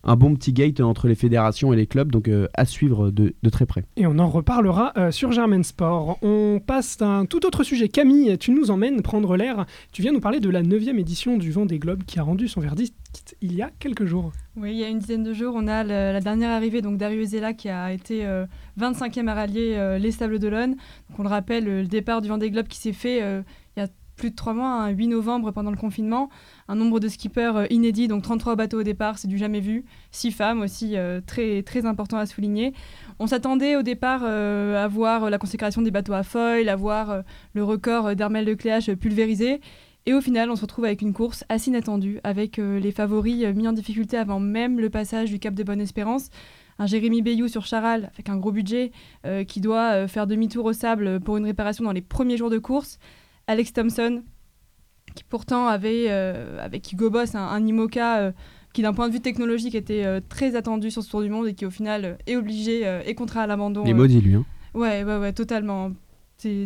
un, 0.04 0.16
bon 0.16 0.36
petit 0.36 0.52
gate 0.52 0.82
entre 0.82 1.08
les 1.08 1.16
fédérations 1.16 1.72
et 1.72 1.76
les 1.76 1.88
clubs, 1.88 2.12
donc 2.12 2.28
euh, 2.28 2.48
à 2.54 2.66
suivre 2.66 3.12
de, 3.12 3.34
très 3.52 3.66
près. 3.66 3.86
Et 3.96 4.06
on 4.06 4.20
en 4.20 4.28
reparlera 4.28 4.92
euh, 4.98 5.12
sur 5.12 5.32
Germain 5.32 5.64
Sport. 5.64 6.18
On 6.22 6.60
passe 6.66 7.02
à 7.02 7.08
un 7.08 7.26
tout 7.26 7.46
autre 7.46 7.64
sujet. 7.64 7.88
Camille, 7.88 8.38
tu 8.38 8.52
nous 8.52 8.72
emmènes 8.72 9.02
prendre 9.02 9.38
l'air. 9.38 9.66
Tu 9.92 10.02
viens 10.02 10.12
nous 10.12 10.20
parler 10.20 10.40
de 10.40 10.50
la 10.50 10.62
9 10.62 10.88
édition 11.00 11.38
du 11.38 11.52
Vent 11.52 11.66
des 11.66 11.80
Globes 11.80 12.04
qui 12.04 12.20
a 12.20 12.24
rendu 12.24 12.48
son 12.48 12.60
verdict 12.60 12.96
il 13.44 13.54
y 13.54 13.62
a 13.62 13.70
quelques 13.78 14.06
jours. 14.06 14.32
Oui, 14.56 14.72
il 14.72 14.78
y 14.78 14.84
a 14.84 14.88
une 14.88 15.00
dizaine 15.00 15.24
de 15.24 15.34
jours, 15.34 15.54
on 15.56 15.68
a 15.68 15.84
la 15.84 16.20
dernière 16.22 16.50
arrivée 16.50 16.82
donc 16.82 17.00
Zella 17.26 17.54
qui 17.54 17.70
a 17.70 17.92
été 17.92 18.26
25e 18.80 19.28
euh, 19.28 19.32
à 19.32 19.34
rallier 19.34 19.98
les 20.00 20.12
Sables 20.12 20.40
d'Olonne. 20.40 20.72
Donc 21.10 21.20
on 21.20 21.24
le 21.24 21.30
rappelle, 21.30 21.66
le 21.66 21.86
départ 21.86 22.22
du 22.22 22.30
Vendée 22.30 22.50
Globe 22.50 22.68
qui 22.68 22.78
s'est 22.78 22.94
fait 22.94 23.18
il 23.76 23.80
y 23.80 23.84
a 23.84 23.88
plus 24.16 24.32
de 24.32 24.36
trois 24.36 24.54
mois, 24.54 24.70
un 24.70 24.90
8 24.90 25.08
novembre 25.08 25.52
pendant 25.52 25.72
le 25.72 25.78
confinement. 25.78 26.30
Un 26.68 26.76
nombre 26.76 27.00
de 27.00 27.08
skippers 27.08 27.58
euh, 27.58 27.66
inédit, 27.70 28.08
donc 28.08 28.24
33 28.24 28.56
bateaux 28.56 28.80
au 28.80 28.84
départ, 28.84 29.18
c'est 29.18 29.28
du 29.28 29.38
jamais 29.38 29.60
vu. 29.60 29.86
Six 30.12 30.32
femmes 30.32 30.62
aussi, 30.62 30.96
euh, 30.96 31.20
très, 31.26 31.64
très 31.64 31.86
important 31.86 32.18
à 32.18 32.26
souligner. 32.26 32.74
On 33.20 33.28
s'attendait 33.28 33.76
au 33.76 33.82
départ 33.82 34.22
euh, 34.24 34.84
à 34.84 34.88
voir 34.88 35.30
la 35.30 35.38
consécration 35.38 35.82
des 35.82 35.92
bateaux 35.92 36.14
à 36.14 36.24
foil, 36.24 36.70
à 36.70 36.76
voir 36.76 37.24
le 37.54 37.64
record 37.64 38.16
d'Hermel 38.16 38.46
de 38.46 38.54
Cléache 38.54 38.92
pulvérisé. 38.94 39.62
Et 40.06 40.14
au 40.14 40.22
final, 40.22 40.52
on 40.52 40.56
se 40.56 40.62
retrouve 40.62 40.86
avec 40.86 41.02
une 41.02 41.14
course 41.14 41.46
assez 41.50 41.70
inattendue, 41.70 42.20
avec 42.24 42.58
les 42.58 42.92
favoris 42.92 43.46
mis 43.56 43.68
en 43.68 43.74
difficulté 43.74 44.18
avant 44.18 44.40
même 44.40 44.80
le 44.80 44.90
passage 44.90 45.30
du 45.30 45.40
Cap 45.40 45.54
de 45.54 45.64
Bonne-Espérance 45.64 46.30
un 46.80 46.88
Jérémy 46.88 47.22
Bayou 47.22 47.48
sur 47.48 47.66
Charal 47.68 48.10
avec 48.16 48.30
un 48.30 48.38
gros 48.38 48.52
budget 48.52 48.92
qui 49.48 49.62
doit 49.62 50.08
faire 50.08 50.26
demi-tour 50.26 50.66
au 50.66 50.74
sable 50.74 51.20
pour 51.22 51.38
une 51.38 51.46
réparation 51.46 51.86
dans 51.86 51.92
les 51.92 52.02
premiers 52.02 52.36
jours 52.36 52.50
de 52.50 52.58
course. 52.58 52.98
Alex 53.48 53.74
Thompson, 53.74 54.24
qui 55.16 55.24
pourtant 55.24 55.68
avait, 55.68 56.06
euh, 56.10 56.64
avec 56.64 56.92
Hugo 56.92 57.10
Boss, 57.10 57.36
un, 57.36 57.66
IMOCA 57.66 58.20
euh, 58.20 58.32
qui 58.74 58.82
d'un 58.82 58.94
point 58.94 59.08
de 59.08 59.14
vue 59.14 59.20
technologique 59.20 59.76
était 59.76 60.06
euh, 60.06 60.20
très 60.28 60.56
attendu 60.56 60.90
sur 60.92 61.04
ce 61.04 61.10
tour 61.10 61.22
du 61.22 61.30
monde 61.30 61.48
et 61.48 61.54
qui 61.54 61.66
au 61.66 61.70
final 61.70 62.18
est 62.26 62.36
obligé 62.36 62.84
et 63.06 63.16
contraint 63.16 63.42
à 63.42 63.48
l'abandon. 63.48 63.84
Il 63.86 63.92
est 63.92 63.94
maudit 63.94 64.22
lui. 64.22 64.36
Hein. 64.36 64.46
Ouais, 64.74 65.04
ouais, 65.04 65.18
ouais, 65.18 65.34
totalement. 65.34 65.92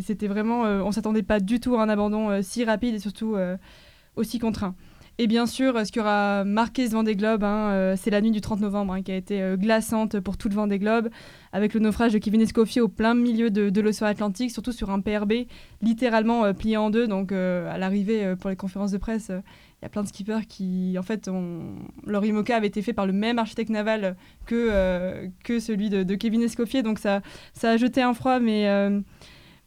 C'était 0.02 0.28
vraiment, 0.28 0.62
on 0.62 0.92
s'attendait 0.92 1.22
pas 1.22 1.40
du 1.40 1.60
tout 1.60 1.76
à 1.76 1.82
un 1.82 1.88
abandon 1.88 2.42
si 2.42 2.64
rapide 2.64 2.94
et 2.94 2.98
surtout 2.98 3.36
aussi 4.16 4.38
contraint. 4.38 4.74
Et 5.20 5.26
bien 5.26 5.46
sûr, 5.46 5.84
ce 5.84 5.90
qui 5.90 5.98
aura 5.98 6.44
marqué 6.44 6.86
ce 6.86 6.92
Vendée 6.92 7.16
Globe, 7.16 7.42
hein, 7.42 7.70
euh, 7.70 7.96
c'est 7.98 8.10
la 8.10 8.20
nuit 8.20 8.30
du 8.30 8.40
30 8.40 8.60
novembre, 8.60 8.92
hein, 8.92 9.02
qui 9.02 9.10
a 9.10 9.16
été 9.16 9.42
euh, 9.42 9.56
glaçante 9.56 10.20
pour 10.20 10.36
tout 10.36 10.48
le 10.48 10.54
Vendée 10.54 10.78
Globe, 10.78 11.08
avec 11.52 11.74
le 11.74 11.80
naufrage 11.80 12.12
de 12.12 12.18
Kevin 12.18 12.40
Escoffier 12.40 12.80
au 12.80 12.86
plein 12.86 13.14
milieu 13.14 13.50
de, 13.50 13.80
l'océan 13.80 14.06
Atlantique, 14.06 14.52
surtout 14.52 14.70
sur 14.70 14.90
un 14.90 15.00
PRB 15.00 15.48
littéralement 15.82 16.44
euh, 16.44 16.52
plié 16.52 16.76
en 16.76 16.90
deux. 16.90 17.08
Donc, 17.08 17.32
à 17.32 17.78
l'arrivée 17.78 18.36
pour 18.36 18.48
les 18.48 18.54
conférences 18.54 18.92
de 18.92 18.98
presse, 18.98 19.30
il 19.30 19.82
y 19.82 19.86
a 19.86 19.88
plein 19.88 20.04
de 20.04 20.08
skippers 20.08 20.46
qui, 20.48 20.94
en 20.96 21.02
fait, 21.02 21.28
leur 22.06 22.24
IMOCA 22.24 22.54
avait 22.54 22.68
été 22.68 22.80
fait 22.80 22.92
par 22.92 23.06
le 23.06 23.12
même 23.12 23.40
architecte 23.40 23.70
naval 23.70 24.16
que, 24.46 25.28
que 25.42 25.58
celui 25.58 25.90
de, 25.90 26.04
de, 26.04 26.14
Kevin 26.14 26.42
Escoffier. 26.42 26.84
Donc, 26.84 27.00
ça, 27.00 27.22
ça 27.54 27.70
a 27.70 27.76
jeté 27.76 28.02
un 28.02 28.14
froid, 28.14 28.38
mais 28.38 28.68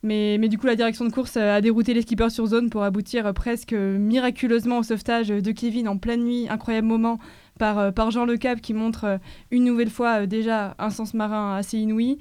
mais, 0.03 0.37
mais, 0.39 0.49
du 0.49 0.57
coup, 0.57 0.65
la 0.65 0.75
direction 0.75 1.05
de 1.05 1.11
course 1.11 1.37
a 1.37 1.61
dérouté 1.61 1.93
les 1.93 2.01
skippers 2.01 2.31
sur 2.31 2.47
zone 2.47 2.69
pour 2.69 2.83
aboutir 2.83 3.31
presque 3.33 3.73
miraculeusement 3.73 4.79
au 4.79 4.83
sauvetage 4.83 5.27
de 5.27 5.51
Kevin 5.51 5.87
en 5.87 5.97
pleine 5.97 6.23
nuit. 6.23 6.47
Incroyable 6.49 6.87
moment 6.87 7.19
par, 7.59 7.77
euh, 7.77 7.91
par 7.91 8.09
Jean 8.09 8.25
Le 8.25 8.37
Cap 8.37 8.59
qui 8.59 8.73
montre 8.73 9.03
euh, 9.05 9.17
une 9.51 9.63
nouvelle 9.63 9.91
fois 9.91 10.21
euh, 10.21 10.25
déjà 10.25 10.75
un 10.79 10.89
sens 10.89 11.13
marin 11.13 11.55
assez 11.55 11.77
inouï. 11.77 12.17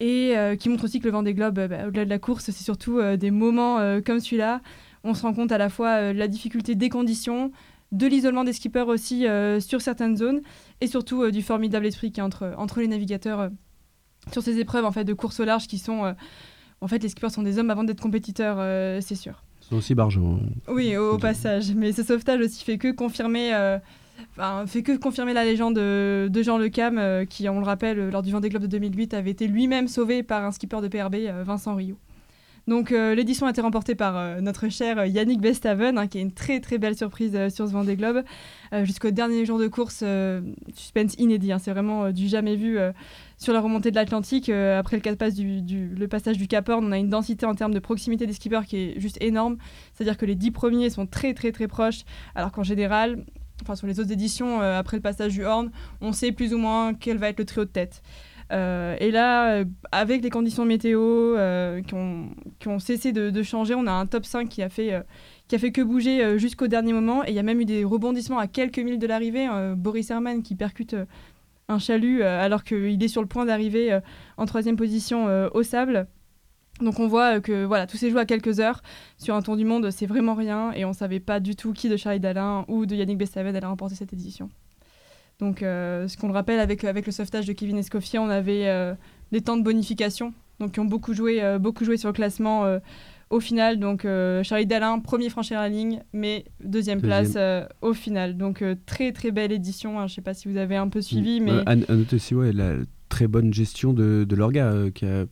Et 0.00 0.34
qui 0.60 0.68
montre 0.68 0.84
aussi 0.84 1.00
que 1.00 1.06
le 1.06 1.10
vent 1.10 1.24
des 1.24 1.34
globes, 1.34 1.58
bah, 1.58 1.88
au-delà 1.88 2.04
de 2.04 2.10
la 2.10 2.20
course, 2.20 2.44
c'est 2.44 2.62
surtout 2.62 3.00
des 3.16 3.32
moments 3.32 3.80
comme 4.06 4.20
celui-là. 4.20 4.60
On 5.02 5.12
se 5.12 5.22
rend 5.22 5.34
compte 5.34 5.50
à 5.50 5.58
la 5.58 5.68
fois 5.68 6.12
de 6.12 6.16
la 6.16 6.28
difficulté 6.28 6.76
des 6.76 6.88
conditions, 6.88 7.50
de 7.90 8.06
l'isolement 8.06 8.44
des 8.44 8.52
skippers 8.52 8.86
aussi 8.86 9.26
sur 9.58 9.80
certaines 9.80 10.16
zones, 10.16 10.40
et 10.80 10.86
surtout 10.86 11.32
du 11.32 11.42
formidable 11.42 11.84
esprit 11.84 12.12
qui 12.12 12.22
entre, 12.22 12.54
entre 12.58 12.78
les 12.78 12.86
navigateurs 12.86 13.50
sur 14.30 14.44
ces 14.44 14.60
épreuves 14.60 14.84
en 14.84 14.92
fait, 14.92 15.02
de 15.02 15.14
course 15.14 15.40
au 15.40 15.44
large 15.44 15.66
qui 15.66 15.78
sont 15.78 16.14
en 16.80 16.88
fait, 16.88 17.02
les 17.02 17.08
skippers 17.08 17.30
sont 17.30 17.42
des 17.42 17.58
hommes 17.58 17.70
avant 17.70 17.84
d'être 17.84 18.00
compétiteurs, 18.00 18.56
euh, 18.58 19.00
c'est 19.00 19.14
sûr. 19.14 19.42
Ils 19.62 19.66
sont 19.66 19.76
aussi 19.76 19.94
barjots. 19.94 20.38
Oui, 20.68 20.96
au, 20.96 21.18
passage. 21.18 21.74
Mais 21.74 21.92
ce 21.92 22.02
sauvetage 22.02 22.40
aussi 22.40 22.64
fait 22.64 22.78
que 22.78 22.92
confirmer. 22.92 23.54
Euh, 23.54 23.78
fait 24.66 24.82
que 24.82 24.96
confirmer 24.96 25.32
la 25.32 25.44
légende 25.44 25.74
de, 25.74 26.42
Jean 26.42 26.58
Le 26.58 26.68
Cam, 26.68 26.98
euh, 26.98 27.24
qui, 27.24 27.48
on 27.48 27.58
le 27.58 27.64
rappelle, 27.64 28.10
lors 28.10 28.22
du 28.22 28.30
Vendée 28.30 28.48
Globe 28.48 28.62
de 28.62 28.68
2008, 28.68 29.14
avait 29.14 29.30
été 29.30 29.46
lui-même 29.46 29.88
sauvé 29.88 30.22
par 30.22 30.44
un 30.44 30.52
skipper 30.52 30.80
de 30.80 30.88
PRB, 30.88 31.16
Vincent 31.44 31.74
Rio. 31.74 31.96
Donc 32.66 32.90
l'édition 32.90 33.46
a 33.46 33.50
été 33.50 33.62
remportée 33.62 33.94
par 33.94 34.42
notre 34.42 34.68
cher 34.68 35.06
Yannick 35.06 35.40
Bestaven, 35.40 35.96
hein, 35.96 36.06
qui 36.06 36.18
est 36.18 36.20
une 36.20 36.32
très 36.32 36.60
très 36.60 36.76
belle 36.76 36.94
surprise 36.94 37.32
sur 37.48 37.66
ce 37.66 37.72
Vendée 37.72 37.96
Globe. 37.96 38.22
Jusqu'au 38.82 39.10
dernier 39.10 39.46
jour 39.46 39.58
de 39.58 39.68
course, 39.68 40.04
suspense 40.74 41.14
inédit, 41.14 41.50
hein, 41.50 41.58
c'est 41.58 41.70
vraiment 41.70 42.10
du 42.10 42.28
jamais 42.28 42.56
vu 42.56 42.78
sur 43.38 43.52
la 43.52 43.60
remontée 43.60 43.90
de 43.90 43.94
l'Atlantique, 43.94 44.48
euh, 44.48 44.78
après 44.78 44.96
le, 44.96 46.06
passage 46.08 46.38
du 46.38 46.48
Cap 46.48 46.68
Horn, 46.68 46.84
on 46.84 46.92
a 46.92 46.98
une 46.98 47.08
densité 47.08 47.46
en 47.46 47.54
termes 47.54 47.72
de 47.72 47.78
proximité 47.78 48.26
des 48.26 48.32
skippers 48.32 48.66
qui 48.66 48.76
est 48.76 49.00
juste 49.00 49.16
énorme. 49.20 49.58
C'est-à-dire 49.94 50.18
que 50.18 50.26
les 50.26 50.34
dix 50.34 50.50
premiers 50.50 50.90
sont 50.90 51.06
très 51.06 51.34
très 51.34 51.52
très 51.52 51.68
proches, 51.68 52.00
alors 52.34 52.50
qu'en 52.50 52.64
général, 52.64 53.24
enfin 53.62 53.76
sur 53.76 53.86
les 53.86 54.00
autres 54.00 54.10
éditions, 54.10 54.60
euh, 54.60 54.76
après 54.76 54.96
le 54.96 55.02
passage 55.02 55.34
du 55.34 55.44
Horn, 55.44 55.70
on 56.00 56.12
sait 56.12 56.32
plus 56.32 56.52
ou 56.52 56.58
moins 56.58 56.94
quel 56.94 57.16
va 57.18 57.28
être 57.28 57.38
le 57.38 57.44
trio 57.44 57.64
de 57.64 57.70
tête. 57.70 58.02
Euh, 58.50 58.96
et 58.98 59.12
là, 59.12 59.62
avec 59.92 60.22
les 60.22 60.30
conditions 60.30 60.64
météo 60.64 61.36
qui 61.86 61.94
ont, 61.94 62.30
qui, 62.58 62.66
ont, 62.66 62.80
cessé 62.80 63.12
de, 63.12 63.42
changer, 63.42 63.74
on 63.76 63.86
a 63.86 63.92
un 63.92 64.06
top 64.06 64.24
5 64.24 64.48
qui 64.48 64.62
a 64.62 64.70
fait, 64.70 65.00
qui 65.46 65.54
a 65.54 65.58
fait 65.58 65.70
que 65.70 65.82
bouger 65.82 66.38
jusqu'au 66.38 66.66
dernier 66.66 66.94
moment. 66.94 67.22
Et 67.24 67.28
il 67.28 67.34
y 67.34 67.38
a 67.38 67.42
même 67.42 67.60
eu 67.60 67.66
des 67.66 67.84
rebondissements 67.84 68.38
à 68.38 68.46
quelques 68.46 68.78
milles 68.78 68.98
de 68.98 69.06
l'arrivée. 69.06 69.46
Boris 69.76 70.10
Herman 70.10 70.42
qui 70.42 70.54
percute 70.54 70.96
un 71.68 71.78
chalut 71.78 72.22
euh, 72.22 72.40
alors 72.40 72.64
qu'il 72.64 73.02
est 73.02 73.08
sur 73.08 73.22
le 73.22 73.28
point 73.28 73.44
d'arriver 73.44 73.92
euh, 73.92 74.00
en 74.36 74.46
troisième 74.46 74.76
position 74.76 75.28
euh, 75.28 75.48
au 75.52 75.62
sable. 75.62 76.06
Donc 76.80 76.98
on 77.00 77.08
voit 77.08 77.40
que 77.40 77.64
voilà, 77.64 77.86
tout 77.86 77.96
s'est 77.96 78.10
joué 78.10 78.20
à 78.20 78.24
quelques 78.24 78.60
heures. 78.60 78.82
Sur 79.18 79.34
un 79.34 79.42
tour 79.42 79.56
du 79.56 79.64
monde, 79.64 79.90
c'est 79.90 80.06
vraiment 80.06 80.34
rien. 80.34 80.72
Et 80.72 80.84
on 80.84 80.90
ne 80.90 80.94
savait 80.94 81.20
pas 81.20 81.40
du 81.40 81.56
tout 81.56 81.72
qui 81.72 81.88
de 81.88 81.96
Charlie 81.96 82.20
Dalin 82.20 82.64
ou 82.68 82.86
de 82.86 82.94
Yannick 82.94 83.18
Bestaven 83.18 83.54
allait 83.54 83.66
remporter 83.66 83.96
cette 83.96 84.12
édition. 84.12 84.48
Donc 85.40 85.58
ce 85.60 86.16
qu'on 86.16 86.28
le 86.28 86.32
rappelle 86.32 86.58
avec, 86.58 86.84
avec 86.84 87.06
le 87.06 87.12
sauvetage 87.12 87.46
de 87.46 87.52
Kevin 87.52 87.78
Escoffier, 87.78 88.20
on 88.20 88.28
avait 88.28 88.94
des 89.32 89.40
temps 89.40 89.56
de 89.56 89.62
bonification. 89.62 90.32
Donc 90.60 90.72
qui 90.72 90.80
ont 90.80 90.84
beaucoup 90.84 91.14
joué, 91.14 91.58
beaucoup 91.58 91.84
joué 91.84 91.96
sur 91.96 92.08
le 92.08 92.12
classement 92.12 92.78
au 93.30 93.40
final. 93.40 93.78
Donc 93.78 94.04
euh, 94.04 94.42
Charlie 94.42 94.66
Dalin, 94.66 94.98
premier 95.00 95.28
franchir 95.28 95.60
la 95.60 95.68
ligne, 95.68 96.00
mais 96.12 96.44
deuxième, 96.62 97.00
place 97.00 97.34
euh, 97.36 97.66
au 97.82 97.92
final. 97.92 98.36
Donc 98.36 98.62
euh, 98.62 98.74
très 98.86 99.12
très 99.12 99.30
belle 99.30 99.52
édition. 99.52 99.98
Hein. 99.98 100.06
Je 100.06 100.12
ne 100.12 100.14
sais 100.16 100.22
pas 100.22 100.34
si 100.34 100.48
vous 100.48 100.56
avez 100.56 100.76
un 100.76 100.88
peu 100.88 101.00
suivi. 101.00 101.40
Mais... 101.40 101.52
à, 101.66 101.76
noter 101.76 102.16
aussi 102.16 102.34
ouais, 102.34 102.52
la 102.52 102.74
très 103.08 103.26
bonne 103.26 103.52
gestion 103.52 103.92
de, 103.92 104.24
de 104.28 104.36
l'orga 104.36 104.90
qui 104.94 105.06
a 105.06 105.26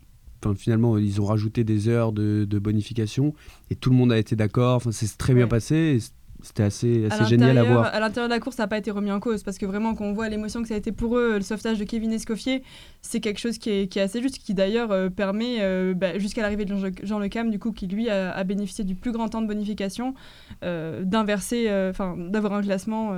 finalement, 0.54 0.96
ils 0.98 1.20
ont 1.20 1.24
rajouté 1.24 1.64
des 1.64 1.88
heures 1.88 2.12
de, 2.12 2.46
de, 2.48 2.58
bonification 2.58 3.34
et 3.70 3.74
tout 3.74 3.90
le 3.90 3.96
monde 3.96 4.12
a 4.12 4.18
été 4.18 4.36
d'accord. 4.36 4.76
Enfin, 4.76 4.92
c'est 4.92 5.16
très 5.18 5.34
bien 5.34 5.48
passé. 5.48 5.98
C'était 6.42 6.64
assez, 6.64 7.06
assez 7.10 7.24
génial 7.24 7.56
à 7.58 7.64
voir. 7.64 7.84
À 7.86 8.00
l'intérieur 8.00 8.28
de 8.28 8.34
la 8.34 8.40
course, 8.40 8.56
ça 8.56 8.64
n'a 8.64 8.68
pas 8.68 8.78
été 8.78 8.90
remis 8.90 9.10
en 9.10 9.20
cause 9.20 9.42
parce 9.42 9.58
que 9.58 9.66
vraiment, 9.66 9.94
quand 9.94 10.04
on 10.04 10.12
voit 10.12 10.28
l'émotion 10.28 10.62
que 10.62 10.68
ça 10.68 10.74
a 10.74 10.76
été 10.76 10.92
pour 10.92 11.16
eux, 11.16 11.34
le 11.36 11.42
sauvetage 11.42 11.78
de 11.78 11.84
Kevin 11.84 12.12
Escoffier, 12.12 12.62
c'est 13.02 13.20
quelque 13.20 13.38
chose 13.38 13.58
qui 13.58 13.70
est, 13.70 13.88
qui 13.88 13.98
est, 13.98 14.02
assez 14.02 14.20
juste, 14.20 14.38
qui 14.38 14.54
d'ailleurs 14.54 14.92
euh, 14.92 15.08
permet, 15.08 15.58
euh, 15.60 15.94
bah, 15.94 16.18
jusqu'à 16.18 16.42
l'arrivée 16.42 16.64
de 16.64 16.76
Jean, 16.76 16.90
Jean 17.02 17.18
Le 17.18 17.28
Cam, 17.28 17.50
du 17.50 17.58
coup, 17.58 17.72
qui 17.72 17.86
lui 17.86 18.10
a, 18.10 18.44
bénéficié 18.44 18.84
du 18.84 18.94
plus 18.94 19.12
grand 19.12 19.28
temps 19.28 19.42
de 19.42 19.46
bonification, 19.46 20.14
euh, 20.62 21.02
d'inverser, 21.04 21.68
enfin, 21.90 22.16
d'avoir 22.16 22.52
un 22.52 22.62
classement 22.62 23.12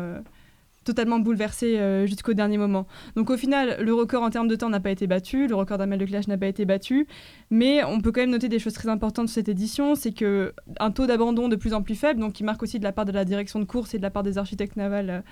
totalement 0.89 1.19
bouleversé 1.19 1.79
euh, 1.79 2.07
jusqu'au 2.07 2.33
dernier 2.33 2.59
moment. 2.59 2.87
Donc 3.15 3.31
au 3.31 3.37
final, 3.37 3.77
le 3.81 3.95
record 3.95 4.23
en 4.23 4.31
termes 4.31 4.49
de 4.49 4.57
temps 4.57 4.71
n'a 4.71 4.81
pas 4.81 4.91
été 4.91 5.07
battu, 5.07 5.47
le 5.47 5.55
record 5.55 5.79
d'Amel 5.79 5.99
de 5.99 6.07
Clash 6.07 6.29
n'a 6.29 6.39
pas 6.39 6.47
été 6.47 6.65
battu, 6.65 7.07
mais 7.51 7.85
on 7.85 8.01
peut 8.01 8.11
quand 8.11 8.23
même 8.23 8.31
noter 8.31 8.49
des 8.49 8.59
choses 8.59 8.73
très 8.73 8.89
importantes 8.89 9.27
de 9.27 9.31
cette 9.31 9.49
édition, 9.49 9.95
c'est 9.95 10.13
que 10.13 10.55
un 10.81 10.91
taux 10.91 11.07
d'abandon 11.07 11.49
de 11.49 11.57
plus 11.57 11.75
en 11.75 11.83
plus 11.83 11.95
faible, 11.95 12.21
donc 12.21 12.33
qui 12.33 12.45
marque 12.45 12.63
aussi 12.63 12.79
de 12.79 12.85
la 12.85 12.93
part 12.93 13.05
de 13.05 13.13
la 13.13 13.25
direction 13.25 13.61
de 13.61 13.65
course 13.65 13.95
et 13.95 13.99
de 13.99 14.03
la 14.03 14.11
part 14.11 14.23
des 14.23 14.39
architectes 14.39 14.77
navals 14.77 15.23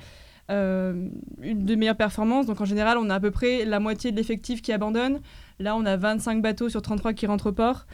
euh, 0.49 1.09
une 1.43 1.65
des 1.65 1.75
meilleures 1.75 1.97
performances. 1.97 2.47
Donc 2.47 2.61
en 2.61 2.65
général, 2.65 2.99
on 2.99 3.11
a 3.11 3.17
à 3.17 3.21
peu 3.21 3.31
près 3.31 3.65
la 3.65 3.81
moitié 3.81 4.13
de 4.13 4.17
l'effectif 4.17 4.63
qui 4.63 4.73
abandonne. 4.73 5.21
Là, 5.59 5.75
on 5.77 5.85
a 5.85 5.97
25 5.97 6.41
bateaux 6.41 6.69
sur 6.69 6.83
33 6.83 7.15
qui 7.15 7.27
rentrent 7.27 7.49
au 7.49 7.53
port. 7.53 7.87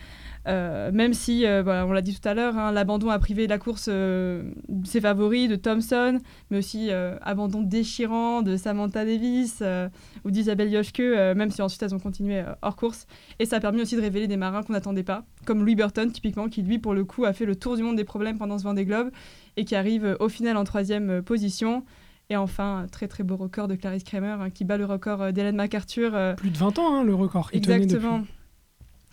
Euh, 0.48 0.90
même 0.92 1.14
si, 1.14 1.46
euh, 1.46 1.62
voilà, 1.62 1.86
on 1.86 1.92
l'a 1.92 2.02
dit 2.02 2.18
tout 2.18 2.28
à 2.28 2.34
l'heure, 2.34 2.56
hein, 2.58 2.72
l'abandon 2.72 3.10
a 3.10 3.18
privé 3.20 3.46
la 3.46 3.58
course 3.58 3.86
euh, 3.88 4.42
de 4.68 4.86
ses 4.86 5.00
favoris, 5.00 5.48
de 5.48 5.54
Thompson, 5.54 6.18
mais 6.50 6.58
aussi 6.58 6.88
euh, 6.90 7.16
abandon 7.22 7.62
déchirant 7.62 8.42
de 8.42 8.56
Samantha 8.56 9.04
Davis 9.04 9.60
euh, 9.62 9.88
ou 10.24 10.32
d'Isabelle 10.32 10.70
Yoshke, 10.70 10.98
euh, 11.00 11.34
même 11.36 11.50
si 11.50 11.62
ensuite 11.62 11.82
elles 11.82 11.94
ont 11.94 12.00
continué 12.00 12.40
euh, 12.40 12.54
hors 12.62 12.74
course. 12.74 13.06
Et 13.38 13.44
ça 13.46 13.56
a 13.56 13.60
permis 13.60 13.82
aussi 13.82 13.94
de 13.94 14.00
révéler 14.00 14.26
des 14.26 14.36
marins 14.36 14.62
qu'on 14.64 14.72
n'attendait 14.72 15.04
pas, 15.04 15.24
comme 15.44 15.60
Louis 15.62 15.76
Burton, 15.76 16.10
typiquement, 16.10 16.48
qui 16.48 16.62
lui, 16.62 16.78
pour 16.80 16.94
le 16.94 17.04
coup, 17.04 17.24
a 17.24 17.32
fait 17.32 17.46
le 17.46 17.54
tour 17.54 17.76
du 17.76 17.84
monde 17.84 17.96
des 17.96 18.04
problèmes 18.04 18.38
pendant 18.38 18.58
ce 18.58 18.64
Vendée 18.64 18.84
Globe 18.84 19.10
et 19.56 19.64
qui 19.64 19.76
arrive 19.76 20.04
euh, 20.04 20.16
au 20.18 20.28
final 20.28 20.56
en 20.56 20.64
troisième 20.64 21.08
euh, 21.10 21.22
position. 21.22 21.84
Et 22.30 22.36
enfin, 22.36 22.86
très 22.90 23.08
très 23.08 23.22
beau 23.24 23.36
record 23.36 23.68
de 23.68 23.74
Clarisse 23.74 24.04
Kramer, 24.04 24.36
hein, 24.40 24.50
qui 24.50 24.64
bat 24.64 24.76
le 24.78 24.86
record 24.86 25.22
euh, 25.22 25.30
d'Hélène 25.32 25.54
MacArthur. 25.56 26.12
euh, 26.14 26.34
Plus 26.34 26.50
de 26.50 26.56
20 26.58 26.78
ans, 26.78 26.94
hein, 26.96 27.04
le 27.04 27.14
record. 27.14 27.50
Exactement. 27.52 28.22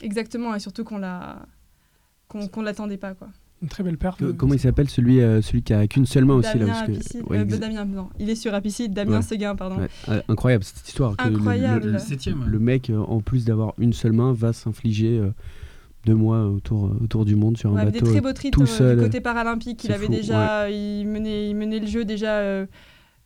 Exactement, 0.03 0.55
et 0.55 0.59
surtout 0.59 0.83
qu'on 0.83 0.97
l'a 0.97 1.45
qu'on 2.27 2.61
l'attendait 2.61 2.97
pas 2.97 3.13
quoi. 3.15 3.27
Une 3.61 3.67
très 3.67 3.83
belle 3.83 3.97
perte. 3.97 4.19
Que- 4.19 4.31
comment 4.31 4.53
il 4.53 4.59
s'appelle 4.59 4.87
celui, 4.89 5.19
euh, 5.19 5.41
celui 5.41 5.63
qui 5.63 5.73
a 5.73 5.85
qu'une 5.87 6.05
seule 6.05 6.23
main 6.25 6.35
aussi 6.35 6.57
là 6.57 6.65
parce 6.67 6.83
que- 6.85 7.17
ouais, 7.29 7.39
euh, 7.39 7.43
exa- 7.45 7.57
Damien, 7.59 7.83
non, 7.85 8.07
il 8.19 8.29
est 8.29 8.35
sur 8.35 8.53
Apicide, 8.53 8.93
Damien 8.93 9.17
Ouais. 9.17 9.21
Séguin, 9.21 9.55
pardon. 9.55 9.77
ouais, 9.79 9.89
euh, 10.07 10.21
incroyable 10.29 10.63
cette 10.63 10.87
histoire. 10.87 11.17
que 11.17 11.23
le- 11.25 11.31
le- 11.31 11.35
Incroyable. 11.37 11.85
Le, 11.87 11.91
Le 11.93 11.99
septième. 11.99 12.45
le 12.45 12.59
mec, 12.59 12.89
euh, 12.89 12.99
en 12.99 13.19
plus 13.19 13.43
d'avoir 13.45 13.73
une 13.77 13.91
seule 13.91 14.13
main, 14.13 14.31
va 14.31 14.53
s'infliger 14.53 15.17
euh, 15.19 15.31
deux 16.05 16.15
mois 16.15 16.45
autour, 16.45 16.89
autour 17.01 17.25
du 17.25 17.35
monde 17.35 17.57
sur 17.57 17.71
un 17.71 17.73
Ouais, 17.73 17.81
avec 17.81 17.95
des 17.95 17.99
bateau. 17.99 18.11
très 18.13 18.21
beaux 18.21 18.31
titres 18.31 18.57
tout 18.57 18.65
seul. 18.65 18.97
du 18.97 19.03
côté 19.03 19.19
paralympique. 19.19 19.83
Il 19.83 19.91
avait 19.91 20.05
fou, 20.05 20.11
déjà, 20.13 20.69
il, 20.69 21.05
menait, 21.07 21.49
il 21.49 21.55
menait 21.55 21.79
le 21.79 21.87
jeu 21.87 22.05
déjà 22.05 22.35
euh, 22.37 22.65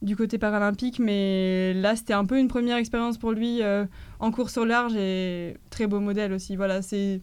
du 0.03 0.15
côté 0.15 0.37
paralympique, 0.37 0.99
mais 0.99 1.73
là 1.73 1.95
c'était 1.95 2.13
un 2.13 2.25
peu 2.25 2.37
une 2.37 2.47
première 2.49 2.77
expérience 2.77 3.17
pour 3.17 3.31
lui 3.31 3.61
euh, 3.63 3.85
en 4.19 4.31
course 4.31 4.57
au 4.57 4.65
large 4.65 4.93
et 4.95 5.55
très 5.69 5.87
beau 5.87 5.99
modèle 5.99 6.33
aussi. 6.33 6.55
Voilà, 6.55 6.81
c'est 6.81 7.21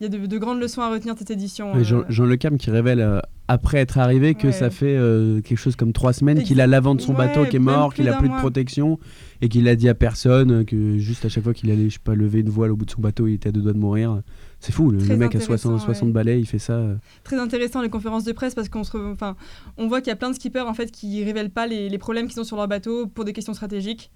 il 0.00 0.04
y 0.04 0.06
a 0.06 0.08
de, 0.10 0.26
de 0.26 0.38
grandes 0.38 0.60
leçons 0.60 0.80
à 0.80 0.90
retenir 0.90 1.14
de 1.14 1.18
cette 1.18 1.32
édition. 1.32 1.72
Jean, 1.82 1.98
euh. 2.00 2.04
Jean 2.08 2.24
Le 2.24 2.36
Cam 2.36 2.56
qui 2.56 2.70
révèle 2.70 3.00
euh, 3.00 3.18
après 3.48 3.78
être 3.78 3.98
arrivé 3.98 4.34
que 4.36 4.46
Ouais. 4.46 4.52
ça 4.52 4.70
fait 4.70 4.96
euh, 4.96 5.40
quelque 5.40 5.58
chose 5.58 5.74
comme 5.74 5.92
trois 5.92 6.12
semaines 6.12 6.42
qu'il 6.44 6.60
a 6.60 6.68
l'avant 6.68 6.94
de 6.94 7.00
son 7.00 7.12
Ouais, 7.12 7.26
bateau 7.26 7.46
qui 7.46 7.56
est 7.56 7.58
mort, 7.58 7.92
qu'il 7.92 8.08
a 8.08 8.16
plus 8.16 8.28
de 8.28 8.36
protection 8.36 9.00
et 9.40 9.48
qu'il 9.48 9.66
a 9.66 9.74
dit 9.74 9.88
à 9.88 9.94
personne 9.94 10.64
que 10.64 10.98
juste 10.98 11.24
à 11.24 11.28
chaque 11.28 11.42
fois 11.42 11.52
qu'il 11.54 11.68
allait 11.72 11.88
je 11.88 11.94
sais 11.94 12.00
pas 12.04 12.14
lever 12.14 12.40
une 12.40 12.48
voile 12.50 12.70
au 12.70 12.76
bout 12.76 12.84
de 12.84 12.90
son 12.92 13.00
bateau 13.00 13.26
il 13.26 13.34
était 13.34 13.48
à 13.48 13.52
deux 13.52 13.62
doigts 13.62 13.72
de 13.72 13.78
mourir. 13.78 14.22
C'est 14.60 14.72
fou, 14.72 14.90
le, 14.90 14.98
mec 14.98 15.10
a 15.34 15.38
intéressant, 15.38 15.78
60, 15.78 15.80
60 15.82 16.06
ouais. 16.08 16.12
balais, 16.12 16.40
il 16.40 16.46
fait 16.46 16.58
ça. 16.58 16.72
euh. 16.72 16.96
très 17.22 17.38
intéressant 17.38 17.80
les 17.80 17.88
conférences 17.90 18.24
de 18.24 18.32
presse 18.32 18.54
parce 18.56 18.68
qu'on 18.68 18.82
se 18.84 18.96
enfin 19.12 19.36
on 19.76 19.86
voit 19.86 20.00
qu'il 20.00 20.08
y 20.08 20.12
a 20.12 20.16
plein 20.16 20.30
de 20.30 20.34
skippers 20.34 20.66
en 20.66 20.74
fait 20.74 20.90
qui 20.90 21.22
révèlent 21.24 21.50
pas 21.50 21.66
les, 21.68 21.88
les 21.88 21.98
problèmes 21.98 22.26
qu'ils 22.26 22.40
ont 22.40 22.44
sur 22.44 22.56
leur 22.56 22.66
bateau 22.66 23.06
pour 23.06 23.24
des 23.24 23.32
questions 23.32 23.54
stratégiques 23.54 24.10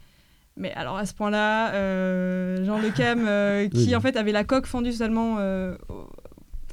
mais 0.56 0.72
alors 0.72 0.96
à 0.96 1.06
ce 1.06 1.14
point-là 1.14 1.72
euh, 1.74 2.64
Jean 2.64 2.78
Le 2.82 2.90
Cam 2.90 3.24
euh, 3.26 3.68
qui 3.68 3.86
Oui. 3.86 3.96
en 3.96 4.00
fait 4.00 4.16
avait 4.16 4.32
la 4.32 4.42
coque 4.44 4.66
fendue 4.66 4.92
seulement 4.92 5.36
euh, 5.38 5.76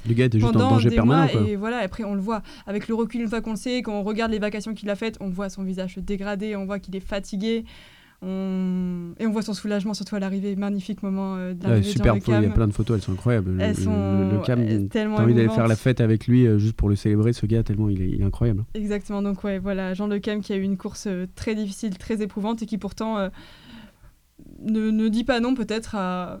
Le 0.08 0.14
gars 0.14 0.24
était 0.24 0.38
juste 0.40 0.50
en 0.50 0.52
pendant 0.52 0.70
danger 0.70 0.90
des 0.90 0.96
permanent. 0.96 1.22
mois 1.22 1.32
quoi. 1.32 1.40
et 1.48 1.54
voilà 1.56 1.78
après 1.78 2.02
on 2.04 2.14
le 2.14 2.20
voit 2.20 2.42
avec 2.66 2.88
le 2.88 2.94
recul 2.96 3.20
une 3.22 3.28
fois 3.28 3.40
qu'on 3.40 3.50
le 3.52 3.56
sait 3.56 3.82
quand 3.82 3.92
on 3.92 4.02
regarde 4.02 4.32
les 4.32 4.38
vacations 4.40 4.74
qu'il 4.74 4.90
a 4.90 4.96
faites 4.96 5.16
on 5.20 5.28
voit 5.28 5.48
son 5.48 5.62
visage 5.62 5.94
se 5.94 6.00
dégrader 6.00 6.56
on 6.56 6.66
voit 6.66 6.78
qu'il 6.80 6.94
est 6.96 7.00
fatigué 7.00 7.64
on... 8.22 9.12
et 9.18 9.26
on 9.26 9.30
voit 9.32 9.42
son 9.42 9.54
soulagement 9.54 9.94
surtout 9.94 10.16
à 10.16 10.20
l'arrivée 10.20 10.54
magnifique 10.56 11.02
moment 11.02 11.36
euh, 11.36 11.54
de 11.54 11.66
Ouais, 11.66 11.82
super, 11.82 12.14
Le 12.14 12.20
il 12.26 12.30
y 12.30 12.34
a 12.34 12.40
Cam 12.42 12.52
plein 12.52 12.66
de 12.68 12.72
photos, 12.72 12.96
elles 12.98 13.02
sont 13.02 13.12
incroyables. 13.12 13.52
Le- 13.52 13.60
elles 13.62 13.76
le- 13.76 13.82
sont 13.82 14.28
le, 14.32 14.38
Cam, 14.44 14.88
tellement 14.88 15.16
t'as 15.16 15.22
envie 15.22 15.34
d'aller 15.34 15.48
faire 15.48 15.68
la 15.68 15.76
fête 15.76 16.00
avec 16.00 16.26
lui 16.26 16.46
euh, 16.46 16.58
juste 16.58 16.74
pour 16.76 16.88
le 16.88 16.96
célébrer, 16.96 17.32
ce 17.32 17.46
gars, 17.46 17.62
tellement 17.62 17.88
il 17.88 18.02
est, 18.02 18.08
il 18.10 18.20
est 18.20 18.24
incroyable. 18.24 18.64
Exactement, 18.74 19.22
donc 19.22 19.42
ouais, 19.44 19.58
voilà, 19.58 19.94
Jean 19.94 20.06
Le 20.06 20.18
Cam 20.18 20.40
qui 20.42 20.52
a 20.52 20.56
eu 20.56 20.62
une 20.62 20.76
course 20.76 21.06
euh, 21.06 21.26
très 21.34 21.54
difficile, 21.54 21.96
très 21.98 22.20
éprouvante 22.22 22.62
et 22.62 22.66
qui 22.66 22.76
pourtant 22.78 23.16
euh, 23.18 23.28
ne, 24.62 24.90
ne 24.90 25.08
dit 25.08 25.24
pas 25.24 25.40
non 25.40 25.54
peut-être 25.54 25.94
à, 25.94 26.40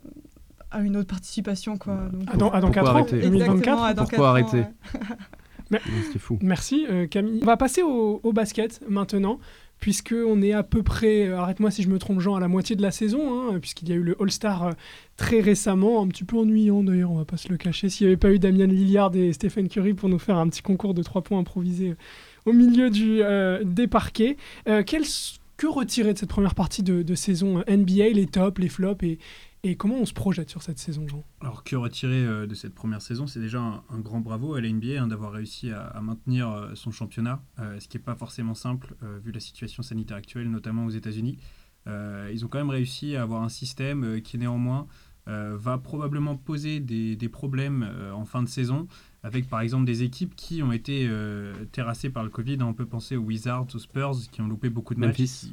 à 0.70 0.80
une 0.80 0.96
autre 0.96 1.08
participation. 1.08 1.76
Quoi. 1.78 1.96
Donc, 2.12 2.22
Ah, 2.32 2.36
dans, 2.36 2.50
ah, 2.50 2.60
dans 2.60 2.66
Pourquoi 2.68 2.82
4 2.82 2.90
ans, 2.92 2.94
arrêter 2.98 3.20
2024. 3.22 3.50
Exactement, 3.52 3.84
à 3.84 3.94
dans 3.94 4.02
Pourquoi 4.04 4.26
ans, 4.26 4.30
arrêter 4.30 4.58
ouais. 4.58 5.78
Fou. 6.18 6.38
Merci 6.42 6.84
euh, 6.90 7.06
Camille. 7.06 7.38
On 7.42 7.46
va 7.46 7.56
passer 7.56 7.82
au, 7.82 8.20
au 8.22 8.32
basket 8.32 8.80
maintenant, 8.88 9.38
puisque 9.80 10.14
on 10.14 10.42
est 10.42 10.52
à 10.52 10.62
peu 10.62 10.82
près, 10.82 11.26
euh, 11.26 11.38
arrête-moi 11.38 11.70
si 11.70 11.82
je 11.82 11.88
me 11.88 11.98
trompe 11.98 12.20
Jean, 12.20 12.36
à 12.36 12.40
la 12.40 12.48
moitié 12.48 12.76
de 12.76 12.82
la 12.82 12.90
saison, 12.90 13.50
hein, 13.50 13.58
puisqu'il 13.58 13.88
y 13.88 13.92
a 13.92 13.94
eu 13.94 14.02
le 14.02 14.16
All-Star 14.20 14.64
euh, 14.64 14.70
très 15.16 15.40
récemment, 15.40 16.02
un 16.02 16.08
petit 16.08 16.24
peu 16.24 16.36
ennuyant 16.36 16.82
d'ailleurs, 16.82 17.10
on 17.10 17.16
va 17.16 17.24
pas 17.24 17.38
se 17.38 17.48
le 17.48 17.56
cacher, 17.56 17.88
s'il 17.88 18.06
n'y 18.06 18.12
avait 18.12 18.18
pas 18.18 18.30
eu 18.30 18.38
Damien 18.38 18.66
Lillard 18.66 19.16
et 19.16 19.32
Stephen 19.32 19.68
Curry 19.68 19.94
pour 19.94 20.08
nous 20.08 20.18
faire 20.18 20.36
un 20.36 20.48
petit 20.48 20.62
concours 20.62 20.94
de 20.94 21.02
3 21.02 21.22
points 21.22 21.38
improvisés 21.38 21.90
euh, 21.90 22.50
au 22.50 22.52
milieu 22.52 22.90
du, 22.90 23.20
des 23.64 23.86
parquets. 23.86 24.36
Que 24.64 25.66
retirer 25.66 26.14
de 26.14 26.18
cette 26.18 26.30
première 26.30 26.54
partie 26.54 26.82
de, 26.82 27.14
saison 27.14 27.62
NBA, 27.68 28.08
les 28.14 28.26
tops, 28.26 28.58
les 28.58 28.70
flops, 28.70 29.04
et, 29.04 29.18
et 29.62 29.76
comment 29.76 29.96
on 29.96 30.06
se 30.06 30.14
projette 30.14 30.48
sur 30.48 30.62
cette 30.62 30.78
saison, 30.78 31.06
Jean? 31.06 31.22
Alors 31.40 31.64
que 31.64 31.76
retirer 31.76 32.24
euh, 32.24 32.46
de 32.46 32.54
cette 32.54 32.74
première 32.74 33.02
saison, 33.02 33.26
c'est 33.26 33.40
déjà 33.40 33.60
un, 33.60 33.98
grand 33.98 34.20
bravo 34.20 34.54
à 34.54 34.60
la 34.60 34.70
NBA 34.70 35.02
hein, 35.02 35.06
d'avoir 35.06 35.32
réussi 35.32 35.70
à, 35.70 36.00
maintenir 36.00 36.50
euh, 36.50 36.74
son 36.74 36.90
championnat, 36.90 37.42
euh, 37.58 37.78
ce 37.78 37.86
qui 37.86 37.98
n'est 37.98 38.02
pas 38.02 38.14
forcément 38.14 38.54
simple 38.54 38.94
vu 39.22 39.32
la 39.32 39.40
situation 39.40 39.82
sanitaire 39.82 40.16
actuelle, 40.16 40.50
notamment 40.50 40.86
aux 40.86 40.90
États-Unis. 40.90 41.38
Ils 41.86 42.44
ont 42.44 42.48
quand 42.48 42.58
même 42.58 42.70
réussi 42.70 43.16
à 43.16 43.22
avoir 43.22 43.42
un 43.42 43.48
système 43.48 44.20
qui 44.22 44.38
néanmoins 44.38 44.86
va 45.26 45.78
probablement 45.78 46.36
poser 46.36 46.78
des, 46.78 47.28
problèmes 47.28 47.88
en 48.12 48.24
fin 48.24 48.42
de 48.42 48.48
saison, 48.48 48.86
avec 49.22 49.48
par 49.48 49.60
exemple 49.60 49.84
des 49.84 50.02
équipes 50.02 50.34
qui 50.34 50.62
ont 50.62 50.72
été 50.72 51.06
euh, 51.08 51.52
terrassées 51.72 52.08
par 52.10 52.24
le 52.24 52.30
Covid. 52.30 52.56
On 52.62 52.72
peut 52.72 52.86
penser 52.86 53.16
aux 53.16 53.22
Wizards, 53.22 53.66
aux 53.74 53.78
Spurs, 53.78 54.16
qui 54.32 54.40
ont 54.40 54.48
loupé 54.48 54.70
beaucoup 54.70 54.94
de 54.94 55.00
Memphis. 55.00 55.50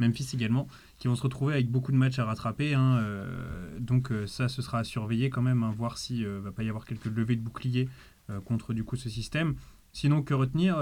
Memphis 0.00 0.30
également, 0.34 0.66
qui 0.98 1.06
vont 1.06 1.14
se 1.14 1.22
retrouver 1.22 1.54
avec 1.54 1.70
beaucoup 1.70 1.92
de 1.92 1.96
matchs 1.96 2.18
à 2.18 2.24
rattraper. 2.24 2.74
hein, 2.74 2.98
euh, 2.98 3.78
donc 3.78 4.10
euh, 4.10 4.26
ça, 4.26 4.48
ce 4.48 4.62
sera 4.62 4.78
à 4.80 4.84
surveiller 4.84 5.30
quand 5.30 5.42
même, 5.42 5.62
hein, 5.62 5.72
voir 5.76 5.96
s'il 5.96 6.22
ne 6.22 6.38
va 6.38 6.50
pas 6.50 6.64
y 6.64 6.68
avoir 6.68 6.84
quelques 6.84 7.06
levées 7.06 7.36
de 7.36 7.42
boucliers 7.42 7.88
euh, 8.30 8.40
contre 8.40 8.74
du 8.74 8.82
coup 8.82 8.96
ce 8.96 9.08
système. 9.08 9.54
Sinon, 9.92 10.22
que 10.22 10.34
retenir, 10.34 10.76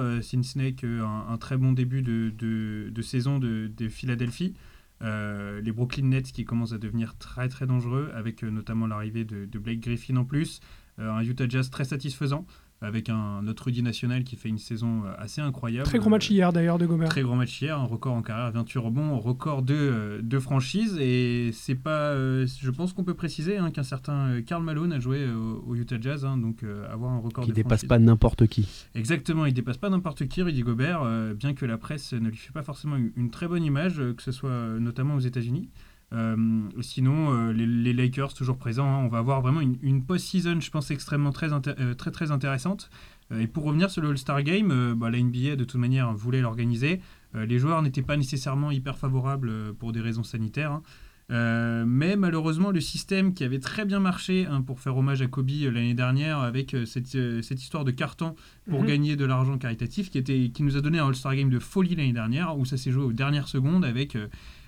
n'est 0.57 0.73
qu'un 0.73 1.27
un 1.29 1.37
très 1.37 1.59
bon 1.59 1.73
début 1.73 2.01
de, 2.01 2.33
de- 2.39 2.89
de 2.91 3.03
saison 3.03 3.39
de, 3.39 3.71
de 3.77 3.89
Philadelphie. 3.91 4.55
Les 5.03 5.73
Brooklyn 5.73 6.07
Nets 6.07 6.33
qui 6.33 6.45
commencent 6.45 6.73
à 6.73 6.79
devenir 6.79 7.19
très 7.19 7.49
très 7.49 7.67
dangereux, 7.67 8.11
avec 8.15 8.43
notamment 8.43 8.87
l'arrivée 8.87 9.25
de 9.25 9.59
Blake 9.59 9.81
Griffin 9.81 10.17
en 10.17 10.25
plus. 10.25 10.61
Euh, 10.99 11.11
un 11.11 11.23
Utah 11.23 11.49
Jazz 11.49 11.71
très 11.71 11.85
satisfaisant, 11.85 12.47
avec 12.83 13.09
un 13.09 13.43
notre 13.43 13.65
Rudy 13.65 13.83
national 13.83 14.25
qui 14.25 14.37
fait 14.37 14.49
une 14.49 14.59
saison 14.59 15.05
euh, 15.05 15.15
assez 15.17 15.41
incroyable. 15.41 15.87
Très 15.87 15.99
gros 15.99 16.11
match 16.11 16.29
hier 16.31 16.53
d'ailleurs 16.53 16.79
de 16.79 16.85
Gobert. 16.87 17.09
Très 17.09 17.23
grand 17.23 17.37
match 17.37 17.63
hier, 17.63 17.79
un 17.79 17.85
record 17.85 18.15
en 18.15 18.23
carrière, 18.23 18.51
28 18.53 18.79
rebonds, 18.79 19.19
record 19.19 19.63
de, 19.63 19.75
euh, 19.75 20.21
de 20.23 20.39
franchise. 20.39 20.99
Et 21.01 21.51
c'est 21.53 21.77
pas. 21.77 22.15
je 22.17 22.71
pense 22.71 22.93
qu'on 22.93 23.05
peut 23.05 23.15
préciser 23.15 23.57
hein, 23.57 23.71
qu'un 23.71 23.85
certain 23.85 24.43
Karl 24.43 24.63
Malone 24.63 24.93
a 24.93 25.01
joué 25.01 25.27
au, 25.31 25.65
au 25.67 25.75
Utah 25.77 25.97
Jazz, 26.01 26.25
hein, 26.25 26.37
donc 26.37 26.63
euh, 26.63 26.93
avoir 26.93 27.13
un 27.13 27.19
record 27.19 27.45
Qui 27.45 27.51
de 27.51 27.55
dépasse 27.55 27.81
franchise. 27.81 27.89
pas 27.89 27.99
n'importe 27.99 28.47
qui. 28.49 28.69
Exactement, 28.95 29.47
il 29.47 29.55
dépasse 29.55 29.79
pas 29.79 29.89
n'importe 29.91 30.27
qui, 30.29 30.43
Rudy 30.43 30.63
Gobert, 30.63 31.03
euh, 31.05 31.35
bien 31.35 31.55
que 31.55 31.65
la 31.65 31.79
presse 31.79 32.13
ne 32.13 32.29
lui 32.29 32.37
fait 32.37 32.53
pas 32.53 32.63
forcément 32.65 32.97
une, 32.97 33.13
une 33.17 33.31
très 33.31 33.49
bonne 33.49 33.65
image, 33.65 33.97
que 34.17 34.23
ce 34.23 34.33
soit 34.33 34.79
notamment 34.79 35.15
aux 35.15 35.21
États-Unis. 35.21 35.71
Euh, 36.13 36.37
sinon, 36.81 37.33
euh, 37.33 37.53
les, 37.53 37.67
les 37.67 37.93
Lakers 37.93 38.35
toujours 38.35 38.59
présents, 38.59 38.87
hein, 38.87 39.03
on 39.05 39.09
va 39.09 39.19
avoir 39.19 39.41
vraiment 39.41 39.61
une, 39.61 39.77
une 39.83 40.05
post-season, 40.05 40.61
je 40.61 40.71
pense, 40.71 40.91
extrêmement 40.91 41.33
très, 41.33 41.49
euh, 41.53 41.95
très, 41.95 42.11
très 42.11 42.31
intéressante. 42.31 42.91
Et 43.35 43.47
pour 43.47 43.65
revenir 43.65 43.91
sur 43.91 44.03
le 44.03 44.11
All-Star 44.11 44.43
Game, 44.43 44.95
bah, 44.95 45.09
la 45.11 45.19
NBA 45.19 45.57
de 45.57 45.65
toute 45.65 45.81
manière 45.81 46.13
voulait 46.13 46.43
l'organiser. 46.43 47.01
Les 47.35 47.59
joueurs 47.59 47.81
n'étaient 47.81 48.03
pas 48.03 48.19
nécessairement 48.19 48.71
hyper 48.71 48.99
favorables 48.99 49.73
pour 49.79 49.93
des 49.93 50.03
raisons 50.03 50.23
sanitaires. 50.23 50.73
hein. 50.73 50.83
Euh, 51.31 51.85
mais 51.87 52.17
malheureusement, 52.17 52.73
le 52.73 52.81
système 52.81 53.33
qui 53.33 53.43
avait 53.45 53.61
très 53.61 53.87
bien 53.87 54.01
marché 54.01 54.45
hein, 54.51 54.61
pour 54.61 54.81
faire 54.81 54.97
hommage 54.99 55.23
à 55.23 55.29
Kobe 55.29 55.49
euh, 55.63 55.71
l'année 55.71 55.95
dernière 55.95 56.41
avec 56.41 56.75
euh, 56.75 56.85
cette, 56.85 57.07
cette 57.43 57.63
histoire 57.63 57.85
de 57.85 57.91
carton 57.91 58.35
pour 58.69 58.81
Mhm. 58.83 58.87
gagner 58.87 59.17
de 59.17 59.25
l'argent 59.25 59.57
caritatif 59.57 60.11
qui, 60.11 60.19
était, 60.19 60.51
qui 60.53 60.63
nous 60.63 60.77
a 60.77 60.83
donné 60.83 60.99
un 60.99 61.07
All-Star 61.07 61.35
Game 61.35 61.49
de 61.49 61.59
folie 61.59 61.95
l'année 61.95 62.13
dernière 62.13 62.59
où 62.59 62.67
ça 62.67 62.77
s'est 62.77 62.91
joué 62.91 63.05
aux 63.05 63.13
dernières 63.15 63.49
secondes 63.49 63.85
avec 63.85 64.19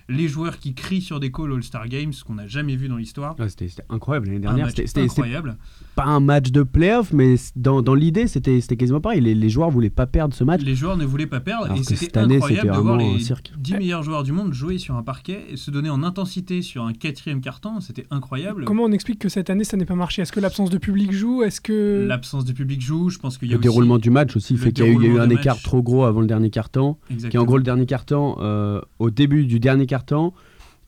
les 0.07 0.27
joueurs 0.27 0.59
qui 0.59 0.73
crient 0.73 1.01
sur 1.01 1.19
des 1.19 1.31
calls 1.31 1.51
All-Star 1.53 1.87
Games, 1.87 2.13
ce 2.13 2.23
qu'on 2.23 2.35
n'a 2.35 2.47
jamais 2.47 2.75
vu 2.75 2.87
dans 2.87 2.97
l'histoire. 2.97 3.39
Ouais, 3.39 3.49
c'était 3.49 3.67
incroyable 3.89 4.27
l'année 4.27 4.39
dernière. 4.39 4.69
C'était- 4.69 5.01
incroyable. 5.01 5.57
pas 5.95 6.03
un 6.05 6.19
match 6.19 6.51
de 6.51 6.61
playoff, 6.63 7.11
mais 7.13 7.35
dans, 7.55 7.81
dans 7.81 7.95
l'idée, 7.95 8.27
c'était 8.27 8.59
quasiment 8.77 9.01
pareil. 9.01 9.21
Les, 9.21 9.33
les 9.33 9.49
joueurs 9.49 9.69
voulaient 9.71 9.89
pas 9.89 10.05
perdre 10.05 10.33
ce 10.35 10.43
match. 10.43 10.61
Les 10.61 10.75
joueurs 10.75 10.97
ne 10.97 11.05
voulaient 11.05 11.25
pas 11.25 11.39
perdre 11.39 11.65
Alors 11.65 11.77
et 11.77 11.79
que 11.79 11.85
c'était 11.85 12.05
cette 12.05 12.17
année, 12.17 12.35
incroyable 12.35 12.67
c'était 12.67 12.77
de 12.77 12.81
voir 12.83 12.97
les 12.97 13.19
cirque. 13.19 13.51
10 13.57 13.73
meilleurs 13.75 14.03
joueurs 14.03 14.23
du 14.23 14.31
monde 14.31 14.53
jouer 14.53 14.77
sur 14.77 14.95
un 14.95 15.03
parquet 15.03 15.45
et 15.49 15.57
se 15.57 15.71
donner 15.71 15.89
en 15.89 16.03
intensité 16.03 16.61
sur 16.61 16.83
un 16.85 16.93
quatrième 16.93 17.41
carton. 17.41 17.79
C'était 17.79 18.05
incroyable. 18.11 18.65
Comment 18.65 18.83
on 18.83 18.91
explique 18.91 19.19
que 19.19 19.29
cette 19.29 19.49
année 19.49 19.63
ça 19.63 19.75
n'ait 19.77 19.85
pas 19.85 19.95
marché? 19.95 20.21
Est-ce 20.21 20.31
que 20.31 20.39
l'absence 20.39 20.69
de 20.69 20.77
public 20.77 21.11
joue? 21.11 21.43
Est-ce 21.43 21.61
que 21.61 22.05
L'absence 22.07 22.45
de 22.45 22.53
public 22.53 22.81
joue. 22.81 23.09
Je 23.09 23.17
pense 23.17 23.37
qu'il 23.37 23.47
y 23.47 23.51
a 23.51 23.55
Le 23.55 23.59
aussi- 23.59 23.63
déroulement 23.69 23.97
du 23.97 24.09
match 24.11 24.35
aussi 24.35 24.57
fait 24.57 24.71
qu'il 24.71 24.85
y 24.85 24.87
a 24.87 24.91
eu, 24.91 24.93
il 24.95 24.95
y 24.95 24.97
a 24.97 24.99
eu 24.99 25.11
déroulement 25.13 25.23
un 25.23 25.29
écart 25.37 25.59
trop 25.61 25.81
gros 25.81 26.03
avant 26.03 26.21
le 26.21 26.27
dernier 26.27 26.49
carton. 26.49 26.97
Qui 27.09 27.25
est 27.25 27.37
en 27.37 27.45
gros 27.45 27.57
le 27.57 27.63
dernier 27.63 27.85
carton. 27.85 28.35
euh, 28.39 28.81
au 28.99 29.09
début 29.09 29.45
du 29.45 29.59
dernier 29.59 29.85
carton, 29.85 29.94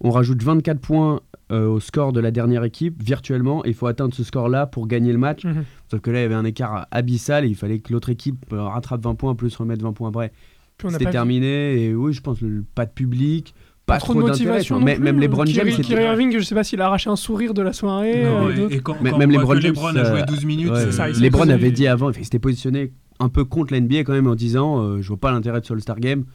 on 0.02 0.12
rajoute 0.12 0.44
24 0.44 0.80
points 0.80 1.22
euh, 1.52 1.68
au 1.68 1.80
score 1.80 2.12
de 2.14 2.20
la 2.20 2.30
dernière 2.32 2.64
équipe 2.64 3.02
virtuellement. 3.02 3.64
Et 3.66 3.70
il 3.70 3.74
faut 3.74 3.88
atteindre 3.88 4.14
ce 4.14 4.24
score-là 4.24 4.68
pour 4.68 4.88
gagner 4.88 5.12
le 5.12 5.18
match. 5.18 5.46
Mhm. 5.46 5.64
Sauf 5.90 6.02
que 6.02 6.12
là, 6.12 6.20
il 6.20 6.24
y 6.24 6.26
avait 6.26 6.36
un 6.36 6.46
écart 6.46 6.88
abyssal 6.92 7.46
et 7.46 7.48
il 7.48 7.56
fallait 7.56 7.80
que 7.80 7.92
l'autre 7.94 8.10
équipe 8.10 8.46
euh, 8.54 8.62
rattrape 8.64 9.04
20 9.04 9.16
points 9.16 9.34
plus 9.36 9.56
remettre 9.56 9.84
20 9.84 9.94
points 9.94 10.10
après. 10.10 10.32
C'était 10.90 11.06
vu- 11.06 11.12
terminé. 11.12 11.82
Et 11.86 11.96
oui, 11.96 12.14
je 12.14 12.22
pense 12.22 12.40
le- 12.42 12.64
pas 12.76 12.86
de 12.86 12.92
public, 12.92 13.56
pas, 13.88 13.94
pas 13.96 14.00
trop 14.00 14.22
de 14.22 14.28
d'intérêt. 14.28 14.62
Même 15.00 15.20
les 15.20 15.28
Brown 15.28 15.48
James, 15.48 15.68
Kyrie, 15.70 16.04
Irving, 16.04 16.38
je 16.38 16.44
sais 16.44 16.54
pas 16.54 16.64
s'il 16.64 16.80
a 16.82 16.86
arraché 16.88 17.10
un 17.10 17.16
sourire 17.16 17.54
de 17.56 17.62
la 17.64 17.74
soirée. 17.74 18.24
Non, 18.24 18.48
euh, 18.50 18.68
et, 18.70 18.80
quand, 18.82 19.02
même 19.02 19.32
les 19.32 19.38
Brown 19.40 19.60
James, 19.62 19.72
LeBron 19.74 19.96
a 19.96 20.04
joué 20.04 20.20
euh, 20.22 20.26
12 20.26 20.46
minutes, 20.46 20.70
Ouais, 20.70 20.84
C'est 20.84 20.92
ça, 20.92 21.10
ils 21.10 21.16
sont 21.16 21.22
LeBron 21.22 21.46
posés- 21.46 21.54
avait 21.54 21.72
dit 21.72 21.88
avant, 21.88 22.12
il 22.12 22.24
s'était 22.24 22.38
positionné 22.38 22.92
un 23.20 23.30
peu 23.30 23.46
contre 23.46 23.74
la 23.74 23.80
NBA 23.80 24.04
quand 24.04 24.14
même 24.14 24.28
en 24.28 24.36
disant 24.36 24.80
euh, 24.84 25.02
je 25.02 25.08
vois 25.08 25.18
pas 25.18 25.32
l'intérêt 25.32 25.62
de 25.62 25.66
ce 25.66 25.74
All-Star 25.74 26.00
Game. 26.00 26.26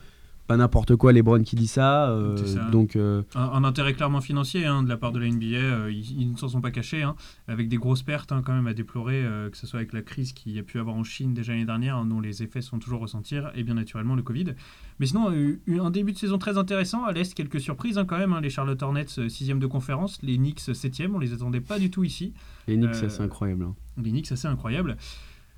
Pas 0.53 0.57
n'importe 0.59 0.97
quoi, 0.97 1.15
LeBron 1.15 1.43
qui 1.43 1.57
dit 1.57 1.67
ça. 1.67 2.11
euh, 2.11 2.37
C'est 2.37 2.57
ça. 2.59 2.69
Donc, 2.71 2.95
euh, 2.95 3.23
un, 3.35 3.41
un 3.41 3.65
intérêt 3.65 3.95
clairement 3.95 4.21
financier 4.21 4.67
hein, 4.67 4.83
de 4.83 4.89
la 4.91 4.99
part 4.99 5.11
de 5.13 5.19
la 5.19 5.27
NBA. 5.29 5.47
euh, 5.57 5.91
ils, 5.91 6.21
ils 6.21 6.31
ne 6.33 6.37
s'en 6.37 6.49
sont 6.49 6.61
pas 6.61 6.71
cachés, 6.71 7.03
hein, 7.03 7.15
avec 7.49 7.71
des 7.71 7.79
grosses 7.79 8.03
pertes 8.03 8.33
hein, 8.33 8.43
quand 8.45 8.53
même 8.53 8.67
à 8.67 8.75
déplorer, 8.75 9.25
euh, 9.25 9.49
que 9.49 9.57
ce 9.57 9.67
soit 9.67 9.79
avec 9.79 9.95
la 9.95 10.03
crise 10.03 10.35
qu'il 10.35 10.53
y 10.53 10.59
a 10.59 10.63
pu 10.63 10.79
avoir 10.79 10.95
en 10.95 11.05
Chine 11.05 11.33
déjà 11.33 11.53
l'année 11.53 11.65
dernière, 11.65 12.05
dont 12.05 12.21
les 12.21 12.43
effets 12.43 12.61
sont 12.61 12.79
toujours 12.79 13.01
ressentir, 13.01 13.51
et 13.55 13.63
bien 13.63 13.73
naturellement 13.73 14.15
le 14.15 14.23
Covid. 14.23 14.55
Mais 15.01 15.07
sinon, 15.07 15.31
un 15.31 15.91
début 15.91 16.13
de 16.13 16.19
saison 16.19 16.37
très 16.37 16.59
intéressant. 16.59 17.05
À 17.05 17.13
l'Est, 17.13 17.33
quelques 17.33 17.61
surprises 17.61 17.99
quand 18.07 18.19
même. 18.19 18.39
les 18.43 18.51
Charlotte 18.51 18.83
Hornets, 18.83 19.07
6 19.29 19.49
de 19.55 19.67
conférence, 19.67 20.19
les 20.23 20.37
Knicks, 20.37 20.61
7 20.61 21.03
on 21.15 21.19
les 21.19 21.33
attendait 21.33 21.63
pas 21.63 21.79
du 21.79 21.91
tout 21.91 22.05
ici. 22.05 22.35
les 22.69 22.77
Knicks, 22.77 22.95
c'est 22.95 23.21
incroyable. 23.23 23.69
Les 23.97 24.11
Knicks, 24.11 24.31
assez 24.33 24.49
incroyable. 24.49 24.99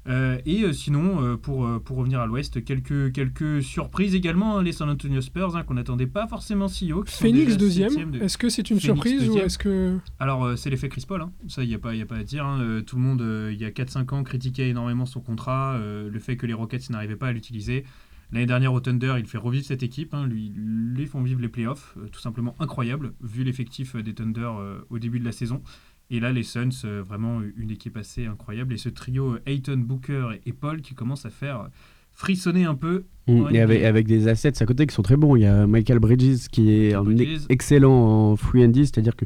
Euh, 0.07 0.37
et 0.45 0.65
euh, 0.65 0.73
sinon, 0.75 1.23
euh, 1.23 1.37
pour, 1.39 1.67
pour 1.83 1.97
revenir 1.97 2.21
à 2.21 2.27
l'Ouest, 2.27 2.63
quelques, 2.63 3.13
quelques 3.13 3.63
surprises 3.63 4.15
également. 4.15 4.59
hein, 4.59 4.63
les 4.63 4.73
San 4.73 4.89
Antonio 4.91 5.21
Spurs, 5.23 5.57
hein, 5.57 5.63
qu'on 5.63 5.75
n'attendait 5.75 6.07
pas 6.07 6.27
forcément 6.27 6.69
si 6.69 6.93
haut. 6.93 7.05
Phoenix 7.07 7.57
deuxième. 7.57 8.11
de- 8.11 8.21
Est-ce 8.21 8.37
que 8.37 8.49
c'est 8.51 8.69
une 8.71 8.81
Phoenix 8.81 9.01
surprise 9.01 9.31
ou 9.31 9.39
est-ce 9.39 9.57
que 9.59 9.99
Alors, 10.19 10.45
euh, 10.45 10.57
c'est 10.57 10.69
l'effet 10.69 10.89
Chris 10.91 11.05
Paul, 11.09 11.23
hein. 11.23 11.33
ça, 11.49 11.63
il 11.63 11.69
n'y 11.69 11.75
a, 11.75 11.79
pas- 11.79 11.95
y 11.95 12.03
a 12.03 12.07
pas 12.07 12.17
à 12.17 12.23
dire. 12.23 12.45
tout 12.87 12.97
le 12.97 13.03
monde, 13.03 13.23
euh, 13.23 13.51
il 13.53 13.59
y 13.61 13.65
a 13.65 13.71
4-5 13.71 14.13
ans, 14.13 14.23
critiquait 14.25 14.69
énormément 14.69 15.07
son 15.07 15.21
contrat, 15.21 15.79
le 15.79 16.19
fait 16.19 16.37
que 16.37 16.45
les 16.47 16.53
Rockets 16.55 16.91
n'arrivaient 16.91 17.17
pas 17.17 17.29
à 17.29 17.33
l'utiliser. 17.33 17.85
L'année 18.33 18.47
dernière, 18.47 18.73
au 18.73 18.81
Thunder, 18.81 19.15
il 19.19 19.27
fait 19.27 19.39
revivre 19.39 19.65
cette 19.65 19.83
équipe. 19.83 20.15
Lui, 20.29 20.53
lui 20.57 21.07
font 21.07 21.23
vivre 21.23 21.41
les 21.41 21.49
playoffs, 21.49 21.97
tout 22.11 22.21
simplement 22.21 22.55
incroyable, 22.59 23.13
vu 23.23 23.45
l'effectif 23.45 23.97
des 23.97 24.13
Thunder 24.15 24.51
au 24.91 24.99
début 24.99 25.21
de 25.21 25.25
la 25.25 25.33
saison. 25.33 25.63
Et 26.11 26.21
là, 26.21 26.33
les 26.33 26.43
Suns, 26.43 26.69
euh, 26.85 27.03
vraiment 27.07 27.41
une 27.57 27.71
équipe 27.71 27.97
assez 27.97 28.27
incroyable. 28.27 28.75
Et 28.75 28.77
ce 28.77 28.89
trio, 28.89 29.35
euh, 29.35 29.41
Ayton, 29.47 29.79
Booker 29.79 30.29
et, 30.45 30.53
Paul, 30.53 30.81
qui 30.83 30.95
commence 30.95 31.25
à 31.27 31.31
faire 31.31 31.69
frissonner 32.13 32.65
un 32.65 32.75
peu. 32.75 33.05
Mm, 33.27 33.47
et 33.53 33.61
avec, 33.61 33.83
avec 33.85 34.07
des 34.07 34.29
assets 34.29 34.63
à 34.63 34.67
côté 34.67 34.87
qui 34.87 34.95
sont 34.95 35.03
très 35.03 35.17
bons. 35.17 35.35
Il 35.37 35.43
y 35.43 35.47
a 35.47 35.67
Michael 35.67 35.99
Bridges 35.99 36.49
qui 36.51 36.71
est 36.71 36.95
un 36.95 37.05
excellent 37.49 37.93
en 38.33 38.37
free 38.37 38.65
and 38.65 38.73
c'est-à-dire 38.75 39.17
que 39.17 39.25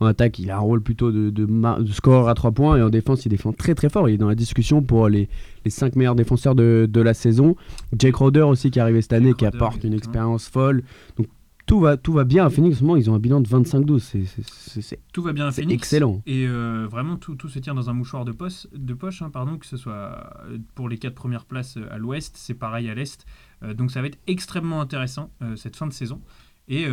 en 0.00 0.06
attaque, 0.06 0.38
il 0.40 0.50
a 0.50 0.56
un 0.56 0.60
rôle 0.60 0.82
plutôt 0.82 1.12
de, 1.12 1.30
de, 1.30 1.46
ma- 1.46 1.78
de 1.78 1.90
score 1.92 2.28
à 2.28 2.34
3 2.34 2.50
points 2.50 2.76
et 2.76 2.82
en 2.82 2.90
défense, 2.90 3.24
il 3.24 3.28
défend 3.28 3.52
très 3.52 3.74
très 3.74 3.88
fort. 3.88 4.08
Il 4.08 4.14
est 4.14 4.18
dans 4.18 4.28
la 4.28 4.34
discussion 4.34 4.82
pour 4.82 5.08
les, 5.08 5.28
les 5.64 5.70
5 5.70 5.94
meilleurs 5.94 6.16
défenseurs 6.16 6.56
de, 6.56 6.88
de 6.90 7.00
la 7.00 7.14
saison. 7.14 7.54
Jake 7.96 8.12
Crowder 8.14 8.40
aussi 8.42 8.70
qui 8.72 8.80
est 8.80 8.82
arrivé 8.82 9.00
cette 9.00 9.12
année, 9.12 9.32
qui 9.34 9.46
apporte 9.46 9.84
une 9.84 9.94
expérience 9.94 10.48
folle. 10.48 10.82
Donc 11.16 11.28
tout 11.66 11.80
va, 11.80 11.96
tout 11.96 12.12
va 12.12 12.24
bien 12.24 12.44
à 12.46 12.50
Phoenix. 12.50 12.80
Moment, 12.80 12.96
ils 12.96 13.08
ont 13.10 13.14
un 13.14 13.18
bilan 13.18 13.40
de 13.40 13.48
25-12. 13.48 14.00
C'est- 14.00 15.00
Tout 15.12 15.22
va 15.22 15.32
bien 15.32 15.46
à 15.46 15.52
Phoenix. 15.52 15.74
excellent. 15.74 16.22
Et 16.26 16.46
euh, 16.46 16.86
vraiment, 16.90 17.16
tout, 17.16 17.34
tout 17.34 17.48
se 17.48 17.58
tient 17.58 17.74
dans 17.74 17.88
un 17.90 17.92
mouchoir 17.92 18.24
de, 18.24 18.32
poche, 18.32 18.66
de 18.74 18.94
poche, 18.94 19.22
hein, 19.22 19.30
pardon, 19.30 19.56
que 19.58 19.66
ce 19.66 19.76
soit 19.76 20.30
euh, 20.46 20.58
pour 20.74 20.88
les 20.88 20.98
quatre 20.98 21.14
premières 21.14 21.44
places 21.44 21.76
euh, 21.76 21.86
à 21.90 21.98
l'ouest, 21.98 22.34
c'est 22.36 22.54
pareil 22.54 22.88
à 22.90 22.94
l'est. 22.94 23.24
Euh, 23.62 23.74
donc 23.74 23.90
ça 23.90 24.00
va 24.00 24.06
être 24.08 24.18
extrêmement 24.26 24.80
intéressant 24.80 25.30
euh, 25.42 25.56
cette 25.56 25.76
fin 25.76 25.86
de 25.86 25.92
saison. 25.92 26.20
Et 26.68 26.86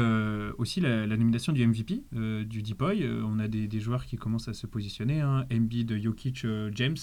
aussi 0.58 0.82
la, 0.82 1.06
la 1.06 1.16
nomination 1.16 1.54
du 1.54 1.66
MVP, 1.66 2.04
du 2.12 2.62
Deepoy. 2.64 3.08
On 3.24 3.38
a 3.40 3.48
des, 3.48 3.68
des 3.68 3.80
joueurs 3.80 4.06
qui 4.06 4.18
commencent 4.18 4.48
à 4.50 4.54
se 4.54 4.66
positionner. 4.68 5.22
Hein. 5.22 5.46
Embiid, 5.54 6.02
Jokic, 6.02 6.44
euh, 6.44 6.72
James, 6.74 6.98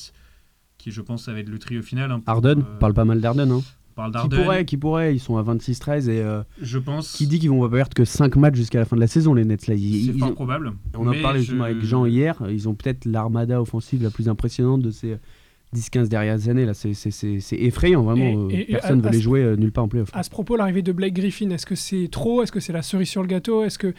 qui 0.76 0.90
je 0.90 1.00
pense 1.00 1.24
ça 1.24 1.32
va 1.32 1.38
être 1.38 1.48
le 1.48 1.58
trio 1.60 1.80
final. 1.80 2.10
hein, 2.10 2.18
pour, 2.20 2.26
on 2.74 2.78
parle 2.78 2.92
pas 2.92 3.04
mal 3.04 3.20
d'Arden. 3.20 3.50
Hein. 3.50 3.62
Qui 4.22 4.28
pourrait, 4.28 4.64
qui 4.66 4.76
pourrait, 4.76 5.14
ils 5.14 5.18
sont 5.20 5.36
à 5.38 5.42
26-13 5.42 6.08
et 6.10 6.20
euh, 6.20 6.42
Je 6.60 6.78
pense. 6.78 7.12
qui 7.12 7.26
dit 7.26 7.38
qu'ils 7.38 7.48
vont 7.50 7.60
pas 7.68 7.74
perdre 7.76 7.94
que 7.94 8.04
5 8.04 8.36
matchs 8.36 8.56
jusqu'à 8.56 8.78
la 8.78 8.84
fin 8.84 8.96
de 8.96 9.00
la 9.00 9.06
saison, 9.06 9.32
les 9.34 9.44
Nets 9.44 9.66
là. 9.68 9.74
Ils- 9.74 10.06
C'est 10.06 10.12
ils 10.12 10.18
fort 10.18 10.30
ont- 10.30 10.34
probable. 10.34 10.72
On 10.94 11.06
en 11.08 11.12
parlait 11.22 11.38
je- 11.38 11.44
justement 11.44 11.64
avec 11.64 11.82
Jean 11.82 12.04
hier. 12.06 12.36
Ils 12.50 12.68
ont 12.68 12.74
peut-être 12.74 13.04
l'armada 13.06 13.60
offensive 13.60 14.02
la 14.02 14.10
plus 14.10 14.28
impressionnante 14.28 14.82
de 14.82 14.90
ces 14.90 15.16
10-15 15.72 16.08
dernières 16.08 16.48
années. 16.48 16.66
Là, 16.66 16.74
c'est, 16.74 16.92
c'est, 16.94 17.10
c'est, 17.10 17.40
c'est 17.40 17.56
effrayant 17.56 18.02
vraiment. 18.02 18.48
Et- 18.50 18.54
euh, 18.56 18.64
et- 18.68 18.72
Personne 18.72 18.98
ne 18.98 19.02
veut 19.02 19.10
les 19.10 19.20
jouer 19.20 19.42
euh, 19.42 19.56
nulle 19.56 19.72
part 19.72 19.84
en 19.84 19.88
playoff. 19.88 20.10
à 20.12 20.22
ce 20.22 20.30
propos 20.30 20.56
l'arrivée 20.56 20.82
de 20.82 20.92
Blake 20.92 21.14
Griffin, 21.14 21.48
est-ce 21.50 21.66
que 21.66 21.74
c'est 21.74 22.08
trop 22.10 22.42
Est-ce 22.42 22.52
que 22.52 22.60
c'est 22.60 22.72
la 22.74 22.82
cerise 22.82 23.08
sur 23.08 23.22
le 23.22 23.28
gâteau 23.28 23.64
Est-ce 23.64 23.78
que 23.78 23.94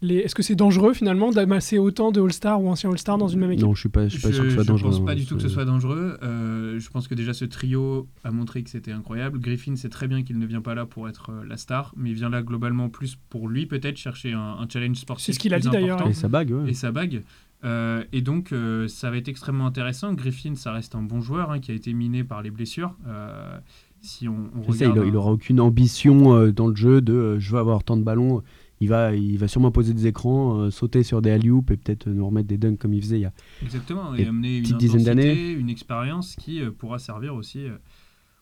les... 0.00 0.16
est-ce 0.16 0.34
que 0.34 0.42
c'est 0.42 0.54
dangereux 0.54 0.94
finalement 0.94 1.30
d'amasser 1.32 1.78
autant 1.78 2.12
de 2.12 2.20
All-Star 2.20 2.62
ou 2.62 2.68
anciens 2.68 2.90
All-Star 2.90 3.18
dans 3.18 3.28
une 3.28 3.40
même 3.40 3.52
équipe? 3.52 3.64
Non, 3.66 3.74
je 3.74 3.80
suis 3.80 3.88
pas, 3.88 4.08
je 4.08 4.14
suis 4.18 4.20
pas 4.22 4.32
sûr 4.32 4.44
que 4.44 4.50
ce 4.50 4.54
soit 4.54 4.62
je 4.64 4.68
dangereux. 4.68 4.90
pense 4.92 5.04
pas 5.04 5.12
hein, 5.12 5.14
du 5.16 5.26
tout 5.26 5.36
que 5.36 5.42
ce 5.42 5.48
soit 5.48 5.64
dangereux. 5.64 6.18
Euh, 6.22 6.78
je 6.78 6.90
pense 6.90 7.08
que 7.08 7.14
déjà 7.14 7.32
ce 7.34 7.44
trio 7.44 8.06
a 8.24 8.30
montré 8.30 8.62
que 8.62 8.70
c'était 8.70 8.92
incroyable. 8.92 9.38
Griffin 9.40 9.74
sait 9.76 9.88
très 9.88 10.08
bien 10.08 10.22
qu'il 10.22 10.38
ne 10.38 10.46
vient 10.46 10.60
pas 10.62 10.74
là 10.74 10.86
pour 10.86 11.08
être 11.08 11.30
euh, 11.30 11.44
la 11.48 11.56
star, 11.56 11.92
mais 11.96 12.10
il 12.10 12.14
vient 12.16 12.30
là 12.30 12.42
globalement 12.42 12.88
plus 12.88 13.16
pour 13.28 13.48
lui 13.48 13.66
peut-être 13.66 13.96
chercher 13.96 14.32
un, 14.32 14.56
un 14.60 14.68
challenge 14.68 14.96
sportif. 14.96 15.26
C'est 15.26 15.32
ce 15.32 15.38
qu'il 15.38 15.54
a 15.54 15.58
dit 15.60 15.68
d'ailleurs, 15.68 15.96
important 15.96 16.10
Et 16.10 16.14
sa 16.14 16.28
bague, 16.28 16.50
ouais. 16.50 16.70
Et 16.70 16.74
sa 16.74 16.92
bague. 16.92 17.22
Euh, 17.64 18.04
et 18.12 18.20
donc 18.22 18.52
euh, 18.52 18.86
ça 18.86 19.10
va 19.10 19.16
être 19.16 19.26
extrêmement 19.28 19.66
intéressant. 19.66 20.12
Griffin, 20.12 20.54
ça 20.54 20.72
reste 20.72 20.94
un 20.94 21.02
bon 21.02 21.20
joueur 21.20 21.50
hein, 21.50 21.58
qui 21.58 21.72
a 21.72 21.74
été 21.74 21.92
miné 21.92 22.22
par 22.22 22.40
les 22.40 22.52
blessures. 22.52 22.94
Euh, 23.08 23.58
si 24.00 24.28
on, 24.28 24.48
on 24.56 24.62
Je 24.70 24.76
sais, 24.78 24.84
il, 24.84 24.90
regarde 24.90 25.08
il 25.08 25.14
un- 25.14 25.16
aura 25.16 25.32
aucune 25.32 25.58
ambition 25.58 26.36
euh, 26.36 26.52
dans 26.52 26.68
le 26.68 26.76
jeu 26.76 27.00
de 27.00 27.12
euh, 27.12 27.38
je 27.40 27.50
veux 27.50 27.58
avoir 27.58 27.82
tant 27.82 27.96
de 27.96 28.04
ballons. 28.04 28.44
Il 28.80 28.88
va, 28.88 29.14
il 29.14 29.38
va 29.38 29.48
sûrement 29.48 29.70
poser 29.72 29.92
des 29.94 30.06
écrans, 30.06 30.58
euh, 30.60 30.70
sauter 30.70 31.02
sur 31.02 31.20
des 31.20 31.30
alley 31.30 31.48
et 31.48 31.76
peut-être 31.76 32.08
nous 32.08 32.24
remettre 32.26 32.46
des 32.48 32.58
dunks 32.58 32.78
comme 32.78 32.94
il 32.94 33.02
faisait 33.02 33.18
il 33.18 33.22
y 33.22 33.24
a. 33.26 33.32
Exactement, 33.62 34.14
Et 34.14 34.24
amener 34.26 34.58
une 34.58 34.78
dizaine 34.78 35.02
d'années. 35.02 35.50
une 35.50 35.68
expérience 35.70 36.36
qui 36.36 36.60
euh, 36.62 36.70
pourra 36.70 36.98
servir 36.98 37.34
aussi 37.34 37.64
euh, 37.66 37.76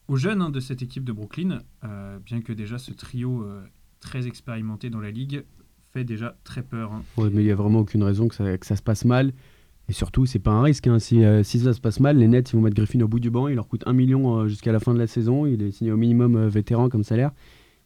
aux 0.09 0.17
jeunes 0.17 0.43
hein, 0.43 0.51
de 0.51 0.61
cette 0.61 0.83
équipe 0.83 1.05
de 1.05 1.13
Brooklyn, 1.13 1.59
bien 2.25 2.41
que 2.41 2.53
déjà 2.53 2.79
ce 2.79 2.93
trio 2.93 3.45
très 4.01 4.27
expérimenté 4.29 4.89
dans 4.89 5.01
la 5.01 5.11
ligue 5.11 5.43
fait 5.93 6.05
déjà 6.05 6.37
très 6.45 6.63
peur. 6.63 6.93
hein. 6.93 7.03
Ouais, 7.17 7.29
mais 7.33 7.43
il 7.43 7.47
y 7.47 7.51
a 7.51 7.57
vraiment 7.57 7.81
aucune 7.81 8.03
raison 8.05 8.29
que 8.29 8.35
ça, 8.37 8.57
que 8.59 8.67
ça 8.67 8.77
se 8.77 8.83
passe 8.83 9.05
mal. 9.05 9.33
Et 9.89 9.93
surtout, 9.93 10.27
c'est 10.27 10.39
pas 10.41 10.51
un 10.53 10.63
risque. 10.63 10.87
hein. 10.89 10.99
Si, 10.99 11.25
euh, 11.25 11.43
si 11.43 11.59
ça 11.61 11.73
se 11.73 11.81
passe 11.81 12.01
mal, 12.01 12.19
les 12.19 12.29
Nets 12.29 12.51
ils 12.53 12.57
vont 12.57 12.63
mettre 12.63 12.77
Griffin 12.77 13.01
au 13.01 13.09
bout 13.09 13.21
du 13.21 13.31
banc. 13.31 13.49
Il 13.49 13.55
leur 13.55 13.67
coûte 13.69 13.83
1 13.87 13.93
million 13.95 14.37
euh, 14.41 14.49
jusqu'à 14.49 14.73
la 14.73 14.81
fin 14.81 14.93
de 14.95 14.99
la 14.99 15.07
saison. 15.07 15.47
Il 15.47 15.63
est 15.63 15.71
signé 15.71 15.93
au 15.93 15.97
minimum 15.97 16.37
euh, 16.37 16.49
vétéran 16.49 16.89
comme 16.89 17.05
salaire. 17.05 17.31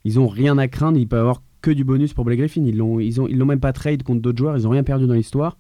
Ils 0.05 0.19
ont 0.19 0.27
rien 0.29 0.57
à 0.59 0.67
craindre. 0.67 0.99
Il 0.99 1.07
peut 1.09 1.17
y 1.17 1.21
avoir 1.21 1.43
que 1.61 1.71
du 1.71 1.85
bonus 1.85 2.15
pour 2.15 2.25
Blake 2.25 2.39
Griffin. 2.39 2.65
Ils 2.65 2.77
l'ont, 2.77 3.01
ils 3.01 3.21
ont, 3.21 3.29
ils 3.29 3.39
l'ont 3.39 3.47
même 3.47 3.61
pas 3.61 3.73
trade 3.73 4.03
contre 4.03 4.21
d'autres 4.21 4.39
joueurs. 4.39 4.57
Ils 4.57 4.67
ont 4.67 4.71
rien 4.71 4.83
perdu 4.83 5.07
dans 5.07 5.15
l'histoire. 5.15 5.59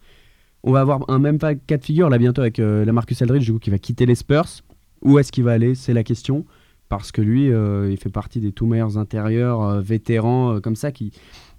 On 0.63 0.73
va 0.73 0.81
avoir 0.81 1.09
un 1.09 1.19
même 1.19 1.39
cas 1.39 1.55
de 1.55 1.85
figure 1.85 2.11
là 2.11 2.19
bientôt 2.19 2.43
avec 2.43 2.59
euh, 2.59 2.85
la 2.85 2.93
Marcus 2.93 3.21
Aldridge 3.23 3.47
du 3.47 3.53
coup 3.53 3.59
qui 3.59 3.71
va 3.71 3.79
quitter 3.79 4.07
les 4.07 4.15
Spurs. 4.15 4.63
Où 5.03 5.19
est-ce 5.19 5.33
qu'il 5.33 5.45
va 5.45 5.53
aller? 5.53 5.75
C'est 5.75 5.95
la 5.95 6.05
question. 6.05 6.45
Parce 6.89 7.13
que 7.13 7.23
lui, 7.23 7.51
euh, 7.51 7.91
il 7.91 7.97
fait 7.97 8.11
partie 8.11 8.41
des 8.41 8.53
tout 8.53 8.67
meilleurs 8.67 8.99
intérieurs 8.99 9.63
euh, 9.63 9.81
vétérans 9.81 10.61
comme 10.61 10.77
ça 10.77 10.93
qui, 10.93 11.13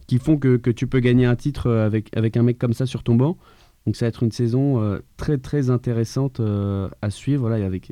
qui 0.06 0.20
font 0.20 0.38
que, 0.38 0.58
que 0.58 0.70
tu 0.70 0.88
peux 0.88 1.00
gagner 1.00 1.26
un 1.26 1.36
titre 1.36 1.72
avec, 1.72 2.16
avec 2.16 2.38
un 2.38 2.44
mec 2.44 2.60
comme 2.60 2.74
ça 2.74 2.86
sur 2.86 3.02
ton 3.02 3.16
banc. 3.16 3.38
Donc 3.86 3.96
ça 3.96 4.06
va 4.06 4.10
être 4.10 4.22
une 4.22 4.32
saison 4.32 5.00
très 5.18 5.40
très 5.40 5.72
intéressante 5.72 6.40
à 7.02 7.10
suivre. 7.10 7.50
Avec, 7.50 7.64
avec 7.64 7.92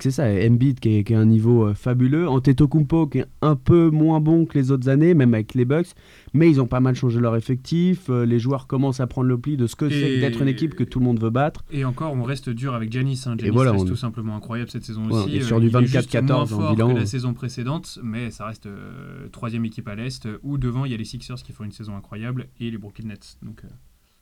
c'est 0.00 0.10
ça, 0.10 0.24
Embiid 0.24 0.80
qui 0.80 0.96
est, 0.98 1.04
qui 1.04 1.12
est 1.12 1.16
un 1.16 1.26
niveau 1.26 1.66
euh, 1.66 1.74
fabuleux, 1.74 2.26
Antetokounmpo 2.28 3.06
qui 3.06 3.18
est 3.18 3.26
un 3.42 3.54
peu 3.56 3.90
moins 3.90 4.20
bon 4.20 4.46
que 4.46 4.56
les 4.58 4.70
autres 4.70 4.88
années, 4.88 5.12
même 5.14 5.34
avec 5.34 5.54
les 5.54 5.64
Bucks, 5.64 5.88
mais 6.32 6.50
ils 6.50 6.60
ont 6.60 6.66
pas 6.66 6.80
mal 6.80 6.94
changé 6.94 7.20
leur 7.20 7.36
effectif. 7.36 8.08
euh, 8.08 8.24
les 8.24 8.38
joueurs 8.38 8.66
commencent 8.66 9.00
à 9.00 9.06
prendre 9.06 9.28
le 9.28 9.38
pli 9.38 9.56
de 9.56 9.66
ce 9.66 9.76
que 9.76 9.88
c'est 9.90 10.12
Et- 10.14 10.20
d'être 10.20 10.40
une 10.40 10.48
équipe 10.48 10.74
que 10.74 10.84
tout 10.84 10.98
le 11.00 11.04
monde 11.04 11.20
veut 11.20 11.30
battre. 11.30 11.64
Et 11.70 11.84
encore, 11.84 12.12
on 12.14 12.22
reste 12.22 12.48
dur 12.50 12.74
avec 12.74 12.90
Giannis. 12.90 13.22
Hein. 13.26 13.34
Giannis 13.38 13.52
voilà, 13.54 13.72
reste 13.72 13.84
on- 13.84 13.88
tout 13.88 13.96
simplement 13.96 14.36
incroyable 14.36 14.70
cette 14.70 14.84
saison 14.84 15.04
Ouais, 15.06 15.12
aussi. 15.24 15.36
et 15.36 15.40
sur 15.42 15.56
Euh, 15.58 15.60
du 15.60 15.66
il 15.68 15.76
est 15.76 15.80
juste 15.86 15.94
24-14 16.10 16.28
moins 16.30 16.40
en 16.42 16.46
fort 16.46 16.74
bilan. 16.74 16.94
que 16.94 16.98
la 17.00 17.06
saison 17.06 17.34
précédente, 17.34 17.98
mais 18.02 18.30
ça 18.30 18.46
reste 18.46 18.66
euh, 18.66 19.28
troisième 19.32 19.64
équipe 19.64 19.88
à 19.88 19.94
l'Est, 19.94 20.26
euh, 20.26 20.38
où 20.42 20.56
devant, 20.58 20.84
il 20.86 20.92
y 20.92 20.94
a 20.94 20.98
les 20.98 21.04
Sixers 21.04 21.36
qui 21.36 21.52
font 21.52 21.64
une 21.64 21.72
saison 21.72 21.94
incroyable, 21.96 22.46
et 22.58 22.70
les 22.70 22.78
Brooklyn 22.78 23.08
Nets. 23.08 23.36
Donc, 23.42 23.62
euh, 23.64 23.68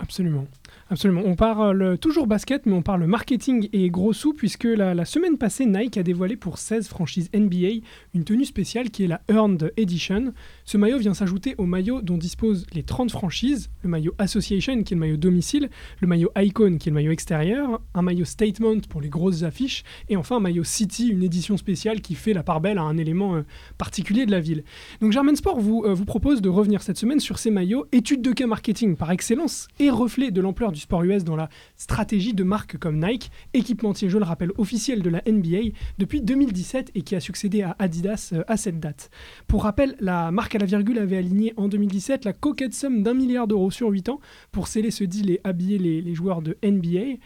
Absolument. 0.03 0.47
Absolument. 0.91 1.23
On 1.25 1.37
parle 1.37 1.97
toujours 1.97 2.27
basket, 2.27 2.67
mais 2.67 2.73
on 2.73 2.83
parle 2.83 3.07
marketing 3.07 3.69
et 3.73 3.89
gros 3.89 4.13
sous, 4.13 4.35
puisque 4.35 4.65
la, 4.65 4.95
la 4.95 5.05
semaine 5.05 5.39
passée, 5.39 5.65
Nike 5.65 5.97
a 5.97 6.03
dévoilé 6.03 6.37
pour 6.37 6.59
16 6.59 6.89
franchises 6.89 7.31
NBA 7.33 7.85
une 8.15 8.25
tenue 8.25 8.45
spéciale 8.45 8.91
qui 8.91 9.05
est 9.05 9.07
la 9.07 9.23
Earned 9.31 9.73
Edition. 9.77 10.35
Ce 10.65 10.77
maillot 10.77 10.99
vient 10.99 11.15
s'ajouter 11.15 11.55
au 11.59 11.67
maillot 11.67 12.03
dont 12.03 12.17
disposent 12.17 12.67
les 12.73 12.83
30 12.83 13.11
franchises, 13.11 13.71
le 13.83 13.89
maillot 13.89 14.15
Association, 14.19 14.83
qui 14.83 14.95
est 14.95 14.97
le 14.97 15.01
maillot 15.01 15.17
domicile, 15.17 15.71
le 16.01 16.07
maillot 16.07 16.31
Icon, 16.37 16.79
qui 16.79 16.89
est 16.89 16.91
le 16.91 16.95
maillot 16.95 17.13
extérieur, 17.13 17.81
un 17.95 18.03
maillot 18.03 18.25
Statement 18.25 18.81
pour 18.89 19.01
les 19.01 19.09
grosses 19.09 19.43
affiches, 19.43 19.83
et 20.09 20.17
enfin 20.17 20.37
un 20.37 20.41
maillot 20.41 20.65
City, 20.65 21.09
une 21.09 21.23
édition 21.23 21.57
spéciale 21.57 22.01
qui 22.01 22.15
fait 22.15 22.33
la 22.33 22.43
part 22.43 22.61
belle 22.61 22.79
à 22.79 22.83
un 22.83 22.97
élément 22.97 23.37
euh, 23.37 23.43
particulier 23.79 24.27
de 24.27 24.31
la 24.31 24.41
ville. 24.41 24.65
Donc 25.01 25.13
Germain 25.13 25.35
Sport 25.35 25.61
vous, 25.61 25.85
euh, 25.85 25.95
vous 25.95 26.05
propose 26.05 26.43
de 26.43 26.49
revenir 26.49 26.83
cette 26.83 26.99
semaine 26.99 27.21
sur 27.21 27.39
ces 27.39 27.51
maillots, 27.51 27.87
études 27.93 28.23
de 28.23 28.33
cas 28.33 28.47
marketing 28.47 28.97
par 28.97 29.11
excellence 29.11 29.69
et 29.79 29.91
reflet 29.91 30.31
de 30.31 30.41
l'ampleur 30.41 30.73
du 30.73 30.81
sport 30.81 31.03
US 31.03 31.25
dans 31.25 31.37
la 31.37 31.49
stratégie 31.77 32.35
de 32.35 32.45
marques 32.45 32.79
comme 32.79 33.05
Nike, 33.05 33.31
équipementier, 33.55 34.09
je 34.09 34.19
le 34.19 34.25
rappelle, 34.25 34.53
officiel 34.59 35.03
de 35.03 35.11
la 35.11 35.23
NBA 35.27 35.73
depuis 35.99 36.23
2017 36.23 36.93
et 36.95 37.03
qui 37.03 37.17
a 37.17 37.21
succédé 37.21 37.63
à 37.63 37.77
Adidas 37.79 38.31
euh, 38.33 38.45
à 38.47 38.57
cette 38.57 38.81
date. 38.81 39.11
Pour 39.47 39.65
rappel, 39.65 39.97
la 40.01 40.31
marque 40.31 40.52
à 40.55 40.59
la 40.59 40.67
virgule 40.67 40.99
avait 40.99 41.17
aligné 41.17 41.53
en 41.57 41.69
2017 41.69 42.25
la 42.25 42.33
coquette 42.33 42.75
somme 42.75 43.03
d'un 43.03 43.15
milliard 43.15 43.47
d'euros 43.47 43.71
sur 43.71 43.89
8 43.89 44.09
ans 44.09 44.21
pour 44.51 44.69
sceller 44.69 44.91
ce 44.91 45.05
deal 45.05 45.31
et 45.31 45.41
habiller 45.45 45.79
les, 45.79 46.15
joueurs 46.15 46.43
de 46.43 46.57
NBA. 46.63 47.19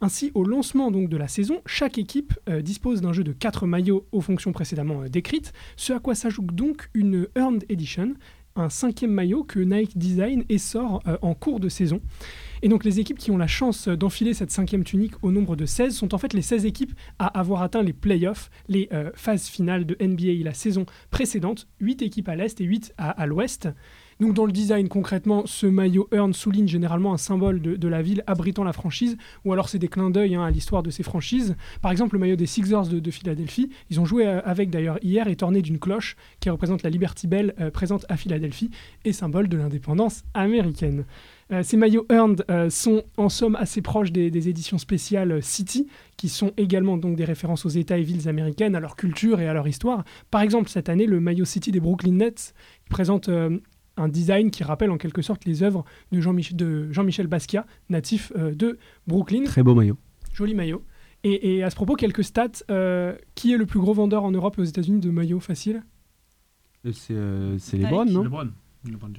Ainsi, 0.00 0.30
au 0.34 0.44
lancement 0.44 0.90
donc 0.90 1.08
de 1.08 1.16
la 1.16 1.28
saison, 1.28 1.60
chaque 1.66 1.98
équipe 1.98 2.32
euh, 2.48 2.62
dispose 2.62 3.02
d'un 3.02 3.12
jeu 3.12 3.22
de 3.22 3.32
4 3.32 3.66
maillots 3.66 4.06
aux 4.12 4.22
fonctions 4.22 4.52
précédemment 4.52 5.02
euh, 5.02 5.08
décrites, 5.08 5.52
ce 5.76 5.92
à 5.92 5.98
quoi 5.98 6.14
s'ajoute 6.14 6.54
donc 6.54 6.88
une 6.94 7.28
Earned 7.36 7.64
Edition, 7.68 8.14
un 8.56 8.70
cinquième 8.70 9.12
maillot 9.12 9.44
que 9.44 9.60
Nike 9.60 9.98
design 9.98 10.44
et 10.48 10.58
sort 10.58 11.02
euh, 11.06 11.18
en 11.20 11.34
cours 11.34 11.60
de 11.60 11.68
saison. 11.68 12.00
Et 12.62 12.68
donc 12.68 12.84
les 12.84 13.00
équipes 13.00 13.18
qui 13.18 13.30
ont 13.30 13.38
la 13.38 13.46
chance 13.46 13.88
d'enfiler 13.88 14.34
cette 14.34 14.50
cinquième 14.50 14.84
tunique 14.84 15.14
au 15.22 15.30
nombre 15.30 15.56
de 15.56 15.64
16 15.64 15.94
sont 15.94 16.14
en 16.14 16.18
fait 16.18 16.34
les 16.34 16.42
16 16.42 16.66
équipes 16.66 16.92
à 17.18 17.26
avoir 17.26 17.62
atteint 17.62 17.82
les 17.82 17.94
playoffs, 17.94 18.50
les 18.68 18.88
euh, 18.92 19.10
phases 19.14 19.46
finales 19.46 19.86
de 19.86 19.96
NBA 20.00 20.44
la 20.44 20.52
saison 20.54 20.84
précédente, 21.10 21.68
8 21.80 22.02
équipes 22.02 22.28
à 22.28 22.36
l'est 22.36 22.60
et 22.60 22.64
8 22.64 22.94
à, 22.98 23.26
l'ouest. 23.26 23.68
Donc 24.20 24.34
dans 24.34 24.44
le 24.44 24.52
design 24.52 24.88
concrètement, 24.88 25.46
ce 25.46 25.66
maillot 25.66 26.06
Earn 26.12 26.34
souligne 26.34 26.68
généralement 26.68 27.14
un 27.14 27.18
symbole 27.18 27.62
de, 27.62 27.88
la 27.88 28.02
ville 28.02 28.22
abritant 28.26 28.64
la 28.64 28.74
franchise, 28.74 29.16
ou 29.46 29.52
alors 29.54 29.70
c'est 29.70 29.78
des 29.78 29.88
clins 29.88 30.10
d'œil 30.10 30.34
hein, 30.34 30.44
à 30.44 30.50
l'histoire 30.50 30.82
de 30.82 30.90
ces 30.90 31.02
franchises. 31.02 31.56
Par 31.80 31.90
exemple, 31.90 32.16
le 32.16 32.20
maillot 32.20 32.36
des 32.36 32.46
Sixers 32.46 32.88
de, 32.88 33.00
de 33.00 33.10
Philadelphie, 33.10 33.70
ils 33.88 33.98
ont 33.98 34.04
joué 34.04 34.26
euh, 34.26 34.42
avec 34.44 34.68
d'ailleurs 34.68 34.98
hier, 35.02 35.26
est 35.28 35.42
orné 35.42 35.62
d'une 35.62 35.78
cloche 35.78 36.16
qui 36.40 36.50
représente 36.50 36.82
la 36.82 36.90
Liberty 36.90 37.26
Bell 37.26 37.54
euh, 37.58 37.70
présente 37.70 38.04
à 38.10 38.18
Philadelphie 38.18 38.70
et 39.06 39.14
symbole 39.14 39.48
de 39.48 39.56
l'indépendance 39.56 40.22
américaine. 40.34 41.06
Euh, 41.52 41.62
ces 41.62 41.76
maillots 41.76 42.06
Earned 42.10 42.44
euh, 42.50 42.70
sont 42.70 43.02
en 43.16 43.28
somme 43.28 43.56
assez 43.56 43.82
proches 43.82 44.12
des, 44.12 44.30
des 44.30 44.48
éditions 44.48 44.78
spéciales 44.78 45.42
City, 45.42 45.88
qui 46.16 46.28
sont 46.28 46.52
également 46.56 46.96
donc 46.96 47.16
des 47.16 47.24
références 47.24 47.66
aux 47.66 47.70
États 47.70 47.98
et 47.98 48.02
villes 48.02 48.28
américaines, 48.28 48.76
à 48.76 48.80
leur 48.80 48.94
culture 48.94 49.40
et 49.40 49.48
à 49.48 49.52
leur 49.52 49.66
histoire. 49.66 50.04
Par 50.30 50.42
exemple, 50.42 50.68
cette 50.68 50.88
année, 50.88 51.06
le 51.06 51.18
maillot 51.18 51.44
City 51.44 51.72
des 51.72 51.80
Brooklyn 51.80 52.12
Nets 52.12 52.54
présente 52.88 53.28
euh, 53.28 53.58
un 53.96 54.08
design 54.08 54.50
qui 54.50 54.62
rappelle 54.62 54.90
en 54.90 54.96
quelque 54.96 55.22
sorte 55.22 55.44
les 55.44 55.62
œuvres 55.62 55.84
de 56.12 56.20
Jean-Mich- 56.20 56.54
de 56.54 56.90
Jean-Michel 56.92 57.26
Basquiat, 57.26 57.66
natif 57.88 58.32
euh, 58.36 58.54
de 58.54 58.78
Brooklyn. 59.06 59.44
Très 59.44 59.62
beau 59.62 59.74
maillot. 59.74 59.96
Joli 60.32 60.54
maillot. 60.54 60.84
Et, 61.24 61.56
et 61.56 61.62
à 61.64 61.70
ce 61.70 61.74
propos, 61.74 61.96
quelques 61.96 62.24
stats. 62.24 62.62
euh, 62.70 63.14
qui 63.34 63.52
est 63.52 63.58
le 63.58 63.66
plus 63.66 63.80
gros 63.80 63.92
vendeur 63.92 64.24
en 64.24 64.30
Europe 64.30 64.54
et 64.58 64.62
aux 64.62 64.64
États-Unis 64.64 65.00
de 65.00 65.10
maillots 65.10 65.40
faciles? 65.40 65.82
C'est 66.92 67.10
euh, 67.10 67.58
les 67.72 67.78
Nike. 67.78 67.88
Browns, 67.90 68.10
non? 68.10 68.22
LeBron. 68.22 68.48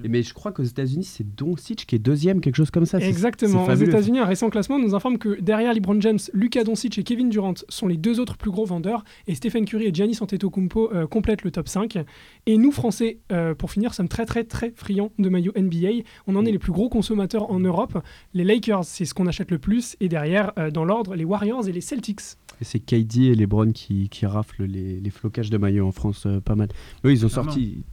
Mais 0.03 0.23
je 0.23 0.33
crois 0.33 0.51
qu'aux 0.51 0.63
États-Unis, 0.63 1.03
c'est 1.03 1.35
Doncic 1.35 1.85
qui 1.85 1.95
est 1.95 1.99
deuxième, 1.99 2.41
quelque 2.41 2.55
chose 2.55 2.71
comme 2.71 2.85
ça. 2.85 2.99
Exactement. 2.99 3.65
Aux. 3.65 3.75
États-Unis, 3.75 4.19
un 4.19 4.25
récent 4.25 4.49
classement 4.49 4.79
nous 4.79 4.95
informe 4.95 5.17
que 5.17 5.39
derrière 5.39 5.73
LeBron 5.73 5.99
James, 6.01 6.19
Luka 6.33 6.63
Doncic 6.63 6.97
et 6.97 7.03
Kevin 7.03 7.29
Durant 7.29 7.53
sont 7.69 7.87
les 7.87 7.97
deux 7.97 8.19
autres 8.19 8.37
plus 8.37 8.49
gros 8.49 8.65
vendeurs, 8.65 9.03
et 9.27 9.35
Stephen 9.35 9.65
Curry 9.65 9.85
et 9.85 9.93
Giannis 9.93 10.17
Antetokounmpo 10.21 10.91
euh, 10.93 11.07
complètent 11.07 11.43
le 11.43 11.51
top 11.51 11.67
5. 11.67 11.99
Et 12.47 12.57
nous, 12.57 12.71
Français, 12.71 13.19
euh, 13.31 13.53
pour 13.53 13.71
finir, 13.71 13.93
sommes 13.93 14.07
très 14.07 14.25
très 14.25 14.43
très 14.43 14.71
friands 14.75 15.11
de 15.19 15.29
maillots 15.29 15.53
NBA. 15.55 16.03
On 16.27 16.35
en 16.35 16.45
est 16.45 16.51
les 16.51 16.59
plus 16.59 16.71
gros 16.71 16.89
consommateurs 16.89 17.51
en 17.51 17.59
Europe. 17.59 18.03
Les 18.33 18.43
Lakers, 18.43 18.85
c'est 18.85 19.05
ce 19.05 19.13
qu'on 19.13 19.27
achète 19.27 19.51
le 19.51 19.59
plus, 19.59 19.95
et 19.99 20.09
derrière, 20.09 20.53
euh, 20.57 20.71
dans 20.71 20.85
l'ordre, 20.85 21.15
les 21.15 21.25
Warriors 21.25 21.67
et 21.67 21.71
les 21.71 21.81
Celtics. 21.81 22.21
Et 22.61 22.63
c'est 22.63 22.79
KD 22.79 23.17
et 23.31 23.35
LeBron 23.35 23.71
qui, 23.71 24.07
qui 24.09 24.25
raflent 24.25 24.63
les, 24.65 24.99
les 25.01 25.09
flocages 25.09 25.49
de 25.49 25.57
maillots 25.57 25.87
en 25.87 25.91
France, 25.91 26.25
euh, 26.27 26.39
pas 26.39 26.55
mal. 26.55 26.69
Eux, 27.03 27.11
ils 27.11 27.25
ont 27.25 27.29
Clairement. 27.29 27.51
sorti 27.51 27.83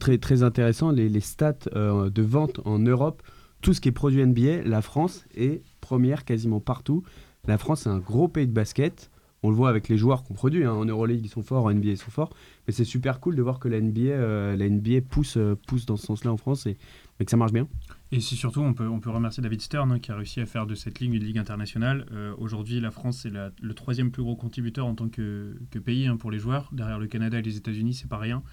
très, 0.00 0.18
très 0.18 0.42
intéressant 0.42 0.90
les, 0.90 1.08
les 1.08 1.20
stats 1.20 1.54
euh, 1.74 2.10
de 2.10 2.22
vente 2.22 2.60
en 2.64 2.78
Europe. 2.80 3.22
Tout 3.62 3.72
ce 3.72 3.80
qui 3.80 3.88
est 3.88 3.92
produit 3.92 4.24
NBA, 4.26 4.62
la 4.64 4.82
France 4.82 5.24
est 5.36 5.62
première 5.80 6.24
quasiment 6.24 6.60
partout. 6.60 7.02
La 7.46 7.56
France 7.56 7.86
est 7.86 7.90
un 7.90 7.98
gros 8.00 8.26
pays 8.28 8.46
de 8.48 8.52
basket. 8.52 9.10
On 9.42 9.50
le 9.50 9.54
voit 9.56 9.68
avec 9.68 9.88
les 9.88 9.96
joueurs 9.96 10.24
qu'on 10.24 10.34
produit. 10.34 10.64
hein. 10.64 10.72
En 10.72 10.84
Euroleague, 10.84 11.20
ils 11.22 11.28
sont 11.28 11.42
forts, 11.42 11.64
en 11.66 11.70
NBA, 11.72 11.90
ils 11.90 11.96
sont 11.96 12.10
forts. 12.10 12.30
Mais 12.66 12.72
c'est 12.72 12.84
super 12.84 13.20
cool 13.20 13.36
de 13.36 13.42
voir 13.42 13.60
que 13.60 13.68
la 13.68 13.80
NBA, 13.80 14.00
euh, 14.00 14.56
la 14.56 14.68
NBA 14.68 15.02
pousse, 15.08 15.38
pousse 15.68 15.86
dans 15.86 15.96
ce 15.96 16.06
sens-là 16.06 16.32
en 16.32 16.36
France 16.36 16.66
et, 16.66 16.76
et 17.20 17.24
que 17.24 17.30
ça 17.30 17.36
marche 17.36 17.52
bien. 17.52 17.68
Et 18.12 18.20
c'est 18.20 18.36
surtout, 18.36 18.60
on 18.60 18.72
peut, 18.72 18.86
on 18.86 19.00
peut 19.00 19.10
remercier 19.10 19.42
David 19.42 19.60
Stern 19.60 19.90
hein, 19.90 19.98
qui 19.98 20.12
a 20.12 20.16
réussi 20.16 20.40
à 20.40 20.46
faire 20.46 20.66
de 20.66 20.76
cette 20.76 21.00
ligue 21.00 21.14
une 21.14 21.24
ligue 21.24 21.38
internationale. 21.38 22.06
Euh, 22.12 22.34
Aujourd'hui, 22.38 22.78
la 22.80 22.92
France 22.92 23.26
est 23.26 23.30
la- 23.30 23.50
le 23.60 23.74
troisième 23.74 24.12
plus 24.12 24.22
gros 24.22 24.36
contributeur 24.36 24.86
en 24.86 24.94
tant 24.94 25.08
que, 25.08 25.56
que 25.72 25.78
pays 25.80 26.06
hein, 26.06 26.16
pour 26.16 26.30
les 26.30 26.38
joueurs. 26.38 26.68
Derrière 26.72 27.00
le 27.00 27.08
Canada 27.08 27.38
et 27.38 27.42
les 27.42 27.56
États-Unis, 27.56 27.94
c'est 27.94 28.08
pas 28.08 28.18
rien. 28.18 28.44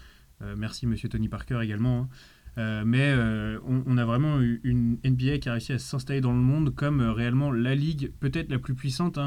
Euh, 0.42 0.56
merci 0.58 0.88
Monsieur 0.88 1.08
Tony 1.08 1.30
Parker 1.30 1.60
également. 1.62 2.00
hein. 2.02 2.10
Euh, 2.60 2.84
mais 2.86 3.16
on, 3.66 3.98
a 3.98 4.06
vraiment 4.06 4.40
une 4.40 4.98
NBA 5.04 5.40
qui 5.40 5.50
a 5.50 5.54
réussi 5.54 5.74
à 5.74 5.80
s'installer 5.80 6.22
dans 6.22 6.34
le 6.34 6.38
monde 6.38 6.76
comme 6.76 7.02
réellement 7.02 7.52
la 7.52 7.74
ligue 7.74 8.12
peut-être 8.20 8.52
la 8.52 8.60
plus 8.60 8.76
puissante. 8.76 9.18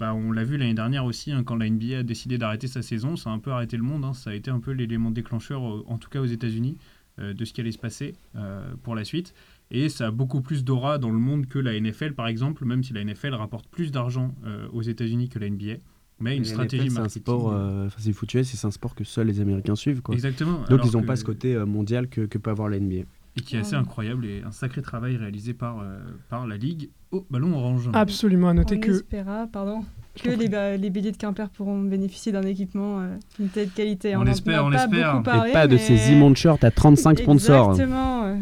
bah, 0.00 0.14
on 0.14 0.32
l'a 0.32 0.44
vu 0.44 0.56
l'année 0.56 0.72
dernière 0.72 1.04
aussi, 1.04 1.30
quand 1.44 1.56
la 1.56 1.68
NBA 1.68 1.98
a 1.98 2.02
décidé 2.02 2.38
d'arrêter 2.38 2.66
sa 2.66 2.80
saison, 2.80 3.16
ça 3.16 3.28
a 3.28 3.34
un 3.34 3.38
peu 3.38 3.50
arrêté 3.52 3.76
le 3.76 3.82
monde. 3.82 4.14
Ça 4.14 4.30
a 4.30 4.34
été 4.34 4.50
un 4.50 4.60
peu 4.60 4.70
l'élément 4.72 5.10
déclencheur, 5.10 5.60
en 5.62 5.98
tout 5.98 6.08
cas 6.08 6.20
aux 6.22 6.26
États-Unis, 6.26 6.78
de 7.18 7.44
ce 7.44 7.52
qui 7.52 7.60
allait 7.60 7.72
se 7.72 7.78
passer 7.78 8.14
euh, 8.36 8.62
pour 8.82 8.94
la 8.94 9.04
suite. 9.04 9.34
Et 9.70 9.88
ça 9.88 10.06
a 10.06 10.10
beaucoup 10.10 10.40
plus 10.40 10.64
d'aura 10.64 10.98
dans 10.98 11.10
le 11.10 11.18
monde 11.18 11.46
que 11.46 11.58
la 11.58 11.78
NFL, 11.78 12.14
par 12.14 12.26
exemple, 12.28 12.64
même 12.64 12.82
si 12.82 12.92
la 12.92 13.04
NFL 13.04 13.34
rapporte 13.34 13.66
plus 13.68 13.90
d'argent 13.92 14.34
euh, 14.46 14.66
aux 14.72 14.82
États-Unis 14.82 15.28
que 15.28 15.38
la 15.38 15.50
NBA. 15.50 15.74
Mais 16.20 16.36
une 16.36 16.42
Et 16.42 16.46
la 16.46 16.52
stratégie 16.52 16.84
NFL, 16.84 16.90
c'est 16.92 16.98
un 16.98 17.02
marketing. 17.02 17.22
sport, 17.22 17.52
euh, 17.52 17.86
enfin, 17.86 17.96
c'est 18.00 18.34
US, 18.34 18.46
c'est 18.48 18.66
un 18.66 18.70
sport 18.70 18.94
que 18.94 19.04
seuls 19.04 19.26
les 19.26 19.40
Américains 19.40 19.76
suivent. 19.76 20.00
Quoi. 20.02 20.14
Exactement. 20.14 20.60
Donc 20.68 20.80
ils 20.84 20.92
n'ont 20.92 21.02
que- 21.02 21.06
pas 21.06 21.16
ce 21.16 21.24
côté 21.24 21.54
euh, 21.54 21.66
mondial 21.66 22.08
que, 22.08 22.22
que 22.22 22.38
peut 22.38 22.50
avoir 22.50 22.68
la 22.68 22.78
NBA. 22.80 23.04
Et 23.36 23.40
qui 23.40 23.54
est 23.54 23.60
assez 23.60 23.74
Ouais. 23.76 23.82
incroyable 23.82 24.26
et 24.26 24.42
un 24.42 24.50
sacré 24.50 24.82
travail 24.82 25.16
réalisé 25.16 25.54
par, 25.54 25.78
euh, 25.80 25.98
par 26.28 26.46
la 26.46 26.56
Ligue 26.56 26.88
au 27.12 27.24
ballon 27.30 27.54
orange. 27.56 27.88
Absolument, 27.92 28.48
à 28.48 28.54
noter 28.54 28.78
On 28.78 28.80
que. 28.80 28.90
espéra, 28.90 29.46
pardon, 29.52 29.84
que 30.22 30.30
les, 30.30 30.48
ba- 30.48 30.76
les 30.76 30.90
billets 30.90 31.12
de 31.12 31.16
Quimper 31.16 31.48
pourront 31.50 31.78
bénéficier 31.80 32.32
d'un 32.32 32.42
équipement 32.42 33.00
euh, 33.00 33.16
d'une 33.38 33.48
telle 33.48 33.70
qualité. 33.70 34.16
On 34.16 34.22
l'espère, 34.22 34.64
on 34.64 34.68
l'espère. 34.68 35.22
Et 35.48 35.52
pas 35.52 35.66
de 35.66 35.74
mais- 35.74 35.78
ces 35.78 36.12
immondes 36.12 36.36
shirts 36.36 36.62
à 36.64 36.70
35 36.70 37.18
sponsors. 37.22 37.70
Exactement. 37.72 38.24
euh. 38.24 38.36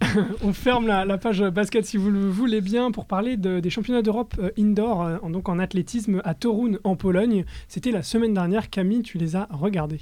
On 0.42 0.52
ferme 0.52 0.86
la, 0.86 1.04
la 1.06 1.16
page 1.18 1.40
basket 1.42 1.86
si 1.86 1.96
vous 1.96 2.10
le 2.10 2.28
voulez 2.28 2.60
bien 2.60 2.90
pour 2.90 3.06
parler 3.06 3.36
de- 3.38 3.60
des 3.60 3.70
championnats 3.70 4.02
d'Europe 4.02 4.34
euh, 4.38 4.50
indoor, 4.58 5.02
euh, 5.02 5.16
en- 5.22 5.30
donc 5.30 5.48
en 5.48 5.58
athlétisme 5.58 6.20
à 6.24 6.34
Torun 6.34 6.72
en 6.84 6.94
Pologne. 6.96 7.44
C'était 7.68 7.90
la 7.90 8.02
semaine 8.02 8.34
dernière. 8.34 8.68
Camille, 8.70 9.02
tu 9.02 9.16
les 9.18 9.34
as 9.36 9.48
regardés. 9.50 10.00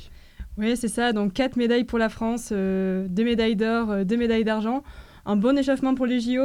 Oui, 0.59 0.77
c'est 0.77 0.89
ça. 0.89 1.13
Donc, 1.13 1.33
quatre 1.35 1.57
médailles 1.57 1.85
pour 1.85 1.99
la 1.99 2.09
France, 2.09 2.49
euh, 2.53 3.07
deux 3.09 3.25
médailles 3.25 3.57
d'or, 3.57 3.91
euh, 3.91 4.05
deux 4.05 4.17
médailles 4.17 4.45
d'argent. 4.45 4.83
Un 5.25 5.37
bon 5.37 5.57
échauffement 5.57 5.95
pour 5.95 6.07
les 6.07 6.21
JO. 6.21 6.43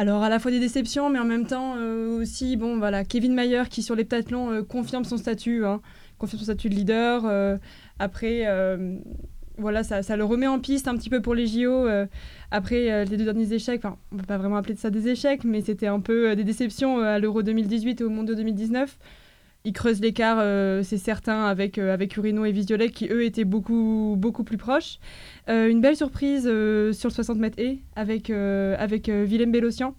Alors, 0.00 0.22
à 0.22 0.30
la 0.30 0.38
fois 0.38 0.50
des 0.50 0.60
déceptions, 0.60 1.10
mais 1.10 1.18
en 1.18 1.26
même 1.26 1.46
temps 1.46 1.74
euh, 1.76 2.22
aussi, 2.22 2.56
bon, 2.56 2.78
voilà, 2.78 3.04
Kevin 3.04 3.34
Mayer 3.34 3.64
qui, 3.68 3.82
sur 3.82 3.94
l'heptathlon, 3.94 4.50
euh, 4.50 4.62
confirme 4.62 5.04
son 5.04 5.18
statut, 5.18 5.66
hein, 5.66 5.82
confirme 6.16 6.38
son 6.38 6.44
statut 6.44 6.70
de 6.70 6.74
leader. 6.74 7.26
euh, 7.26 7.58
après, 7.98 8.46
voilà, 9.58 9.82
ça, 9.82 10.16
le 10.16 10.24
remet 10.24 10.46
en 10.46 10.58
piste 10.58 10.88
un 10.88 10.96
petit 10.96 11.10
peu 11.10 11.20
pour 11.20 11.34
les 11.34 11.46
JO. 11.46 11.86
après 12.50 13.04
les 13.04 13.16
deux 13.18 13.26
derniers 13.26 13.52
échecs, 13.52 13.82
enfin, 13.84 13.98
on 14.10 14.16
peut 14.16 14.24
pas 14.24 14.38
vraiment 14.38 14.56
appeler 14.56 14.74
ça 14.74 14.88
des 14.88 15.06
échecs, 15.08 15.44
mais 15.44 15.60
c'était 15.60 15.88
un 15.88 16.00
peu 16.00 16.34
des 16.34 16.44
déceptions 16.44 17.00
à 17.00 17.18
l'Euro 17.18 17.42
2018 17.42 18.00
et 18.00 18.04
au 18.04 18.08
Mondial 18.08 18.38
2019. 18.38 18.98
Il 19.66 19.74
creuse 19.74 20.00
l'écart, 20.00 20.38
euh, 20.40 20.82
c'est 20.82 20.96
certain, 20.96 21.44
avec, 21.44 21.76
euh, 21.76 21.92
avec 21.92 22.16
Urino 22.16 22.46
et 22.46 22.52
Viziolet 22.52 22.88
qui, 22.88 23.08
eux, 23.10 23.24
étaient 23.24 23.44
beaucoup, 23.44 24.14
beaucoup 24.16 24.42
plus 24.42 24.56
proches. 24.56 24.98
Euh, 25.50 25.68
une 25.68 25.82
belle 25.82 25.96
surprise 25.96 26.44
sur 26.44 27.08
le 27.10 27.14
60 27.14 27.38
mètres 27.38 27.58
et 27.58 27.80
avec, 27.94 28.30
avec 28.30 29.08
Willem 29.08 29.52
Bellossian 29.52 29.94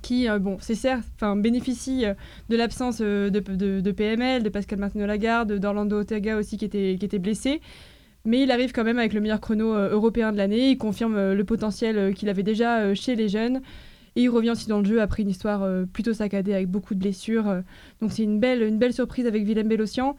qui, 0.00 0.28
bon, 0.40 0.56
c'est 0.60 0.76
certes, 0.76 1.06
bénéficie 1.36 2.04
de 2.48 2.56
l'absence 2.56 2.98
de, 2.98 3.30
de- 3.30 3.90
PML, 3.90 4.44
de 4.44 4.48
Pascal 4.48 4.78
Martino-Lagarde, 4.78 5.54
d'Orlando 5.58 5.98
Ortega 5.98 6.36
aussi 6.38 6.56
qui 6.56 6.64
était, 6.64 6.96
qui 6.98 7.04
était 7.04 7.18
blessé. 7.18 7.60
Mais 8.24 8.42
il 8.42 8.50
arrive 8.52 8.72
quand 8.72 8.84
même 8.84 8.98
avec 8.98 9.12
le 9.12 9.20
meilleur 9.20 9.40
chrono 9.40 9.74
européen 9.74 10.32
de 10.32 10.36
l'année. 10.36 10.70
Il 10.70 10.78
confirme 10.78 11.32
le 11.32 11.44
potentiel 11.44 12.14
qu'il 12.14 12.28
avait 12.28 12.44
déjà 12.44 12.94
chez 12.94 13.16
les 13.16 13.28
jeunes. 13.28 13.60
Et 14.18 14.22
il 14.22 14.30
revient 14.30 14.50
aussi 14.50 14.66
dans 14.66 14.80
le 14.80 14.84
jeu 14.84 15.00
après 15.00 15.22
une 15.22 15.30
histoire 15.30 15.62
euh, 15.62 15.84
plutôt 15.84 16.12
saccadée 16.12 16.52
avec 16.52 16.66
beaucoup 16.68 16.94
de 16.96 16.98
blessures. 16.98 17.46
euh, 17.48 17.60
donc 18.02 18.10
c'est 18.10 18.24
une 18.24 18.40
belle, 18.40 18.62
une 18.62 18.76
belle 18.76 18.92
surprise 18.92 19.28
avec 19.28 19.44
Willem 19.44 19.68
Bellossian. 19.68 20.16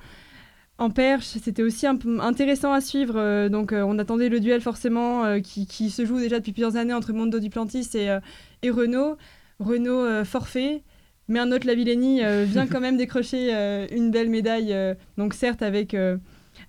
En 0.77 0.89
perche, 0.89 1.25
c'était 1.25 1.63
aussi 1.63 1.85
un 1.85 1.97
peu 1.97 2.17
intéressant 2.21 2.71
à 2.71 2.79
suivre. 2.79 3.15
euh, 3.17 3.49
donc 3.49 3.73
on 3.73 3.99
attendait 3.99 4.29
le 4.29 4.39
duel 4.39 4.61
forcément 4.61 5.41
qui, 5.41 5.67
qui 5.67 5.89
se 5.89 6.05
joue 6.05 6.17
déjà 6.17 6.39
depuis 6.39 6.53
plusieurs 6.53 6.77
années 6.77 6.93
entre 6.93 7.11
Mondo 7.11 7.39
Duplantis 7.39 7.89
et, 7.95 8.17
et 8.63 8.69
Renault. 8.69 9.17
Renault 9.59 10.23
forfait, 10.23 10.83
mais 11.27 11.39
un 11.39 11.51
autre 11.51 11.67
Lavillenie 11.67 12.23
euh, 12.23 12.45
vient 12.47 12.67
quand 12.71 12.79
même 12.79 12.95
décrocher 12.95 13.51
une 13.91 14.11
belle 14.11 14.29
médaille. 14.29 14.73
donc 15.17 15.33
certes 15.33 15.61
avec, 15.61 15.93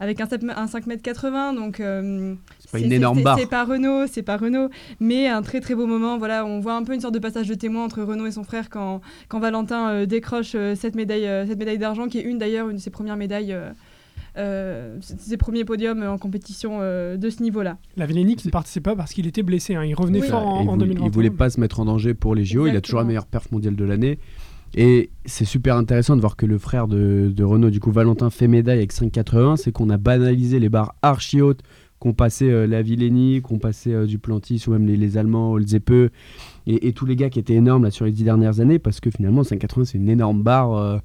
avec 0.01 0.21
un, 0.21 0.27
7 0.27 0.43
m- 0.43 0.55
un 0.57 0.67
5 0.67 0.89
m 0.89 0.99
80, 1.01 1.53
donc 1.55 1.79
euh, 1.79 2.35
C'est 2.59 2.71
pas 2.73 2.79
une 2.81 2.91
énorme 2.93 3.23
barre. 3.23 3.39
C'est 3.39 3.47
pas 3.49 3.65
Renault, 3.65 4.07
c'est 4.11 4.23
pas 4.23 4.37
Renault, 4.39 4.71
mais 4.99 5.29
un 5.29 5.43
très 5.43 5.61
très 5.61 5.75
beau 5.75 5.87
moment. 5.87 6.19
Voilà, 6.19 6.45
on 6.47 6.59
voit 6.59 6.75
un 6.75 6.83
peu 6.83 6.95
une 6.95 7.01
sorte 7.01 7.15
de 7.15 7.19
passage 7.21 7.47
de 7.49 7.55
témoin 7.55 7.85
entre 7.85 8.03
Renault 8.03 8.27
et 8.27 8.33
son 8.33 8.43
frère 8.45 8.71
quand, 8.71 9.01
quand 9.29 9.39
Valentin 9.41 9.91
euh, 9.91 10.07
décroche 10.07 10.53
euh, 10.55 10.75
cette 10.75 10.95
médaille, 10.97 11.27
euh, 11.27 11.47
cette 11.47 11.59
médaille 11.59 11.79
d'argent, 11.79 12.09
qui 12.09 12.19
est 12.19 12.23
une 12.23 12.39
d'ailleurs 12.39 12.69
une 12.71 12.77
de 12.77 12.81
ses 12.81 12.91
premières 12.91 13.17
médailles, 13.17 13.53
euh, 13.53 13.71
euh, 14.39 14.97
ses 15.01 15.37
premiers 15.37 15.65
podiums 15.65 16.03
en 16.03 16.17
compétition 16.17 16.79
euh, 16.81 17.17
de 17.17 17.31
ce 17.31 17.43
niveau-là. 17.43 17.77
La 17.97 18.07
Villeni 18.07 18.37
qui 18.37 18.47
ne 18.47 18.53
participait 18.53 18.91
pas 18.91 18.97
parce 18.97 19.13
qu'il 19.13 19.27
était 19.27 19.43
blessé. 19.43 19.75
hein. 19.75 19.85
Il 19.85 19.95
revenait 19.95 20.21
Oui. 20.21 20.29
fort 20.29 20.47
en, 20.47 20.63
il, 20.63 20.69
en 20.69 20.73
voulait, 20.75 20.87
2021. 20.87 21.07
il 21.07 21.13
voulait 21.13 21.31
pas 21.31 21.51
se 21.51 21.61
mettre 21.61 21.81
en 21.81 21.85
danger 21.85 22.15
pour 22.15 22.35
les 22.35 22.45
JO. 22.45 22.67
Il 22.67 22.77
a 22.77 22.81
toujours 22.81 23.01
la 23.01 23.07
meilleure 23.07 23.27
perf 23.27 23.51
mondiale 23.51 23.75
de 23.77 23.85
l'année. 23.85 24.19
Et 24.75 25.11
c'est 25.25 25.45
super 25.45 25.77
intéressant 25.77 26.15
de 26.17 26.21
voir 26.21 26.37
que 26.37 26.47
le 26.47 26.59
frère 26.59 26.87
de, 26.87 27.33
de 27.35 27.45
Renault, 27.45 27.71
du 27.71 27.81
coup 27.81 27.91
Valentin, 27.91 28.31
fait 28.31 28.47
médaille 28.49 28.79
avec 28.79 28.93
5,80. 28.93 29.57
C'est 29.57 29.73
qu'on 29.73 29.91
a 29.91 29.97
banalisé 29.99 30.61
les 30.61 30.69
barres 30.69 30.95
archi 31.03 31.41
hautes 31.41 31.63
qu'on 31.99 32.15
passait 32.15 32.51
euh, 32.51 32.67
la 32.67 32.81
Villénie, 32.81 33.43
qu'on 33.43 33.59
passait 33.59 33.93
euh, 33.93 34.07
Duplantis 34.07 34.63
ou 34.67 34.71
même 34.71 34.87
les, 34.87 34.97
les 34.97 35.19
Allemands, 35.19 35.53
Olzepe 35.53 35.91
et, 35.91 36.11
et 36.67 36.93
tous 36.95 37.05
les 37.05 37.15
gars 37.17 37.29
qui 37.29 37.39
étaient 37.39 37.55
énormes 37.55 37.85
là 37.85 37.91
sur 37.91 38.05
les 38.07 38.13
dix 38.13 38.25
dernières 38.25 38.61
années 38.61 38.79
parce 38.79 39.01
que 39.01 39.11
finalement 39.11 39.43
5,80 39.43 39.85
c'est 39.85 39.99
une 39.99 40.09
énorme 40.09 40.43
barre 40.43 40.73
euh, 40.75 40.99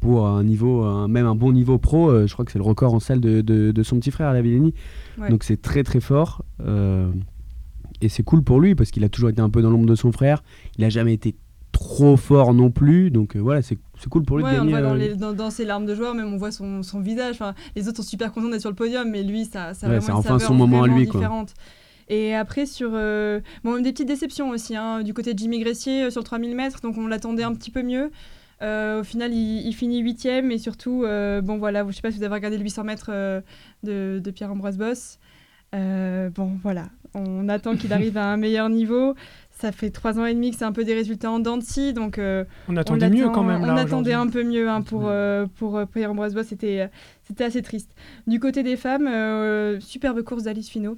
pour 0.00 0.26
un 0.26 0.42
niveau, 0.42 0.82
un- 0.82 1.06
même 1.06 1.26
un 1.26 1.36
bon 1.36 1.52
niveau 1.52 1.78
pro. 1.78 2.10
Euh, 2.10 2.26
je 2.26 2.32
crois 2.32 2.44
que 2.44 2.50
c'est 2.50 2.58
le 2.58 2.64
record 2.64 2.94
en 2.94 2.98
salle 3.00 3.20
de, 3.20 3.42
de- 3.42 3.70
de 3.70 3.82
son 3.84 3.98
petit 4.00 4.10
frère 4.10 4.32
la 4.32 4.42
Villénie. 4.42 4.74
Ouais. 5.20 5.28
Donc 5.30 5.44
c'est 5.44 5.60
très 5.60 5.84
très 5.84 6.00
fort. 6.00 6.42
euh, 6.66 7.08
et 8.00 8.08
c'est 8.08 8.22
cool 8.22 8.42
pour 8.42 8.60
lui 8.60 8.74
parce 8.74 8.90
qu'il 8.90 9.04
a 9.04 9.08
toujours 9.10 9.28
été 9.28 9.42
un 9.42 9.50
peu 9.50 9.60
dans 9.62 9.70
l'ombre 9.70 9.86
de 9.86 9.94
son 9.94 10.10
frère. 10.10 10.42
Il 10.78 10.84
a 10.84 10.88
jamais 10.88 11.12
été 11.12 11.36
trop 11.80 12.16
fort 12.16 12.54
non 12.54 12.70
plus. 12.70 13.10
Donc 13.10 13.34
euh, 13.34 13.40
voilà, 13.40 13.62
c'est 13.62 13.78
c'est 13.98 14.08
cool 14.08 14.22
pour 14.24 14.38
lui 14.38 14.44
Ouais, 14.44 14.52
de 14.54 14.60
on 14.60 14.64
gagner. 14.66 14.70
voit 14.72 14.80
dans, 14.82 14.94
euh, 14.94 14.98
les- 14.98 15.14
dans- 15.16 15.32
dans 15.32 15.50
ses 15.50 15.64
larmes 15.64 15.84
de 15.86 15.94
joie, 15.94 16.14
même 16.14 16.32
on 16.32 16.36
voit 16.36 16.52
son, 16.52 16.82
son 16.82 17.00
visage. 17.00 17.32
Enfin, 17.34 17.54
les 17.76 17.88
autres 17.88 17.98
sont 18.02 18.08
super 18.08 18.32
contents 18.32 18.48
d'être 18.48 18.60
sur 18.60 18.70
le 18.70 18.76
podium, 18.76 19.10
mais 19.10 19.22
lui, 19.22 19.44
ça, 19.46 19.74
ça 19.74 19.86
a 19.86 19.90
Ouais, 19.90 19.98
vraiment 19.98 20.18
enfin 20.20 20.38
son 20.38 20.54
moment 20.54 20.82
à 20.84 20.86
lui, 20.86 21.06
quoi. 21.06 21.20
différente. 21.20 21.54
Et 22.08 22.34
après, 22.34 22.66
sur. 22.66 22.90
euh, 22.94 23.40
bon, 23.64 23.74
même 23.74 23.82
des 23.82 23.92
petites 23.92 24.08
déceptions 24.08 24.50
aussi, 24.50 24.74
hein, 24.76 25.02
du 25.02 25.12
côté 25.14 25.32
de 25.34 25.38
Jimmy 25.38 25.58
Gressier 25.60 26.10
sur 26.10 26.20
le 26.20 26.24
3000 26.24 26.54
mètres, 26.56 26.80
donc 26.82 26.96
on 26.98 27.06
l'attendait 27.06 27.42
un 27.44 27.54
petit 27.54 27.70
peu 27.70 27.82
mieux. 27.82 28.10
Euh, 28.62 29.00
au 29.00 29.04
final, 29.04 29.32
il, 29.32 29.66
il 29.66 29.72
finit 29.74 30.00
huitième 30.00 30.50
et 30.50 30.58
surtout, 30.58 31.04
euh, 31.04 31.40
bon 31.40 31.56
voilà, 31.58 31.84
je 31.88 31.92
sais 31.94 32.02
pas 32.02 32.10
si 32.10 32.18
vous 32.18 32.24
avez 32.24 32.34
regardé 32.34 32.56
le 32.58 32.62
800 32.64 32.84
mètres 32.84 33.10
euh, 33.10 33.40
de, 33.84 34.20
de 34.22 34.30
Pierre-Ambroise 34.30 34.76
Boss. 34.76 35.18
Bon 35.72 36.52
voilà, 36.62 36.86
on 37.14 37.48
attend 37.48 37.76
qu'il 37.76 37.92
arrive 37.92 38.16
à 38.16 38.32
un 38.32 38.36
meilleur 38.36 38.68
niveau. 38.68 39.14
Ça 39.60 39.72
fait 39.72 39.90
trois 39.90 40.18
ans 40.18 40.24
et 40.24 40.32
demi 40.34 40.50
que 40.52 40.56
c'est 40.56 40.64
un 40.64 40.72
peu 40.72 40.84
des 40.84 40.94
résultats 40.94 41.30
en 41.30 41.38
dents 41.38 41.58
de 41.58 41.62
scie, 41.62 41.92
donc 41.92 42.18
euh, 42.18 42.44
On 42.68 42.74
on 42.74 42.76
attendait 42.78 43.10
mieux 43.10 43.20
l'attend- 43.20 43.32
quand 43.32 43.44
même. 43.44 43.62
On 43.62 43.76
attendait 43.76 44.14
un 44.14 44.26
peu 44.28 44.42
mieux 44.42 44.68
hein, 44.70 44.80
pour, 44.80 45.00
Ouais. 45.02 45.08
euh, 45.10 45.46
pour 45.58 45.76
euh, 45.76 45.84
Pierre-Ambroise 45.84 46.34
Boss, 46.34 46.46
c'était, 46.46 46.80
euh, 46.80 46.86
c'était 47.24 47.44
assez 47.44 47.60
triste. 47.60 47.90
Du 48.26 48.40
côté 48.40 48.62
des 48.62 48.76
femmes, 48.76 49.06
euh, 49.06 49.78
superbe 49.80 50.22
course 50.22 50.44
d'Alice 50.44 50.70
Finot, 50.70 50.96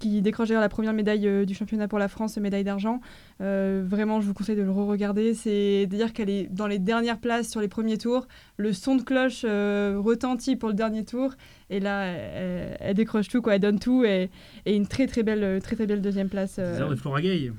qui 0.00 0.22
décroche 0.22 0.48
d'ailleurs 0.48 0.60
la 0.62 0.68
première 0.68 0.92
médaille 0.92 1.26
euh, 1.26 1.44
du 1.44 1.54
championnat 1.54 1.86
pour 1.88 1.98
la 1.98 2.06
France, 2.08 2.36
médaille 2.38 2.64
d'argent. 2.64 3.00
Euh, 3.40 3.84
vraiment, 3.86 4.20
je 4.20 4.26
vous 4.26 4.34
conseille 4.34 4.56
de 4.56 4.62
le 4.62 4.70
re-regarder. 4.70 5.34
C'est 5.34 5.86
dire 5.86 6.12
qu'elle 6.12 6.30
est 6.30 6.46
dans 6.52 6.66
les 6.68 6.78
dernières 6.80 7.18
places 7.18 7.48
sur 7.50 7.60
les 7.60 7.68
premiers 7.68 7.96
tours. 7.98 8.26
Le 8.58 8.72
son 8.72 8.94
de 8.96 9.02
cloche 9.02 9.42
euh, 9.44 9.96
retentit 9.98 10.56
pour 10.56 10.68
le 10.68 10.74
dernier 10.74 11.04
tour. 11.04 11.34
Et 11.70 11.78
là, 11.80 12.06
elle, 12.06 12.76
elle 12.80 12.94
décroche 12.96 13.28
tout, 13.28 13.40
quoi. 13.42 13.54
elle 13.56 13.60
donne 13.60 13.78
tout. 13.80 14.04
Et, 14.04 14.30
et 14.66 14.74
une 14.76 14.86
très 14.86 15.06
très 15.08 15.22
belle, 15.24 15.60
très, 15.62 15.76
très 15.76 15.86
belle 15.86 16.00
deuxième 16.00 16.28
place. 16.28 16.56
euh, 16.60 16.88
de 16.88 16.94
Flora 16.96 17.20
Gay. 17.20 17.52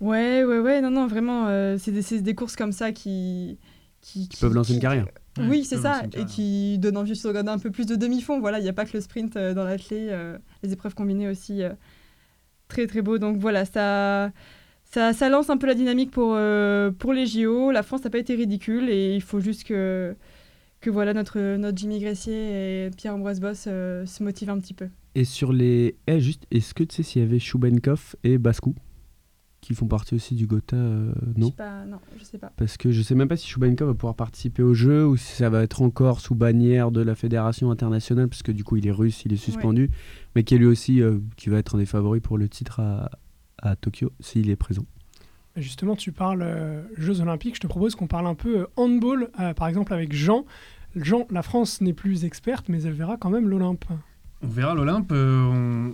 Ouais, 0.00 0.44
ouais, 0.44 0.58
ouais, 0.58 0.80
non, 0.80 0.90
non, 0.90 1.06
vraiment, 1.06 1.46
euh, 1.46 1.76
c'est 1.78 2.20
des, 2.20 2.34
courses 2.34 2.56
comme 2.56 2.72
ça 2.72 2.92
qui. 2.92 3.58
Qui, 4.00 4.28
qui 4.28 4.36
peuvent 4.38 4.52
lancer 4.52 4.74
une 4.74 4.80
carrière. 4.80 5.06
Ouais, 5.38 5.46
Oui, 5.48 5.64
c'est 5.64 5.78
ça, 5.78 6.02
et 6.14 6.26
qui 6.26 6.78
donnent 6.78 6.98
envie 6.98 7.18
de 7.18 7.28
regarder 7.28 7.50
un 7.50 7.58
peu 7.58 7.70
plus 7.70 7.86
de 7.86 7.96
demi-fond. 7.96 8.38
Voilà, 8.38 8.58
il 8.58 8.62
n'y 8.62 8.68
a 8.68 8.74
pas 8.74 8.84
que 8.84 8.92
le 8.92 9.00
sprint 9.00 9.36
euh, 9.36 9.54
dans 9.54 9.64
l'athlé, 9.64 10.08
euh, 10.10 10.36
les 10.62 10.72
épreuves 10.72 10.94
combinées 10.94 11.28
aussi, 11.28 11.62
euh, 11.62 11.70
très 12.68 12.86
très 12.86 13.00
beau. 13.00 13.18
Donc 13.18 13.38
voilà, 13.38 13.64
ça, 13.64 14.30
ça, 14.94 15.12
ça 15.12 15.28
lance 15.28 15.50
un 15.50 15.56
peu 15.56 15.66
la 15.66 15.74
dynamique 15.74 16.10
pour, 16.10 16.34
euh, 16.36 16.90
pour 16.90 17.12
les 17.12 17.26
JO. 17.26 17.70
La 17.70 17.82
France 17.82 18.04
n'a 18.04 18.10
pas 18.10 18.18
été 18.18 18.34
ridicule 18.34 18.88
et 18.88 19.14
il 19.14 19.22
faut 19.22 19.40
juste 19.40 19.64
que, 19.64 20.14
que 20.80 20.90
voilà, 20.90 21.14
notre, 21.14 21.56
notre 21.56 21.76
Jimmy 21.76 21.98
Gressier 21.98 22.86
et 22.86 22.90
Pierre-Ambroise 22.96 23.40
Boss 23.40 23.64
euh, 23.66 24.06
se 24.06 24.22
motivent 24.22 24.50
un 24.50 24.58
petit 24.60 24.74
peu. 24.74 24.88
Et 25.14 25.24
sur 25.24 25.52
les. 25.52 25.96
Eh, 26.06 26.20
juste, 26.20 26.46
est-ce 26.50 26.74
que 26.74 26.84
tu 26.84 26.96
sais 26.96 27.02
s'il 27.02 27.22
y 27.22 27.24
avait 27.24 27.38
Choubenkov 27.38 28.16
et 28.22 28.38
Baskou? 28.38 28.74
Qui 29.64 29.74
font 29.74 29.86
partie 29.86 30.14
aussi 30.14 30.34
du 30.34 30.46
Gotha 30.46 30.76
euh, 30.76 31.12
Je 31.34 31.40
Non 31.40 31.46
sais 31.48 31.56
pas, 31.56 31.84
non, 31.86 31.98
je 32.18 32.24
sais 32.24 32.38
pas. 32.38 32.52
Parce 32.56 32.76
que 32.76 32.92
je 32.92 33.02
sais 33.02 33.14
même 33.14 33.28
pas 33.28 33.36
si 33.36 33.48
Choubenkov 33.48 33.88
va 33.88 33.94
pouvoir 33.94 34.14
participer 34.14 34.62
au 34.62 34.74
jeu 34.74 35.06
ou 35.06 35.16
si 35.16 35.32
ça 35.32 35.48
va 35.48 35.62
être 35.62 35.80
encore 35.82 36.20
sous 36.20 36.34
bannière 36.34 36.90
de 36.90 37.00
la 37.00 37.14
fédération 37.14 37.70
internationale, 37.70 38.28
parce 38.28 38.42
que 38.42 38.52
du 38.52 38.62
coup 38.62 38.76
il 38.76 38.86
est 38.86 38.92
russe, 38.92 39.24
il 39.24 39.32
est 39.32 39.38
suspendu, 39.38 39.90
mais 40.34 40.44
qui 40.44 40.54
est 40.54 40.58
lui 40.58 40.66
aussi 40.66 41.00
euh, 41.00 41.18
qui 41.36 41.48
va 41.48 41.58
être 41.58 41.76
un 41.76 41.78
des 41.78 41.86
favoris 41.86 42.22
pour 42.22 42.36
le 42.36 42.48
titre 42.48 42.80
à, 42.80 43.10
à 43.62 43.74
Tokyo 43.76 44.12
s'il 44.20 44.50
est 44.50 44.56
présent. 44.56 44.84
Justement, 45.56 45.94
tu 45.94 46.10
parles 46.10 46.42
euh, 46.42 46.82
Jeux 46.96 47.20
Olympiques. 47.20 47.54
Je 47.54 47.60
te 47.60 47.66
propose 47.66 47.94
qu'on 47.94 48.08
parle 48.08 48.26
un 48.26 48.34
peu 48.34 48.66
handball, 48.76 49.30
euh, 49.38 49.54
par 49.54 49.68
exemple 49.68 49.94
avec 49.94 50.12
Jean. 50.12 50.44
Jean, 50.96 51.26
la 51.30 51.42
France 51.42 51.80
n'est 51.80 51.92
plus 51.92 52.24
experte, 52.24 52.68
mais 52.68 52.82
elle 52.82 52.92
verra 52.92 53.16
quand 53.16 53.30
même 53.30 53.48
l'Olympe. 53.48 53.84
On 54.44 54.48
verra 54.48 54.74
l'Olympe, 54.74 55.10
euh, 55.12 55.42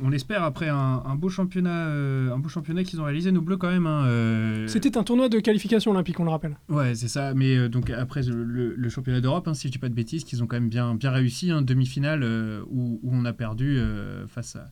on, 0.02 0.04
on 0.04 0.08
l'espère 0.10 0.42
après 0.42 0.68
un, 0.68 1.02
un 1.06 1.14
beau 1.14 1.28
championnat, 1.28 1.86
euh, 1.86 2.32
un 2.34 2.38
beau 2.40 2.48
championnat 2.48 2.82
qu'ils 2.82 3.00
ont 3.00 3.04
réalisé 3.04 3.30
nos 3.30 3.42
bleus 3.42 3.56
quand 3.56 3.70
même. 3.70 3.86
hein, 3.86 4.06
euh, 4.06 4.66
C'était 4.66 4.98
un 4.98 5.04
tournoi 5.04 5.28
de 5.28 5.38
qualification 5.38 5.92
olympique, 5.92 6.18
on 6.18 6.24
le 6.24 6.30
rappelle. 6.30 6.58
Ouais, 6.68 6.96
c'est 6.96 7.06
ça. 7.06 7.32
Mais 7.34 7.56
euh, 7.56 7.68
donc 7.68 7.90
après 7.90 8.22
le, 8.24 8.42
le- 8.42 8.74
le 8.74 8.88
championnat 8.88 9.20
d'Europe, 9.20 9.46
hein, 9.46 9.54
si 9.54 9.68
je 9.68 9.72
dis 9.72 9.78
pas 9.78 9.88
de 9.88 9.94
bêtises, 9.94 10.24
qu'ils 10.24 10.42
ont 10.42 10.48
quand 10.48 10.56
même 10.56 10.68
bien, 10.68 10.96
bien 10.96 11.12
réussi, 11.12 11.52
hein, 11.52 11.62
demi-finale 11.62 12.22
euh, 12.24 12.62
où, 12.70 12.98
où 13.04 13.10
on 13.14 13.24
a 13.24 13.32
perdu 13.32 13.78
euh, 13.78 14.26
face 14.26 14.56
à 14.56 14.68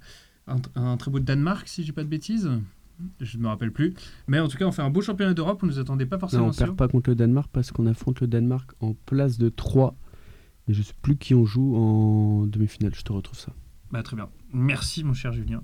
un, 0.49 0.57
un 0.75 0.97
très 0.97 1.13
beau 1.13 1.21
Danemark, 1.21 1.69
si 1.69 1.83
je 1.83 1.87
dis 1.87 1.93
pas 1.93 2.03
de 2.05 2.09
bêtises. 2.09 2.51
Je 3.21 3.37
ne 3.39 3.43
me 3.45 3.49
rappelle 3.49 3.71
plus. 3.71 3.95
Mais 4.27 4.41
en 4.41 4.49
tout 4.49 4.59
cas, 4.59 4.65
on 4.65 4.73
fait 4.73 4.83
un 4.83 4.91
beau 4.91 5.03
championnat 5.03 5.35
d'Europe. 5.35 5.61
On 5.63 5.67
ne 5.67 5.71
nous 5.71 5.79
attendait 5.79 6.05
pas 6.07 6.17
Non, 6.17 6.21
forcément 6.21 6.47
on 6.49 6.53
sûr. 6.53 6.65
perd 6.67 6.77
pas 6.77 6.89
contre 6.89 7.11
le 7.11 7.15
Danemark 7.15 7.49
parce 7.53 7.71
qu'on 7.71 7.87
affronte 7.87 8.21
le 8.21 8.27
Danemark 8.27 8.73
en 8.81 8.95
place 9.07 9.39
de 9.39 9.51
3. 9.51 9.95
Mais 10.67 10.75
je 10.75 10.83
sais 10.83 10.95
plus 11.01 11.17
qui 11.17 11.33
on 11.37 11.45
joue 11.47 11.77
en 11.77 12.45
demi-finale, 12.47 12.93
je 12.97 13.03
te 13.03 13.13
retrouve 13.13 13.39
ça. 13.39 13.53
Bah, 13.91 14.03
très 14.03 14.17
bien. 14.17 14.29
Merci, 14.53 15.03
mon 15.05 15.15
cher 15.15 15.33
Julien. 15.33 15.63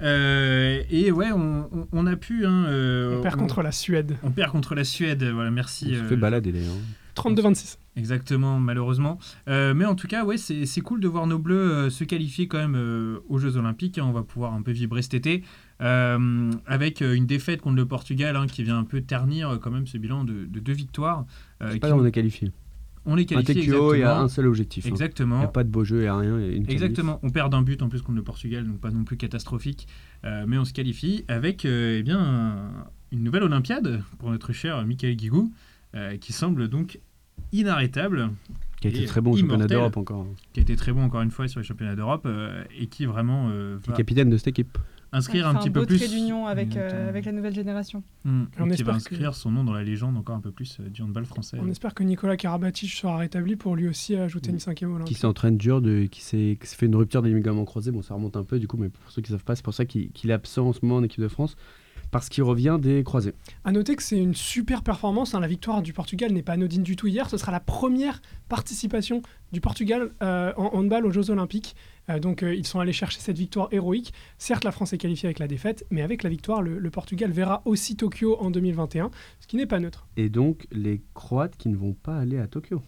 Euh, 0.00 0.82
et 0.90 1.10
ouais, 1.12 1.30
on, 1.32 1.68
on- 1.72 1.88
on 1.92 2.06
a 2.06 2.16
pu. 2.16 2.46
hein, 2.46 2.64
euh, 2.66 3.18
On 3.18 3.22
perd 3.22 3.36
contre 3.36 3.62
la 3.62 3.72
Suède. 3.72 4.16
on 4.22 4.30
perd 4.30 4.50
contre 4.52 4.74
la 4.74 4.84
Suède. 4.84 5.22
Voilà, 5.24 5.50
merci. 5.50 5.88
On 5.90 5.94
se 5.94 6.00
euh, 6.00 6.08
fait 6.08 6.16
balader 6.16 6.52
d'ailleurs. 6.52 6.72
32-26. 7.16 7.78
Exactement, 7.96 8.58
malheureusement. 8.60 9.18
Euh, 9.48 9.72
mais 9.72 9.86
en 9.86 9.94
tout 9.94 10.06
cas, 10.06 10.24
ouais, 10.24 10.36
c'est 10.36 10.66
c'est 10.66 10.82
cool 10.82 11.00
de 11.00 11.08
voir 11.08 11.26
nos 11.26 11.38
Bleus 11.38 11.56
euh, 11.72 11.90
se 11.90 12.04
qualifier 12.04 12.46
quand 12.46 12.58
même 12.58 12.74
euh, 12.76 13.20
aux 13.28 13.38
Jeux 13.38 13.56
Olympiques. 13.56 13.96
hein. 13.98 14.04
on 14.06 14.12
va 14.12 14.22
pouvoir 14.22 14.52
un 14.52 14.60
peu 14.62 14.70
vibrer 14.72 15.00
cet 15.02 15.14
été. 15.14 15.42
Euh, 15.82 16.50
avec 16.66 17.00
euh, 17.02 17.14
une 17.14 17.26
défaite 17.26 17.60
contre 17.62 17.76
le 17.76 17.86
Portugal 17.86 18.36
hein, 18.36 18.46
qui 18.46 18.62
vient 18.62 18.78
un 18.78 18.84
peu 18.84 19.00
ternir 19.02 19.50
euh, 19.50 19.56
quand 19.58 19.70
même 19.70 19.86
ce 19.86 19.96
bilan 19.98 20.24
de, 20.24 20.44
de 20.46 20.60
deux 20.60 20.72
victoires. 20.74 21.24
euh, 21.62 21.70
C'est 21.72 21.80
pas 21.80 21.88
qui- 21.88 21.94
là, 21.94 21.98
on 22.00 22.04
est 22.06 22.12
qualifié. 22.12 22.50
On 23.06 23.16
est 23.16 23.22
Un 23.32 23.42
qualifié. 23.42 23.66
TQO, 23.72 23.94
il 23.94 24.00
y 24.00 24.02
a 24.02 24.18
un 24.20 24.28
seul 24.28 24.46
objectif. 24.46 24.84
hein. 24.84 24.88
Il 24.88 24.92
Exactement. 24.92 25.38
n'y 25.38 25.44
a 25.44 25.48
pas 25.48 25.64
de 25.64 25.68
beau 25.70 25.84
jeu, 25.84 25.98
il 25.98 26.02
n'y 26.02 26.06
a 26.06 26.16
rien. 26.16 26.38
il 26.38 26.46
y 26.46 26.48
a 26.52 26.56
une 26.56 26.66
qualif. 26.66 26.82
Exactement, 26.82 27.18
on 27.22 27.30
perd 27.30 27.52
d'un 27.52 27.62
but 27.62 27.80
en 27.82 27.88
plus 27.88 28.02
contre 28.02 28.16
le 28.16 28.22
Portugal, 28.24 28.66
donc 28.66 28.78
pas 28.80 28.90
non 28.90 29.04
plus 29.04 29.16
catastrophique, 29.16 29.86
euh, 30.24 30.44
mais 30.46 30.58
on 30.58 30.64
se 30.64 30.72
qualifie 30.72 31.24
avec 31.28 31.64
euh, 31.64 31.98
eh 31.98 32.02
bien, 32.02 32.18
un- 32.18 32.86
une 33.12 33.22
nouvelle 33.22 33.44
Olympiade 33.44 34.02
pour 34.18 34.30
notre 34.30 34.52
cher 34.52 34.84
Michael 34.84 35.14
Guigou, 35.16 35.52
euh, 35.94 36.16
qui 36.18 36.32
semble 36.32 36.68
donc 36.68 36.98
inarrêtable, 37.52 38.30
Qui 38.80 38.88
a 38.88 38.90
été 38.90 39.04
très 39.06 39.20
bon 39.20 39.32
au 39.32 39.36
championnat 39.36 39.66
d'Europe 39.66 39.96
encore. 39.96 40.26
qui 40.52 40.60
a 40.60 40.62
été 40.62 40.74
très 40.76 40.92
bon 40.92 41.02
encore 41.02 41.22
une 41.22 41.30
fois 41.30 41.48
sur 41.48 41.60
les 41.60 41.66
championnats 41.66 41.94
d'Europe, 41.96 42.24
euh, 42.26 42.64
et 42.78 42.86
qui 42.88 43.06
vraiment 43.06 43.48
euh, 43.50 43.78
Qui 43.78 43.88
est 43.88 43.92
va 43.92 43.96
capitaine 43.96 44.30
de 44.30 44.36
cette 44.36 44.48
équipe. 44.48 44.78
Inscrire 45.12 45.46
un 45.48 45.54
petit 45.54 45.70
peu 45.70 45.86
plus. 45.86 45.96
trait 45.98 46.08
d'union 46.08 46.46
avec, 46.46 46.76
euh, 46.76 46.80
Exactement. 46.84 47.08
avec 47.08 47.24
la 47.24 47.32
nouvelle 47.32 47.54
génération. 47.54 48.02
Mm, 48.24 48.42
On 48.60 48.64
qui 48.64 48.70
espère 48.70 48.86
va 48.86 48.92
que- 48.92 48.96
inscrire 48.96 49.34
son 49.34 49.50
nom 49.50 49.64
dans 49.64 49.72
la 49.72 49.82
légende 49.84 50.16
encore 50.16 50.36
un 50.36 50.40
peu 50.40 50.50
plus 50.50 50.78
euh, 50.80 50.88
du 50.88 51.02
handball 51.02 51.24
français. 51.24 51.58
On 51.62 51.68
espère 51.68 51.94
que 51.94 52.02
Nicolas 52.02 52.36
Karabatic 52.36 52.90
sera 52.90 53.16
rétabli 53.18 53.56
pour 53.56 53.76
lui 53.76 53.88
aussi 53.88 54.16
ajouter 54.16 54.50
une 54.50 54.58
cinquième 54.58 54.90
Qui 54.90 54.96
olympique. 54.96 55.18
s'entraîne 55.18 55.56
dur, 55.56 55.80
de, 55.80 56.04
qui 56.04 56.22
s'est 56.22 56.58
qui 56.60 56.74
fait 56.74 56.86
une 56.86 56.96
rupture 56.96 57.22
des 57.22 57.32
ligaments 57.32 57.64
croisés. 57.64 57.90
Bon, 57.90 58.02
ça 58.02 58.14
remonte 58.14 58.36
un 58.36 58.44
peu 58.44 58.58
du 58.58 58.66
coup, 58.66 58.76
mais 58.76 58.88
pour 58.88 59.10
ceux 59.10 59.22
qui 59.22 59.32
ne 59.32 59.36
savent 59.38 59.44
pas, 59.44 59.54
c'est 59.56 59.64
pour 59.64 59.74
ça 59.74 59.84
qu'il 59.84 60.10
qu'il 60.10 60.30
est 60.30 60.34
absent 60.34 60.66
en 60.68 60.72
ce 60.72 60.80
moment 60.82 60.96
en 60.96 61.02
équipe 61.02 61.20
de 61.20 61.28
France. 61.28 61.56
Parce 62.12 62.28
qu'il 62.28 62.44
revient 62.44 62.78
des 62.80 63.02
croisés. 63.04 63.34
À 63.64 63.72
noter 63.72 63.96
que 63.96 64.02
c'est 64.02 64.16
une 64.18 64.34
super 64.34 64.82
performance. 64.82 65.34
hein. 65.34 65.40
La 65.40 65.48
victoire 65.48 65.82
du 65.82 65.92
Portugal 65.92 66.32
n'est 66.32 66.42
pas 66.42 66.52
anodine 66.52 66.82
du 66.82 66.96
tout 66.96 67.08
hier. 67.08 67.28
Ce 67.28 67.36
sera 67.36 67.52
la 67.52 67.60
première 67.60 68.22
participation 68.48 69.22
du 69.52 69.60
Portugal 69.60 70.12
euh, 70.22 70.52
en 70.56 70.74
handball 70.74 71.04
aux 71.04 71.10
Jeux 71.10 71.30
Olympiques. 71.30 71.74
Euh, 72.08 72.18
donc 72.20 72.42
euh, 72.42 72.54
ils 72.54 72.66
sont 72.66 72.78
allés 72.80 72.92
chercher 72.92 73.20
cette 73.20 73.36
victoire 73.36 73.68
héroïque. 73.72 74.12
Certes, 74.38 74.64
la 74.64 74.72
France 74.72 74.92
est 74.92 74.98
qualifiée 74.98 75.26
avec 75.26 75.40
la 75.40 75.48
défaite, 75.48 75.84
mais 75.90 76.02
avec 76.02 76.22
la 76.22 76.30
victoire, 76.30 76.62
le, 76.62 76.78
le 76.78 76.90
Portugal 76.90 77.32
verra 77.32 77.62
aussi 77.64 77.96
Tokyo 77.96 78.36
en 78.40 78.50
2021, 78.50 79.10
ce 79.40 79.46
qui 79.46 79.56
n'est 79.56 79.66
pas 79.66 79.80
neutre. 79.80 80.06
Et 80.16 80.28
donc, 80.28 80.66
les 80.70 81.02
Croates 81.14 81.56
qui 81.56 81.68
ne 81.68 81.76
vont 81.76 81.94
pas 81.94 82.16
aller 82.18 82.38
à 82.38 82.46
Tokyo. 82.46 82.80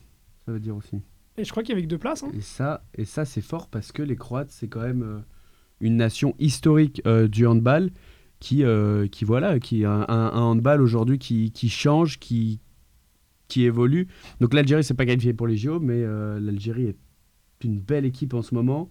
Ça 0.46 0.52
veut 0.52 0.60
dire 0.60 0.76
aussi. 0.76 1.02
Et 1.36 1.44
je 1.44 1.50
crois 1.50 1.62
qu'il 1.62 1.70
y 1.74 1.76
avait 1.76 1.82
que 1.82 1.88
deux 1.90 1.98
places. 1.98 2.22
hein. 2.22 2.30
Et 2.34 2.40
ça, 2.40 2.82
et 2.94 3.04
ça 3.04 3.24
c'est 3.24 3.40
fort 3.42 3.66
parce 3.68 3.92
que 3.92 4.02
les 4.02 4.16
Croates, 4.16 4.50
c'est 4.50 4.68
quand 4.68 4.80
même 4.82 5.22
une 5.80 5.96
nation 5.96 6.34
historique 6.38 7.02
du 7.06 7.46
handball 7.46 7.90
qui, 8.41 8.64
euh, 8.64 9.07
qui 9.09 9.24
voilà, 9.24 9.59
qui 9.59 9.84
a 9.84 9.93
un, 9.93 10.07
un- 10.09 10.41
handball 10.41 10.80
aujourd'hui 10.80 11.18
qui, 11.18 11.51
qui 11.51 11.68
change, 11.68 12.18
qui, 12.18 12.61
qui 13.49 13.64
évolue. 13.64 14.09
Donc 14.41 14.55
l'Algérie, 14.55 14.84
c'est 14.84 14.95
pas 14.95 15.07
qualifié 15.07 15.32
pour 15.34 15.47
les 15.47 15.57
JO, 15.57 15.80
mais 15.80 16.03
euh, 16.03 16.39
l'Algérie 16.41 16.86
est 16.86 16.97
une 17.64 17.80
belle 17.80 18.05
équipe 18.05 18.34
en 18.34 18.43
ce 18.43 18.55
moment. 18.55 18.91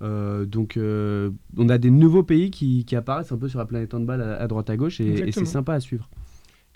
Euh, 0.00 0.46
donc 0.46 0.76
euh, 0.76 1.30
on 1.56 1.68
a 1.68 1.78
des 1.78 1.90
nouveaux 1.90 2.22
pays 2.22 2.50
qui, 2.50 2.84
qui 2.84 2.94
apparaissent 2.96 3.32
un 3.32 3.38
peu 3.38 3.48
sur 3.48 3.58
la 3.58 3.66
planète 3.66 3.94
handball 3.94 4.22
à, 4.22 4.36
à 4.36 4.46
droite 4.46 4.70
à 4.70 4.76
gauche 4.76 5.00
et, 5.00 5.32
c'est 5.32 5.44
sympa 5.44 5.74
à 5.74 5.80
suivre. 5.80 6.08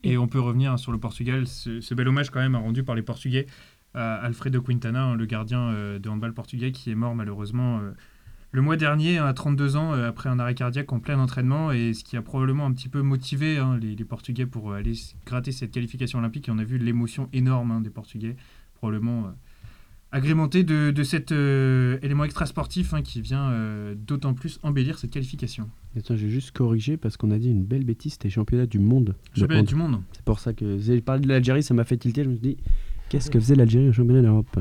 Et 0.05 0.19
on 0.19 0.27
peut 0.27 0.41
revenir 0.41 0.77
sur 0.81 0.91
le 0.91 0.99
Portugal, 0.99 1.47
ce, 1.47 1.81
ce 1.81 1.95
bel 1.95 2.09
hommage 2.09 2.31
quand 2.31 2.41
même 2.41 2.57
rendu 2.57 2.83
par 2.83 2.97
les 2.97 3.03
Portugais 3.03 3.47
à 3.95 4.15
Alfredo 4.17 4.61
Quintana, 4.61 5.05
hein, 5.05 5.15
le 5.17 5.27
gardien 5.27 5.99
de 6.01 6.09
handball 6.09 6.33
portugais 6.35 6.73
qui 6.73 6.91
est 6.91 6.95
mort 6.97 7.15
malheureusement 7.15 7.81
le 8.53 8.63
mois 8.63 8.77
dernier 8.77 9.19
à 9.19 9.33
32 9.33 9.77
ans 9.77 9.95
euh, 9.95 10.09
après 10.09 10.29
un 10.29 10.39
arrêt 10.39 10.55
cardiaque 10.55 10.93
en 10.93 11.01
plein 11.01 11.19
entraînement 11.19 11.73
et 11.73 11.95
ce 11.95 12.05
qui 12.05 12.17
a 12.17 12.23
probablement 12.23 12.67
un 12.67 12.73
petit 12.73 12.89
peu 12.89 13.03
motivé 13.03 13.59
hein, 13.59 13.79
les, 13.81 13.97
les 13.97 14.05
Portugais 14.05 14.47
pour 14.47 14.71
euh, 14.71 14.77
aller 14.77 14.93
gratter 15.27 15.53
cette 15.53 15.71
qualification 15.71 16.19
olympique 16.19 16.49
et 16.49 16.53
on 16.53 16.59
a 16.59 16.65
vu 16.65 16.79
l'émotion 16.79 17.29
énorme 17.33 17.71
hein, 17.71 17.81
des 17.81 17.91
Portugais 17.91 18.37
probablement 18.75 19.27
euh, 19.27 19.31
agrémenté 20.13 20.63
de, 20.63 20.91
de 20.91 21.03
cet 21.03 21.33
euh, 21.33 21.99
élément 22.03 22.25
extra 22.25 22.47
sportif 22.47 22.93
hein, 22.95 23.03
qui 23.03 23.21
vient 23.21 23.51
euh, 23.51 23.95
d'autant 23.97 24.35
plus 24.35 24.59
embellir 24.63 24.99
cette 24.99 25.11
qualification. 25.11 25.69
Attends, 25.97 26.17
j'ai 26.17 26.29
juste 26.29 26.51
corrigé 26.51 26.97
parce 26.97 27.17
qu'on 27.17 27.31
a 27.31 27.39
dit 27.39 27.51
une 27.51 27.65
belle 27.65 27.85
bêtise, 27.85 28.13
c'était 28.13 28.29
championnat 28.29 28.67
du 28.67 28.79
monde. 28.79 29.15
de 29.35 29.41
Championnat 29.41 29.63
du 29.63 29.75
monde. 29.75 30.01
C'est 30.13 30.25
pour 30.25 30.39
ça 30.39 30.53
que 30.53 30.79
j'ai 30.79 31.01
parlé 31.01 31.23
de 31.23 31.29
l'Algérie, 31.29 31.63
ça 31.63 31.75
m'a 31.75 31.85
fait 31.85 31.97
tilter. 31.97 32.25
Je 32.25 32.29
me 32.29 32.35
suis 32.35 32.43
dit, 32.43 32.57
qu'est-ce 33.09 33.31
que 33.31 33.41
faisait 33.41 33.55
l'Algérie 33.55 33.89
au 33.89 33.93
championnat 33.93 34.23
d'Europe? 34.23 34.59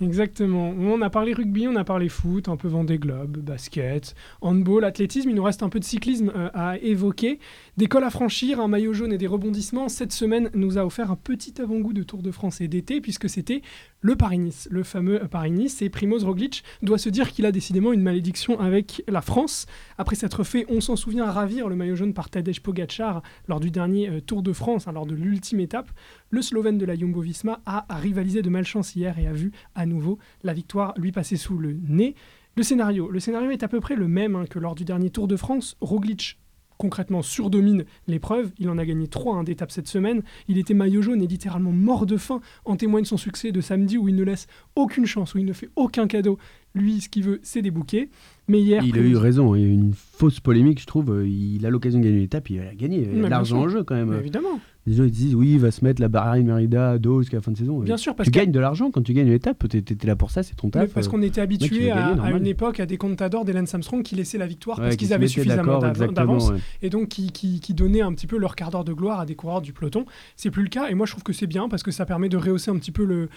Exactement. 0.00 0.70
On 0.70 1.02
a 1.02 1.10
parlé 1.10 1.34
rugby, 1.34 1.68
on 1.68 1.76
a 1.76 1.84
parlé 1.84 2.08
foot, 2.08 2.48
un 2.48 2.56
peu 2.56 2.68
Vendée 2.68 2.98
Globe, 2.98 3.36
basket, 3.36 4.14
handball, 4.40 4.84
athlétisme. 4.84 5.28
Il 5.28 5.36
nous 5.36 5.42
reste 5.42 5.62
un 5.62 5.68
peu 5.68 5.78
de 5.78 5.84
cyclisme 5.84 6.32
euh, 6.34 6.48
à 6.54 6.78
évoquer. 6.78 7.38
Des 7.76 7.86
cols 7.86 8.04
à 8.04 8.10
franchir, 8.10 8.60
un 8.60 8.68
maillot 8.68 8.94
jaune 8.94 9.12
et 9.12 9.18
des 9.18 9.26
rebondissements. 9.26 9.90
Cette 9.90 10.12
semaine 10.12 10.50
nous 10.54 10.78
a 10.78 10.86
offert 10.86 11.10
un 11.10 11.16
petit 11.16 11.60
avant-goût 11.60 11.92
de 11.92 12.02
Tour 12.02 12.22
de 12.22 12.30
France 12.30 12.62
et 12.62 12.68
d'été 12.68 13.02
puisque 13.02 13.28
c'était 13.28 13.60
le 14.00 14.16
Paris-Nice, 14.16 14.68
le 14.70 14.84
fameux 14.84 15.20
Paris-Nice. 15.30 15.82
Et 15.82 15.90
Primoz 15.90 16.24
Roglic 16.24 16.64
doit 16.82 16.98
se 16.98 17.10
dire 17.10 17.30
qu'il 17.30 17.44
a 17.44 17.52
décidément 17.52 17.92
une 17.92 18.02
malédiction 18.02 18.58
avec 18.58 19.02
la 19.06 19.20
France. 19.20 19.66
Après 19.98 20.16
s'être 20.16 20.44
fait, 20.44 20.64
on 20.70 20.80
s'en 20.80 20.96
souvient, 20.96 21.30
ravir 21.30 21.68
le 21.68 21.76
maillot 21.76 21.96
jaune 21.96 22.14
par 22.14 22.30
Tadej 22.30 22.62
Pogacar 22.62 23.22
lors 23.48 23.60
du 23.60 23.70
dernier 23.70 24.08
euh, 24.08 24.20
Tour 24.20 24.42
de 24.42 24.54
France, 24.54 24.88
hein, 24.88 24.92
lors 24.92 25.04
de 25.04 25.14
l'ultime 25.14 25.60
étape, 25.60 25.90
le 26.30 26.42
Slovène 26.42 26.78
de 26.78 26.86
la 26.86 26.94
Jumbo-Visma 26.96 27.60
a 27.66 27.86
rivalisé 27.90 28.42
de 28.42 28.50
malchance 28.50 28.94
hier 28.96 29.18
et 29.18 29.26
a 29.26 29.32
vu 29.32 29.52
à 29.74 29.84
nouveau 29.86 30.18
la 30.42 30.52
victoire 30.54 30.94
lui 30.96 31.12
passer 31.12 31.36
sous 31.36 31.58
le 31.58 31.76
nez. 31.88 32.14
Le 32.56 32.62
scénario, 32.62 33.10
le 33.10 33.20
scénario 33.20 33.50
est 33.50 33.62
à 33.62 33.68
peu 33.68 33.80
près 33.80 33.96
le 33.96 34.08
même 34.08 34.36
hein, 34.36 34.44
que 34.48 34.58
lors 34.58 34.74
du 34.74 34.84
dernier 34.84 35.10
Tour 35.10 35.28
de 35.28 35.36
France. 35.36 35.76
Roglic 35.80 36.38
concrètement 36.78 37.20
surdomine 37.20 37.84
l'épreuve. 38.06 38.52
Il 38.58 38.70
en 38.70 38.78
a 38.78 38.86
gagné 38.86 39.06
3 39.06 39.44
d'étapes 39.44 39.70
cette 39.70 39.86
semaine. 39.86 40.22
Il 40.48 40.56
était 40.56 40.72
maillot 40.72 41.02
jaune 41.02 41.20
et 41.20 41.26
littéralement 41.26 41.72
mort 41.72 42.06
de 42.06 42.16
faim. 42.16 42.40
En 42.64 42.74
témoigne 42.76 43.04
son 43.04 43.18
succès 43.18 43.52
de 43.52 43.60
samedi 43.60 43.98
où 43.98 44.08
il 44.08 44.16
ne 44.16 44.24
laisse 44.24 44.46
aucune 44.76 45.04
chance, 45.04 45.34
où 45.34 45.38
il 45.38 45.44
ne 45.44 45.52
fait 45.52 45.68
aucun 45.76 46.06
cadeau. 46.06 46.38
Lui, 46.74 47.02
ce 47.02 47.10
qu'il 47.10 47.24
veut, 47.24 47.40
c'est 47.42 47.60
des 47.60 47.70
bouquets. 47.70 48.08
Mais 48.48 48.60
hier, 48.62 48.82
Il 48.82 48.96
a 48.96 49.02
eu 49.02 49.16
raison, 49.16 49.54
il 49.54 49.60
y 49.60 49.64
a 49.64 49.68
eu 49.68 49.72
une 49.72 49.92
fausse 49.92 50.40
polémique, 50.40 50.80
je 50.80 50.86
trouve. 50.86 51.10
euh, 51.10 51.28
Il 51.28 51.66
a 51.66 51.70
l'occasion 51.70 51.98
de 51.98 52.04
gagner 52.04 52.16
une 52.16 52.24
étape, 52.24 52.48
il 52.48 52.60
a 52.60 52.74
gagné. 52.74 52.98
Il 53.02 53.02
y 53.02 53.08
a 53.10 53.20
bien 53.20 53.28
l'argent 53.28 53.58
en 53.60 53.68
jeu 53.68 53.84
quand 53.84 53.94
même. 53.96 54.08
Mais 54.10 54.18
évidemment, 54.18 54.58
Les 54.86 54.94
gens 54.94 55.04
ils 55.04 55.10
disent, 55.10 55.34
oui, 55.34 55.52
il 55.52 55.58
va 55.58 55.70
se 55.70 55.84
mettre 55.84 56.00
la 56.00 56.08
Bahreïn 56.08 56.46
Merida 56.46 56.92
à 56.92 56.98
dos 56.98 57.20
jusqu'à 57.20 57.36
la 57.36 57.42
fin 57.42 57.52
de 57.52 57.56
saison. 57.58 57.80
bien 57.80 57.96
sûr, 57.96 58.14
parce 58.14 58.26
tu 58.26 58.32
que 58.32 58.38
gagnes 58.38 58.52
de 58.52 58.60
l'argent 58.60 58.90
quand 58.90 59.02
tu 59.02 59.12
gagnes 59.12 59.28
une 59.28 59.34
étape, 59.34 59.68
t'es 59.68 59.82
t'es 59.82 60.06
là 60.06 60.16
pour 60.16 60.30
ça, 60.30 60.42
c'est 60.42 60.54
ton 60.54 60.68
Mais 60.68 60.72
taf. 60.72 60.94
parce 60.94 61.06
euh. 61.06 61.10
qu'on 61.10 61.22
était 61.22 61.40
habitué 61.40 61.90
à, 61.90 62.30
une 62.30 62.46
époque 62.46 62.80
à 62.80 62.86
des 62.86 62.96
contadors 62.96 63.44
des 63.44 63.52
Lance 63.52 63.74
Armstrong 63.74 64.02
qui 64.02 64.14
laissaient 64.14 64.38
la 64.38 64.46
victoire 64.46 64.78
Ouais, 64.78 64.84
parce 64.84 64.96
qui 64.96 65.04
qu'ils 65.04 65.14
avaient 65.14 65.28
suffisamment 65.28 65.78
d'avance 65.78 66.50
ouais. 66.50 66.58
et 66.82 66.90
donc 66.90 67.08
qui, 67.08 67.30
qui, 67.30 67.60
qui 67.60 67.74
donnaient 67.74 68.00
un 68.00 68.12
petit 68.12 68.26
peu 68.26 68.38
leur 68.38 68.56
quart 68.56 68.70
d'heure 68.70 68.84
de 68.84 68.92
gloire 68.92 69.20
à 69.20 69.26
des 69.26 69.34
coureurs 69.34 69.60
du 69.60 69.72
peloton. 69.72 70.06
C'est 70.36 70.50
plus 70.50 70.62
le 70.62 70.68
cas 70.68 70.88
et 70.88 70.94
moi 70.94 71.06
je 71.06 71.12
trouve 71.12 71.24
que 71.24 71.32
c'est 71.32 71.46
bien 71.46 71.68
parce 71.68 71.82
que 71.82 71.90
ça 71.90 72.06
permet 72.06 72.28
de 72.28 72.36
rehausser 72.36 72.70
un 72.70 72.76
petit 72.76 72.92
peu 72.92 73.04
le, 73.04 73.28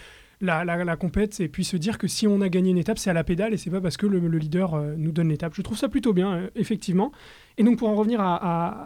la, 0.44 0.64
la, 0.64 0.84
la 0.84 0.96
compète 0.96 1.40
et 1.40 1.48
puis 1.48 1.64
se 1.64 1.76
dire 1.76 1.98
que 1.98 2.06
si 2.06 2.26
on 2.28 2.40
a 2.40 2.48
gagné 2.48 2.70
une 2.70 2.78
étape 2.78 2.98
c'est 2.98 3.10
à 3.10 3.12
la 3.12 3.24
pédale 3.24 3.52
et 3.54 3.56
c'est 3.56 3.70
pas 3.70 3.80
parce 3.80 3.96
que 3.96 4.06
le, 4.06 4.18
le 4.20 4.38
leader 4.38 4.74
euh, 4.74 4.94
nous 4.96 5.10
donne 5.12 5.28
l'étape. 5.28 5.54
Je 5.54 5.62
trouve 5.62 5.76
ça 5.78 5.88
plutôt 5.88 6.12
bien 6.12 6.32
euh, 6.34 6.50
effectivement. 6.54 7.10
Et 7.56 7.62
donc 7.62 7.78
pour 7.78 7.88
en 7.88 7.94
revenir 7.94 8.20
à, 8.20 8.34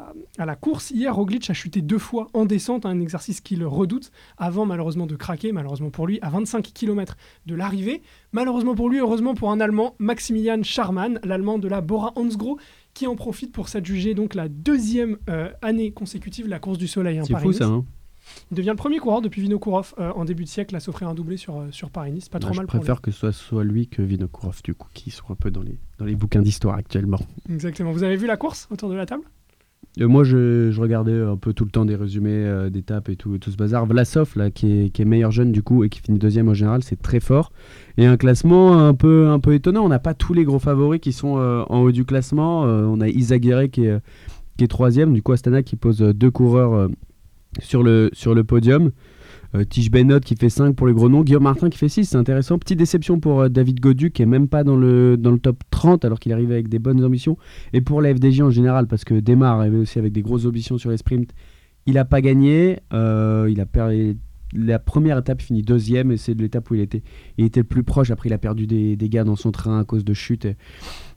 à- 0.09 0.13
à 0.39 0.47
la 0.47 0.57
course, 0.57 0.91
hier 0.91 1.15
Roglic 1.15 1.49
a 1.51 1.55
chuté 1.55 1.81
deux 1.83 1.99
fois 1.99 2.29
en 2.35 2.45
descente, 2.45 2.85
un 2.87 3.01
exercice 3.01 3.41
qu'il 3.41 3.65
redoute 3.65 4.11
avant 4.37 4.67
malheureusement 4.67 5.07
de 5.07 5.17
craquer, 5.17 5.53
malheureusement 5.53 5.91
pour 5.91 6.07
lui, 6.07 6.19
à 6.23 6.29
25 6.31 6.63
km 6.75 7.17
de 7.47 7.55
l'arrivée. 7.55 8.03
Malheureusement 8.33 8.75
pour 8.75 8.89
lui, 8.91 8.99
heureusement 8.99 9.35
pour 9.35 9.51
un 9.51 9.61
Allemand, 9.61 9.95
Maximilian 9.99 10.63
Scharmann, 10.63 11.19
l'Allemand 11.25 11.59
de 11.59 11.67
la 11.69 11.81
Bora 11.81 12.13
Hansgrohe, 12.17 12.59
qui 12.95 13.07
en 13.07 13.17
profite 13.17 13.53
pour 13.53 13.69
s'adjuger 13.69 14.15
donc 14.15 14.35
la 14.35 14.49
deuxième 14.49 15.17
euh, 15.31 15.49
année 15.63 15.93
consécutive 15.93 16.45
de 16.47 16.51
la 16.51 16.59
course 16.59 16.79
du 16.79 16.89
soleil. 16.89 17.19
hein, 17.19 17.23
C'est 17.27 17.33
fou 17.43 17.53
ça, 17.55 17.67
hein 17.67 17.85
Il 18.51 18.57
devient 18.57 18.71
le 18.71 18.77
premier 18.77 18.99
coureur 18.99 19.21
depuis 19.21 19.43
Vinokourov 19.43 19.95
euh, 19.99 20.11
en 20.15 20.25
début 20.25 20.45
de 20.45 20.49
siècle 20.49 20.75
à 20.77 20.81
s'offrir 20.81 21.09
un 21.09 21.15
doublé 21.15 21.37
sur, 21.37 21.59
euh, 21.59 21.67
sur 21.71 21.91
Paris-Nice. 21.91 22.29
Pas 22.29 22.39
trop 22.39 22.51
Bah, 22.51 22.55
Je 22.55 22.59
mal 22.61 22.67
pour 22.67 22.79
préfère 22.79 23.01
que 23.01 23.11
ce 23.11 23.19
soit, 23.19 23.33
soit 23.33 23.65
lui 23.65 23.87
que 23.89 24.03
Vinokourov, 24.03 24.61
du 24.63 24.75
coup, 24.75 24.89
qui 24.95 25.11
sont 25.11 25.31
un 25.31 25.35
peu 25.37 25.51
dans 25.51 25.63
les, 25.63 25.79
dans 25.99 26.05
les 26.05 26.15
bouquins 26.17 26.43
d'histoire 26.43 26.77
actuellement. 26.77 27.21
Exactement. 27.49 27.93
Vous 27.93 28.03
avez 28.05 28.17
vu 28.17 28.27
la 28.27 28.37
course 28.37 28.69
autour 28.71 28.91
de 28.91 28.95
la 28.95 29.07
table? 29.07 29.23
Euh, 30.01 30.07
moi, 30.07 30.23
je, 30.23 30.71
je 30.71 30.81
regardais 30.81 31.19
un 31.21 31.37
peu 31.37 31.53
tout 31.53 31.65
le 31.65 31.71
temps 31.71 31.85
des 31.85 31.97
résumés 31.97 32.31
euh, 32.31 32.71
d'étapes 32.71 33.09
et 33.09 33.17
tout, 33.17 33.39
tout 33.39 33.51
ce 33.51 33.57
bazar. 33.57 33.87
Vlasov, 33.87 34.33
là, 34.37 34.51
qui 34.51 34.71
est, 34.71 34.91
qui 34.91 35.03
est 35.03 35.05
meilleur 35.05 35.31
jeune 35.31 35.51
du 35.51 35.63
coup 35.63 35.83
et 35.83 35.89
qui 35.89 36.01
finit 36.01 36.19
deuxième 36.19 36.49
au 36.49 36.55
général, 36.55 36.83
c'est 36.85 37.01
très 37.01 37.21
fort. 37.21 37.53
Et 37.97 38.07
un 38.07 38.17
classement 38.17 38.87
un 38.87 38.95
peu, 38.95 39.29
un 39.29 39.41
peu 39.41 39.55
étonnant. 39.55 39.85
On 39.85 39.89
n'a 39.89 39.99
pas 39.99 40.15
tous 40.15 40.35
les 40.35 40.45
gros 40.45 40.59
favoris 40.59 41.01
qui 41.01 41.13
sont 41.13 41.39
euh, 41.39 41.65
en 41.69 41.81
haut 41.81 41.91
du 41.93 42.05
classement. 42.05 42.65
Euh, 42.67 42.85
on 42.85 43.01
a 43.01 43.09
Isaguirre 43.09 43.71
qui 43.71 43.87
est, 43.87 43.99
qui 44.57 44.65
est 44.65 44.69
troisième. 44.69 45.13
Du 45.15 45.23
coup, 45.23 45.33
Astana 45.33 45.63
qui 45.63 45.75
pose 45.77 45.99
deux 45.99 46.31
coureurs 46.31 46.89
sur, 47.61 47.83
le, 47.83 48.11
sur 48.13 48.35
le 48.35 48.45
podium. 48.45 48.91
Euh, 49.55 49.65
Tige 49.65 49.91
Bennett 49.91 50.23
qui 50.23 50.37
fait 50.37 50.51
5 50.51 50.77
pour 50.77 50.87
les 50.87 50.93
gros 50.93 51.09
noms. 51.09 51.23
Guillaume 51.23 51.43
Martin 51.45 51.71
qui 51.71 51.79
fait 51.79 51.89
6, 51.89 52.05
c'est 52.05 52.17
intéressant. 52.17 52.59
Petite 52.59 52.79
déception 52.79 53.19
pour 53.19 53.41
euh, 53.41 53.49
David 53.49 53.81
Godu 53.81 54.11
qui 54.11 54.21
est 54.23 54.27
même 54.27 54.47
pas 54.47 54.63
dans 54.63 54.77
le, 54.77 55.17
dans 55.17 55.31
le 55.31 55.39
top 55.39 55.63
30 55.71 56.05
alors 56.05 56.21
qu'il 56.21 56.33
arrivait 56.35 56.53
avec 56.55 56.69
des 56.69 56.79
bonnes 56.79 57.03
ambitions. 57.03 57.39
Et 57.73 57.81
pour 57.81 58.03
la 58.03 58.15
FDJ 58.15 58.43
en 58.43 58.51
général, 58.51 58.87
parce 58.87 59.05
que 59.05 59.15
Demar 59.19 59.59
arrivait 59.59 59.79
aussi 59.79 59.99
avec 59.99 60.13
des 60.13 60.21
grosses 60.23 60.45
ambitions 60.45 60.77
sur 60.77 60.91
les 60.91 60.99
sprints, 60.99 61.31
il 61.87 61.95
n'a 61.95 62.05
pas 62.05 62.21
gagné. 62.21 62.81
euh, 62.93 63.49
il 63.51 63.59
a 63.61 63.67
perdu. 63.67 64.19
La 64.55 64.79
première 64.79 65.19
étape 65.19 65.41
finit 65.43 65.61
deuxième 65.63 66.11
et 66.11 66.17
c'est 66.19 66.35
de 66.35 66.41
l'étape 66.43 66.71
où 66.71 66.75
il 66.75 66.81
était, 66.81 67.03
il 67.39 67.45
était 67.47 67.61
le 67.61 67.65
plus 67.67 67.83
proche. 67.85 68.11
Après, 68.11 68.29
il 68.29 68.33
a 68.33 68.39
perdu 68.39 68.67
des, 68.67 68.97
des 68.97 69.09
gars 69.11 69.25
dans 69.25 69.37
son 69.37 69.51
train 69.51 69.79
à 69.81 69.85
cause 69.85 70.05
de 70.07 70.15
chutes, 70.15 70.45
et- 70.47 70.57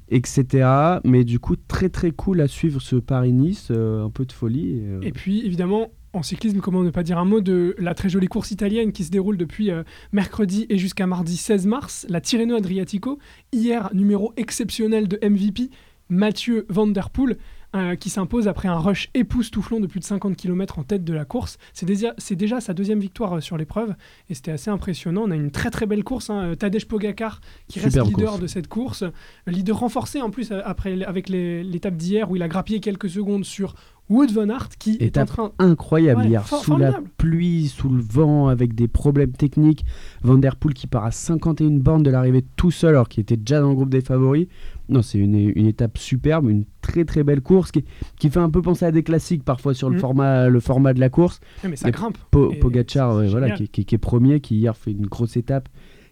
etc. 0.10 0.68
Mais 1.04 1.24
du 1.24 1.40
coup, 1.40 1.56
très 1.56 1.90
très 1.90 2.12
cool 2.12 2.42
à 2.42 2.48
suivre 2.48 2.82
ce 2.82 2.96
Paris-Nice. 2.98 3.70
euh, 3.72 4.06
un 4.06 4.10
peu 4.10 4.26
de 4.26 4.32
folie. 4.32 4.82
Et 5.02 5.12
puis, 5.12 5.46
évidemment, 5.46 5.88
en 6.14 6.24
cyclisme, 6.24 6.60
comment 6.60 6.84
ne 6.84 6.90
pas 6.90 7.04
dire 7.04 7.18
un 7.18 7.26
mot 7.26 7.42
de 7.42 7.76
la 7.78 7.94
très 7.94 8.10
jolie 8.10 8.28
course 8.28 8.52
italienne 8.52 8.92
qui 8.92 9.04
se 9.04 9.12
déroule 9.12 9.38
depuis 9.38 9.72
euh, 9.72 9.84
mercredi 10.12 10.66
et 10.70 10.78
jusqu'à 10.78 11.08
mardi 11.08 11.38
16 11.38 11.66
mars, 11.68 12.06
la 12.10 12.22
Tirreno 12.22 12.56
Adriatico. 12.56 13.20
Hier, 13.54 13.90
numéro 13.94 14.34
exceptionnel 14.36 15.08
de 15.08 15.20
MVP, 15.28 15.70
Mathieu 16.10 16.66
Van 16.70 16.88
Der 16.88 17.10
Poel, 17.10 17.38
euh, 17.74 17.96
qui 17.96 18.10
s'impose 18.10 18.50
après 18.50 18.68
un 18.68 18.78
rush 18.78 19.10
époustouflant 19.14 19.80
de 19.80 19.88
plus 19.88 20.02
de 20.02 20.06
50 20.06 20.36
km 20.36 20.80
en 20.80 20.84
tête 20.84 21.06
de 21.06 21.14
la 21.14 21.24
course. 21.24 21.58
C'est 21.72 21.86
déjà, 21.86 22.60
sa 22.60 22.74
deuxième 22.74 23.00
victoire 23.00 23.38
euh, 23.38 23.40
sur 23.40 23.56
l'épreuve 23.56 23.96
et 24.30 24.34
c'était 24.34 24.52
assez 24.52 24.70
impressionnant. 24.70 25.24
On 25.26 25.32
a 25.32 25.36
une 25.38 25.52
très 25.52 25.70
très 25.70 25.86
belle 25.86 26.04
course. 26.04 26.30
Hein. 26.30 26.56
Tadej 26.60 26.86
Pogacar 26.86 27.40
qui 27.70 27.80
reste 27.80 27.96
leader 27.96 28.32
course. 28.32 28.40
de 28.42 28.48
cette 28.48 28.68
course. 28.68 29.06
Leader 29.48 29.80
renforcé 29.80 30.22
en 30.22 30.32
plus 30.32 30.52
après, 30.52 31.02
avec 31.04 31.30
l'étape 31.30 31.96
d'hier 31.96 32.30
où 32.30 32.36
il 32.36 32.44
a 32.44 32.50
grappillé 32.50 32.82
quelques 32.82 33.10
secondes 33.10 33.46
sur 33.46 33.76
Wood 34.10 34.32
Van 34.34 34.50
Aert 34.50 34.68
qui 34.78 34.98
est 35.00 35.04
en 35.04 35.06
Étape 35.06 35.28
train 35.30 35.52
incroyable 35.58 36.22
Ouais, 36.24 36.28
hier, 36.28 36.46
sous 36.46 36.76
la 36.76 37.00
pluie, 37.18 37.68
sous 37.70 37.88
le 37.88 38.02
vent, 38.02 38.50
avec 38.50 38.76
des 38.76 38.90
problèmes 38.90 39.32
techniques. 39.32 39.86
Van 40.22 40.36
Der 40.38 40.58
Poel 40.58 40.74
qui 40.74 40.86
part 40.88 41.06
à 41.06 41.12
51 41.12 41.70
bornes 41.80 42.04
de 42.04 42.10
l'arrivée 42.10 42.44
tout 42.58 42.72
seul, 42.72 42.90
alors 42.96 43.08
qu'il 43.08 43.22
était 43.22 43.38
déjà 43.38 43.62
dans 43.62 43.70
le 43.70 43.76
groupe 43.76 43.90
des 43.90 44.02
favoris. 44.02 44.48
Non, 44.90 45.02
c'est 45.02 45.18
une, 45.18 45.36
une 45.56 45.66
étape 45.66 45.98
superbe, 45.98 46.50
une 46.50 46.66
très 46.82 47.06
très 47.06 47.24
belle 47.24 47.40
course 47.40 47.72
qui, 47.72 47.86
qui 48.20 48.30
fait 48.30 48.40
un 48.42 48.50
peu 48.50 48.62
penser 48.62 48.84
à 48.84 48.92
des 48.92 49.04
classiques 49.04 49.44
parfois 49.46 49.74
sur 49.74 49.90
le, 49.90 49.96
Mm. 49.96 50.00
format, 50.00 50.50
le 50.50 50.60
format 50.60 50.94
de 50.94 51.00
la 51.00 51.08
course. 51.10 51.40
Ouais, 51.64 51.70
mais 51.70 51.78
ça 51.78 51.88
Et 51.88 51.92
grimpe. 51.92 52.18
Po- 52.32 52.52
Et 52.52 52.58
Pogacar, 52.58 53.16
ouais, 53.16 53.28
voilà, 53.30 53.52
qui, 53.52 53.70
qui- 53.70 53.86
qui 53.86 53.96
est 53.96 53.98
premier, 53.98 54.42
qui 54.42 54.58
hier 54.58 54.76
fait 54.76 54.92
une 54.92 55.06
grosse 55.06 55.38
étape, 55.38 55.70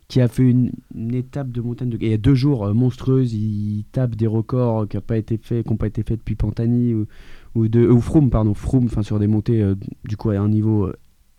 qui 0.08 0.22
a 0.22 0.28
fait 0.30 0.44
une, 0.44 0.72
une 0.96 1.14
étape 1.14 1.52
de 1.52 1.60
montagne 1.62 1.90
de... 1.90 1.98
Il 2.02 2.08
y 2.10 2.14
a 2.14 2.18
deux 2.18 2.34
jours 2.34 2.66
euh, 2.66 2.74
monstrueuse, 2.74 3.34
il 3.34 3.84
tape 3.92 4.16
des 4.16 4.26
records 4.26 4.88
qui 4.88 4.96
n'ont 4.98 5.02
pas 5.02 5.18
été 5.18 5.38
faits, 5.38 5.66
qui 5.66 5.70
n'ont 5.72 5.78
pas 5.78 5.86
été 5.88 6.02
faits 6.02 6.20
depuis 6.20 6.36
Pantani 6.36 6.94
ou, 6.96 7.06
ou, 7.56 7.68
de, 7.68 7.88
ou 7.88 8.00
Froome, 8.02 8.30
pardon, 8.30 8.54
Froome, 8.54 8.86
enfin 8.86 9.04
sur 9.04 9.20
des 9.20 9.28
montées 9.28 9.62
euh, 9.62 9.76
du 10.06 10.18
coup 10.18 10.30
à 10.30 10.38
un 10.38 10.50
niveau 10.50 10.86
euh, 10.88 10.94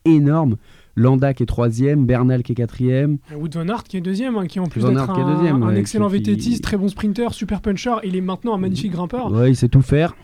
énorme. 0.04 0.56
Landa 0.96 1.32
qui 1.34 1.44
est 1.44 1.46
troisième, 1.46 2.04
Bernal 2.04 2.42
qui 2.42 2.52
est 2.52 2.54
quatrième. 2.56 3.18
Wood 3.34 3.54
Van 3.54 3.68
Aert 3.68 3.84
qui 3.84 3.96
est 3.96 4.00
deuxième, 4.00 4.36
hein, 4.36 4.46
qui 4.46 4.58
en 4.60 4.66
plus 4.66 4.82
d'être 4.84 5.08
un, 5.10 5.34
deuxième, 5.36 5.62
un 5.62 5.68
ouais, 5.68 5.78
excellent 5.78 6.08
qui- 6.10 6.18
VTTiste, 6.18 6.62
très 6.64 6.76
bon 6.76 6.88
sprinter, 6.88 7.32
super 7.32 7.60
puncher, 7.60 7.94
il 8.04 8.16
est 8.16 8.20
maintenant 8.20 8.54
un 8.54 8.58
magnifique 8.58 8.92
grimpeur. 8.92 9.32
Ouais, 9.32 9.50
il 9.50 9.56
sait 9.56 9.68
tout 9.68 9.82
faire. 9.82 10.14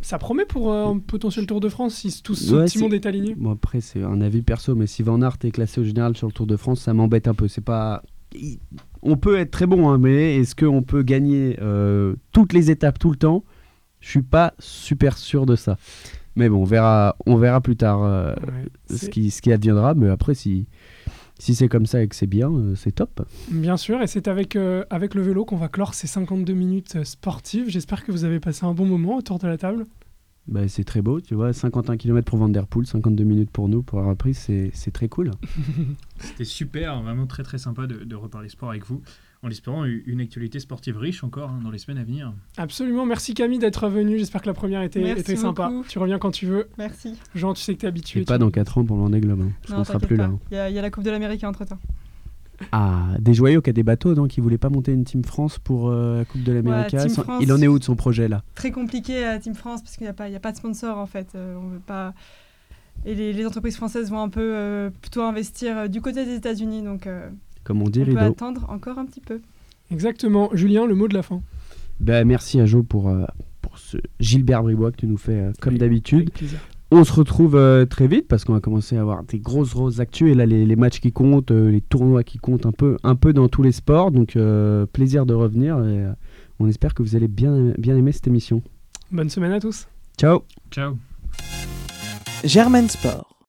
Ça 0.00 0.18
promet 0.18 0.44
pour 0.44 0.70
euh, 0.72 0.86
un 0.86 0.98
potentiel 0.98 1.46
Tour 1.46 1.60
de 1.60 1.68
France 1.68 1.94
si 1.94 2.22
tout 2.22 2.34
ce 2.34 2.54
Ouais, 2.54 2.64
petit 2.66 2.78
monde 2.78 2.94
est 2.94 3.06
aligné. 3.06 3.34
Bon 3.34 3.50
après 3.52 3.80
c'est 3.80 4.02
un 4.02 4.20
avis 4.20 4.42
perso, 4.42 4.74
mais 4.74 4.86
si 4.86 5.02
Van 5.02 5.20
Aert 5.20 5.38
est 5.42 5.50
classé 5.50 5.80
au 5.80 5.84
général 5.84 6.16
sur 6.16 6.26
le 6.28 6.32
Tour 6.32 6.46
de 6.46 6.56
France, 6.56 6.80
ça 6.82 6.94
m'embête 6.94 7.26
un 7.26 7.34
peu. 7.34 7.48
C'est 7.48 7.64
pas, 7.64 8.02
on 9.02 9.16
peut 9.16 9.38
être 9.38 9.50
très 9.50 9.66
bon, 9.66 9.88
hein, 9.90 9.98
mais 9.98 10.36
est-ce 10.36 10.54
qu'on 10.54 10.82
peut 10.82 11.02
gagner 11.02 11.56
euh, 11.60 12.14
toutes 12.32 12.52
les 12.52 12.70
étapes 12.70 12.98
tout 12.98 13.10
le 13.10 13.16
temps? 13.16 13.44
Je 14.04 14.10
suis 14.10 14.22
pas 14.22 14.52
super 14.58 15.16
sûr 15.16 15.46
de 15.46 15.56
ça. 15.56 15.78
Mais 16.36 16.50
bon, 16.50 16.58
on 16.58 16.64
verra, 16.64 17.16
on 17.24 17.36
verra 17.36 17.62
plus 17.62 17.76
tard 17.76 18.02
euh, 18.02 18.34
Ouais, 18.34 18.96
ce 18.96 19.08
qui, 19.08 19.30
ce 19.30 19.40
qui 19.40 19.50
adviendra. 19.50 19.94
Mais 19.94 20.10
après, 20.10 20.34
si, 20.34 20.66
si 21.38 21.54
c'est 21.54 21.68
comme 21.68 21.86
ça 21.86 22.02
et 22.02 22.08
que 22.08 22.14
c'est 22.14 22.26
bien, 22.26 22.52
euh, 22.52 22.74
c'est 22.74 22.92
top. 22.92 23.26
Bien 23.50 23.78
sûr, 23.78 24.02
et 24.02 24.06
c'est 24.06 24.28
avec, 24.28 24.56
euh, 24.56 24.84
avec 24.90 25.14
le 25.14 25.22
vélo 25.22 25.46
qu'on 25.46 25.56
va 25.56 25.68
clore 25.68 25.94
ces 25.94 26.06
52 26.06 26.52
minutes 26.52 27.02
sportives. 27.04 27.70
J'espère 27.70 28.04
que 28.04 28.12
vous 28.12 28.24
avez 28.24 28.40
passé 28.40 28.66
un 28.66 28.74
bon 28.74 28.84
moment 28.84 29.16
autour 29.16 29.38
de 29.38 29.46
la 29.48 29.56
table. 29.56 29.86
Bah, 30.48 30.68
c'est 30.68 30.84
très 30.84 31.00
beau, 31.00 31.22
tu 31.22 31.34
vois. 31.34 31.54
51 31.54 31.96
km 31.96 32.26
pour 32.26 32.38
Van 32.38 32.50
Der 32.50 32.66
Poel, 32.66 32.86
52 32.86 33.24
minutes 33.24 33.50
pour 33.50 33.70
nous 33.70 33.82
pour 33.82 34.02
la 34.02 34.08
reprise, 34.08 34.36
c'est 34.36 34.70
c'est 34.74 34.90
très 34.90 35.08
cool. 35.08 35.30
C'était 36.18 36.44
super, 36.44 37.00
vraiment 37.02 37.26
très 37.26 37.42
très 37.42 37.56
sympa 37.56 37.86
de, 37.86 38.04
de 38.04 38.14
reparler 38.14 38.50
sport 38.50 38.68
avec 38.68 38.84
vous, 38.84 39.00
en 39.44 39.50
espérant 39.50 39.84
une 39.84 40.20
actualité 40.20 40.58
sportive 40.58 40.96
riche 40.96 41.22
encore 41.22 41.50
hein, 41.50 41.60
dans 41.62 41.70
les 41.70 41.78
semaines 41.78 41.98
à 41.98 42.04
venir. 42.04 42.32
Absolument, 42.56 43.04
merci 43.06 43.34
Camille 43.34 43.58
d'être 43.58 43.88
venue. 43.88 44.18
J'espère 44.18 44.40
que 44.42 44.46
la 44.46 44.54
première 44.54 44.82
était, 44.82 45.00
Merci 45.00 45.20
était 45.20 45.36
sympa. 45.36 45.68
beaucoup. 45.68 45.84
Tu 45.88 45.98
reviens 45.98 46.18
quand 46.18 46.30
tu 46.30 46.46
veux. 46.46 46.68
Merci. 46.78 47.14
Jean, 47.34 47.52
tu 47.54 47.62
sais 47.62 47.74
que 47.74 47.80
tu 47.80 47.86
es 47.86 47.88
habitué. 47.88 48.20
Et 48.22 48.24
pas 48.24 48.34
tu- 48.34 48.40
dans 48.40 48.50
4 48.50 48.78
ans 48.78 48.84
pour 48.84 48.96
le 48.96 49.02
Vendée 49.02 49.20
Globe. 49.20 49.42
hein. 49.42 49.50
Je 49.68 49.72
Non, 49.72 49.80
ne 49.80 49.84
sera 49.84 49.98
plus 49.98 50.16
pas. 50.16 50.22
là. 50.24 50.28
hein. 50.30 50.38
Il 50.50 50.54
y, 50.54 50.58
a- 50.58 50.70
il 50.70 50.74
y 50.74 50.78
a 50.78 50.82
la 50.82 50.90
Coupe 50.90 51.04
de 51.04 51.10
l'Amérique 51.10 51.44
entre 51.44 51.64
temps. 51.66 51.78
Ah, 52.72 53.08
des 53.18 53.34
joyaux 53.34 53.60
qui 53.60 53.70
a 53.70 53.72
des 53.72 53.82
bateaux, 53.82 54.14
donc 54.14 54.36
il 54.36 54.40
voulait 54.40 54.58
pas 54.58 54.70
monter 54.70 54.92
une 54.92 55.04
Team 55.04 55.24
France 55.24 55.58
pour 55.58 55.88
euh, 55.90 56.18
la 56.18 56.24
Coupe 56.24 56.42
de 56.44 56.52
l'Amérique. 56.52 56.98
Sans- 57.10 57.22
France. 57.24 57.42
il 57.42 57.52
en 57.52 57.60
est 57.60 57.66
où 57.66 57.78
de 57.78 57.84
son 57.84 57.96
projet 57.96 58.28
là? 58.28 58.42
Très 58.54 58.70
compliqué 58.70 59.24
à 59.24 59.38
Team 59.38 59.54
France 59.54 59.82
parce 59.82 59.96
qu'il 59.96 60.04
n'y 60.04 60.10
a, 60.10 60.14
pas- 60.14 60.28
il 60.28 60.32
y 60.32 60.36
a 60.36 60.40
pas 60.40 60.52
de 60.52 60.56
sponsor 60.56 60.96
en 60.96 61.06
fait. 61.06 61.28
Euh, 61.34 61.56
on 61.60 61.68
veut 61.68 61.80
pas... 61.80 62.14
Et 63.04 63.14
les, 63.16 63.32
les 63.32 63.44
entreprises 63.44 63.76
françaises 63.76 64.08
vont 64.08 64.20
un 64.22 64.28
peu 64.28 64.40
euh, 64.54 64.88
plutôt 65.02 65.22
investir 65.22 65.76
euh, 65.76 65.88
du 65.88 66.00
côté 66.00 66.24
des 66.24 66.34
États-Unis, 66.36 66.82
donc 66.82 67.06
euh, 67.08 67.28
Comme 67.64 67.82
on 67.82 67.88
dit, 67.88 68.02
on 68.02 68.12
peut 68.12 68.18
attendre 68.18 68.66
encore 68.68 68.98
un 68.98 69.06
petit 69.06 69.20
peu. 69.20 69.40
Exactement. 69.90 70.50
Julien, 70.52 70.86
le 70.86 70.94
mot 70.94 71.08
de 71.08 71.14
la 71.14 71.22
fin. 71.22 71.42
Bah, 72.00 72.24
merci 72.24 72.60
à 72.60 72.66
Jo 72.66 72.82
pour, 72.82 73.08
euh, 73.08 73.24
pour 73.62 73.78
ce 73.78 73.98
Gilbert 74.20 74.62
Bribois 74.62 74.90
que 74.92 74.96
tu 74.96 75.06
nous 75.06 75.16
fais 75.16 75.32
euh, 75.32 75.52
comme 75.60 75.78
d'habitude. 75.78 76.30
On 76.90 77.02
se 77.02 77.12
retrouve 77.12 77.56
euh, 77.56 77.86
très 77.86 78.06
vite 78.06 78.28
parce 78.28 78.44
qu'on 78.44 78.52
va 78.52 78.60
commencer 78.60 78.96
à 78.96 79.00
avoir 79.00 79.24
des 79.24 79.38
grosses 79.40 79.74
grosses 79.74 79.98
actus 79.98 80.30
et 80.30 80.34
là 80.34 80.46
les, 80.46 80.64
les 80.64 80.76
matchs 80.76 81.00
qui 81.00 81.10
comptent, 81.12 81.50
euh, 81.50 81.70
les 81.70 81.80
tournois 81.80 82.22
qui 82.22 82.38
comptent 82.38 82.66
un 82.66 82.72
peu, 82.72 82.98
un 83.02 83.16
peu 83.16 83.32
dans 83.32 83.48
tous 83.48 83.62
les 83.62 83.72
sports. 83.72 84.10
Donc 84.12 84.36
euh, 84.36 84.86
plaisir 84.86 85.26
de 85.26 85.34
revenir 85.34 85.76
et 85.78 86.04
euh, 86.04 86.12
on 86.60 86.68
espère 86.68 86.94
que 86.94 87.02
vous 87.02 87.16
allez 87.16 87.28
bien, 87.28 87.72
bien 87.78 87.96
aimer 87.96 88.12
cette 88.12 88.28
émission. 88.28 88.62
Bonne 89.10 89.30
semaine 89.30 89.52
à 89.52 89.60
tous. 89.60 89.88
Ciao 90.18 90.44
Ciao. 90.70 90.96
Germaine 92.44 92.88
Sport. 92.88 93.33